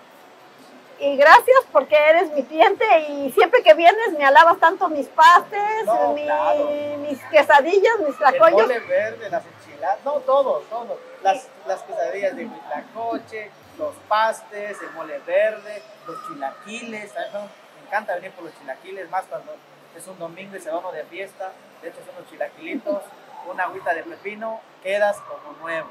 Y 0.99 1.17
gracias 1.17 1.59
porque 1.73 1.97
eres 1.97 2.31
mi 2.33 2.45
cliente 2.45 2.85
y 3.09 3.33
siempre 3.33 3.63
que 3.63 3.75
vienes 3.75 4.13
me 4.17 4.25
alabas 4.25 4.59
tanto 4.59 4.89
mis 4.89 5.09
pastes, 5.09 5.85
No, 5.85 6.13
mi- 6.13 6.23
claro. 6.25 6.65
mis 7.01 7.19
quesadillas, 7.25 7.99
mis 7.99 8.09
El 8.11 8.17
tlacoyos. 8.19 8.53
mole 8.63 8.79
verde, 8.81 9.29
las 9.31 9.43
enchiladas, 9.45 9.99
no, 10.05 10.13
todo, 10.21 10.61
todo. 10.71 10.99
Las, 11.23 11.49
las 11.67 11.83
quesadillas 11.83 12.37
de 12.37 12.45
huitlacoche, 12.47 13.51
los 13.79 13.95
pastes, 14.09 14.81
el 14.81 14.91
mole 14.91 15.19
verde, 15.27 15.83
los 16.07 16.17
chilaquiles. 16.29 17.11
¿sabes? 17.13 17.33
No, 17.33 17.41
Me 17.41 17.87
encanta 17.89 18.15
venir 18.15 18.31
por 18.33 18.45
los 18.45 18.59
chilaquiles, 18.59 19.11
más 19.11 19.25
cuando 19.29 19.55
es 19.97 20.07
un 20.07 20.19
domingo 20.19 20.57
y 20.57 20.61
se 20.61 20.71
va 20.71 20.79
uno 20.79 20.93
de 20.93 21.03
fiesta. 21.05 21.51
De 21.83 21.89
hecho, 21.89 21.99
son 22.07 22.15
los 22.21 22.31
chilaquilitos, 22.31 23.03
una 23.51 23.65
agüita 23.65 23.93
de 23.93 24.05
pepino, 24.05 24.61
quedas 24.83 25.17
como 25.23 25.59
nuevo. 25.59 25.91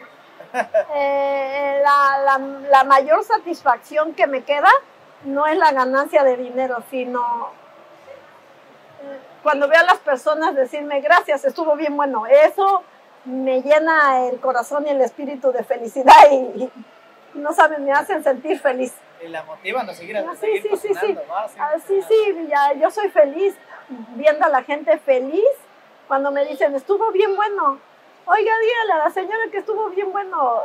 Eh, 0.96 1.82
la, 1.84 2.20
la- 2.26 2.60
la 2.70 2.84
mayor 2.84 3.24
satisfacción 3.24 4.14
que 4.14 4.26
me 4.28 4.44
queda 4.44 4.70
no 5.26 5.46
es 5.48 5.58
la 5.58 5.72
ganancia 5.72 6.24
de 6.24 6.38
dinero, 6.38 6.84
sino 6.90 7.50
cuando 9.44 9.68
veo 9.68 9.80
a 9.80 9.84
las 9.84 9.98
personas 10.00 10.56
decirme 10.56 11.02
gracias, 11.02 11.46
estuvo 11.46 11.76
bien 11.76 11.96
bueno. 11.98 12.26
Eso 12.28 12.84
me 13.26 13.62
llena 13.62 14.28
el 14.28 14.40
corazón 14.40 14.86
y 14.88 14.90
el 14.90 15.02
espíritu 15.02 15.52
de 15.52 15.64
felicidad 15.64 16.14
y, 16.32 16.36
y 16.64 16.72
no 17.36 17.54
saben, 17.54 17.86
me 17.86 17.92
hacen 17.92 18.24
sentir 18.24 18.60
feliz. 18.60 18.94
Y 19.24 19.28
la 19.28 19.44
motivan 19.44 19.90
a 19.90 19.94
seguir, 19.94 20.18
Ah, 20.18 20.34
sí, 20.34 20.40
seguir 20.40 20.78
sí, 20.78 20.78
sí. 20.78 20.94
Sí, 21.00 21.18
Ah, 21.60 21.76
sí, 21.88 22.02
sí, 22.08 22.48
ya, 22.50 22.74
yo 22.74 22.90
soy 22.92 23.10
feliz 23.10 23.56
viendo 24.16 24.46
a 24.46 24.50
la 24.50 24.64
gente 24.64 24.98
feliz 25.00 25.46
cuando 26.08 26.32
me 26.32 26.46
dicen, 26.46 26.76
estuvo 26.76 27.12
bien 27.12 27.36
bueno. 27.36 27.80
Oiga, 28.26 28.52
dígale 28.60 28.94
a 28.94 28.98
la 29.06 29.10
señora 29.10 29.44
que 29.52 29.58
estuvo 29.60 29.90
bien 29.90 30.12
bueno. 30.12 30.62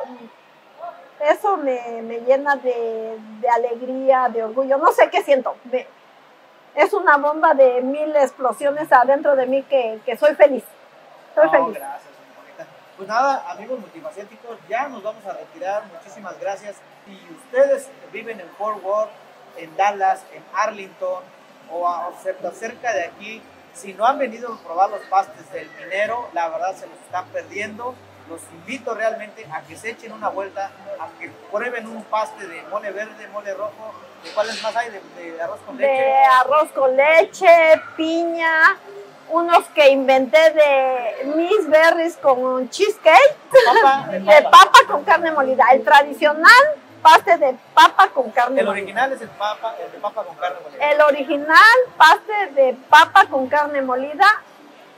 Eso 1.21 1.57
me, 1.57 2.03
me 2.03 2.21
llena 2.21 2.57
de, 2.57 3.19
de 3.41 3.49
alegría, 3.49 4.29
de 4.29 4.45
orgullo. 4.45 4.77
No 4.79 4.93
sé 4.93 5.09
qué 5.11 5.23
siento. 5.23 5.57
Me- 5.65 5.87
es 6.75 6.93
una 6.93 7.17
bomba 7.17 7.55
de 7.55 7.81
mil 7.81 8.15
explosiones 8.17 8.93
adentro 8.93 9.35
de 9.35 9.47
mí 9.47 9.63
que, 9.63 9.99
que 10.05 10.17
soy 10.19 10.35
feliz. 10.35 10.63
Soy 11.35 11.47
No, 11.47 11.51
feliz. 11.51 11.79
gracias, 11.79 12.03
señora 12.03 12.35
Juanita. 12.37 12.67
Pues 12.99 13.09
nada, 13.09 13.51
amigos 13.51 13.79
multifacéticos, 13.81 14.59
ya 14.69 14.89
nos 14.89 15.03
vamos 15.03 15.25
a 15.25 15.33
retirar. 15.33 15.85
Muchísimas 15.87 16.39
gracias. 16.39 16.77
Si 17.07 17.19
ustedes 17.35 17.89
viven 18.13 18.41
en 18.41 18.49
Fort 18.59 18.83
Worth, 18.85 19.11
en 19.57 19.75
Dallas, 19.77 20.23
en 20.35 20.45
Arlington 20.55 21.23
o, 21.71 21.89
a- 21.89 22.09
o 22.09 22.13
cerca 22.53 22.93
de 22.93 23.05
aquí, 23.07 23.43
si 23.73 23.95
no 23.95 24.05
han 24.07 24.19
venido 24.19 24.53
a 24.53 24.59
probar 24.59 24.91
los 24.91 25.01
pastes 25.07 25.51
del 25.53 25.71
minero, 25.81 26.29
la 26.35 26.49
verdad 26.51 26.75
se 26.75 26.87
los 26.87 26.99
están 27.01 27.25
perdiendo. 27.29 27.95
Los 28.29 28.41
invito 28.53 28.93
realmente 28.95 29.47
a 29.53 29.61
que 29.63 29.77
se 29.77 29.91
echen 29.91 30.13
una 30.13 30.29
vuelta, 30.29 30.71
a 30.99 31.09
que 31.19 31.31
prueben 31.51 31.87
un 31.87 32.03
paste 32.05 32.47
de 32.47 32.63
mole 32.63 32.91
verde, 32.91 33.29
mole 33.29 33.55
rojo. 33.55 33.95
¿De 34.25 34.31
cuáles 34.31 34.61
más 34.63 34.75
hay? 34.75 34.91
De, 34.91 35.01
de 35.33 35.41
arroz 35.41 35.61
con 35.65 35.77
leche. 35.77 35.93
de 36.03 36.25
arroz 36.25 36.69
con 36.73 36.97
leche, 36.97 37.83
piña, 37.97 38.77
unos 39.29 39.65
que 39.69 39.91
inventé 39.91 40.51
de 40.51 41.25
Miss 41.37 41.69
Berries 41.69 42.17
con 42.17 42.69
cheesecake, 42.71 43.37
Papa, 43.83 44.07
de 44.11 44.19
de 44.21 44.43
papa. 44.43 44.51
papa 44.51 44.79
con 44.89 45.05
carne 45.05 45.31
molida. 45.31 45.65
El 45.73 45.85
tradicional 45.85 46.53
paste 47.03 47.37
de 47.39 47.55
papa 47.75 48.09
con 48.09 48.31
carne 48.33 48.61
El 48.61 48.67
molida. 48.67 48.83
original 48.83 49.13
es 49.13 49.21
el 49.21 49.29
papa, 49.29 49.77
el 49.85 49.93
de 49.93 49.99
papa 49.99 50.25
con 50.25 50.35
carne 50.37 50.59
molida. 50.65 50.91
El 50.91 51.01
original 51.03 51.77
paste 51.97 52.47
de 52.55 52.77
papa 52.91 53.27
con 53.31 53.47
carne 53.49 53.83
molida, 53.83 54.27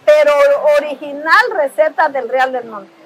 pero 0.07 0.33
original 0.79 1.43
receta 1.55 2.09
del 2.09 2.31
Real 2.31 2.53
del 2.53 2.65
Monte. 2.65 2.98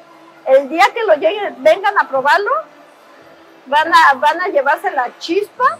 El 0.47 0.69
día 0.69 0.85
que 0.93 1.03
lo 1.05 1.15
lleguen, 1.15 1.63
vengan 1.63 1.97
a 1.99 2.09
probarlo, 2.09 2.51
van 3.67 3.93
a, 3.95 4.15
van 4.15 4.41
a 4.41 4.49
llevarse 4.49 4.91
la 4.91 5.17
chispa 5.19 5.79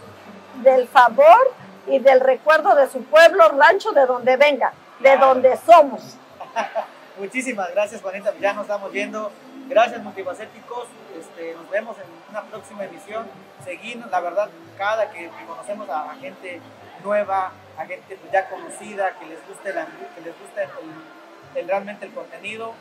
del 0.61 0.87
sabor 0.89 1.53
y 1.87 1.99
del 1.99 2.19
recuerdo 2.21 2.75
de 2.75 2.89
su 2.89 3.03
pueblo, 3.03 3.49
rancho, 3.49 3.91
de 3.91 4.05
donde 4.05 4.37
vengan, 4.37 4.73
de 4.99 5.17
donde 5.17 5.57
somos. 5.57 6.17
Muchísimas 7.17 7.71
gracias, 7.71 8.01
Juanita. 8.01 8.33
Ya 8.39 8.53
nos 8.53 8.63
estamos 8.63 8.91
yendo. 8.91 9.31
Gracias 9.67 10.01
multifacéticos, 10.03 10.87
este, 11.17 11.53
nos 11.55 11.69
vemos 11.69 11.95
en 11.97 12.03
una 12.29 12.41
próxima 12.43 12.83
emisión. 12.83 13.25
Seguimos, 13.63 14.09
la 14.11 14.19
verdad, 14.19 14.49
cada 14.77 15.09
que, 15.09 15.29
conocemos 15.47 15.89
a, 15.89 16.11
a 16.11 16.15
gente 16.15 16.59
nueva, 17.01 17.51
a 17.77 17.85
gente 17.85 18.19
ya 18.31 18.49
conocida, 18.49 19.11
que 19.17 19.25
les 19.25 19.47
guste, 19.47 19.73
la, 19.73 19.85
que 19.85 20.21
les 20.21 20.37
guste 20.37 20.63
el- 20.63 21.59
el- 21.61 21.67
realmente 21.67 22.05
el 22.05 22.13
contenido, 22.13 22.73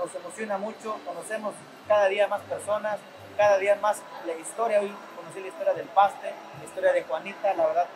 nos 0.00 0.14
emociona 0.14 0.56
mucho, 0.56 0.96
conocemos 1.04 1.54
cada 1.86 2.06
día 2.08 2.26
más 2.26 2.40
personas, 2.42 2.98
cada 3.36 3.58
día 3.58 3.76
más 3.76 4.02
la 4.26 4.34
historia, 4.34 4.80
hoy 4.80 4.92
conocí 5.16 5.40
la 5.40 5.48
historia 5.48 5.74
del 5.74 5.86
paste, 5.88 6.32
la 6.58 6.64
historia 6.64 6.92
de 6.92 7.02
Juanita, 7.02 7.54
la 7.54 7.66
verdad, 7.66 7.86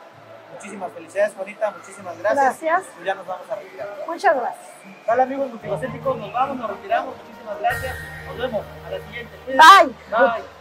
muchísimas 0.52 0.92
felicidades 0.92 1.34
Juanita, 1.34 1.70
muchísimas 1.70 2.18
gracias. 2.18 2.60
Gracias. 2.60 2.92
Pues 2.94 3.06
ya 3.06 3.14
nos 3.14 3.26
vamos 3.26 3.50
a 3.50 3.54
retirar. 3.56 3.88
Muchas 4.06 4.36
gracias. 4.36 4.66
Dale 5.06 5.22
amigos 5.22 5.48
multifacéticos, 5.48 6.16
nos 6.16 6.32
vamos, 6.32 6.56
nos 6.58 6.70
retiramos, 6.70 7.14
muchísimas 7.16 7.58
gracias, 7.58 7.96
nos 8.26 8.38
vemos 8.38 8.64
a 8.86 8.90
la 8.90 8.98
siguiente. 8.98 9.36
Bye. 9.46 9.94
Bye. 10.10 10.53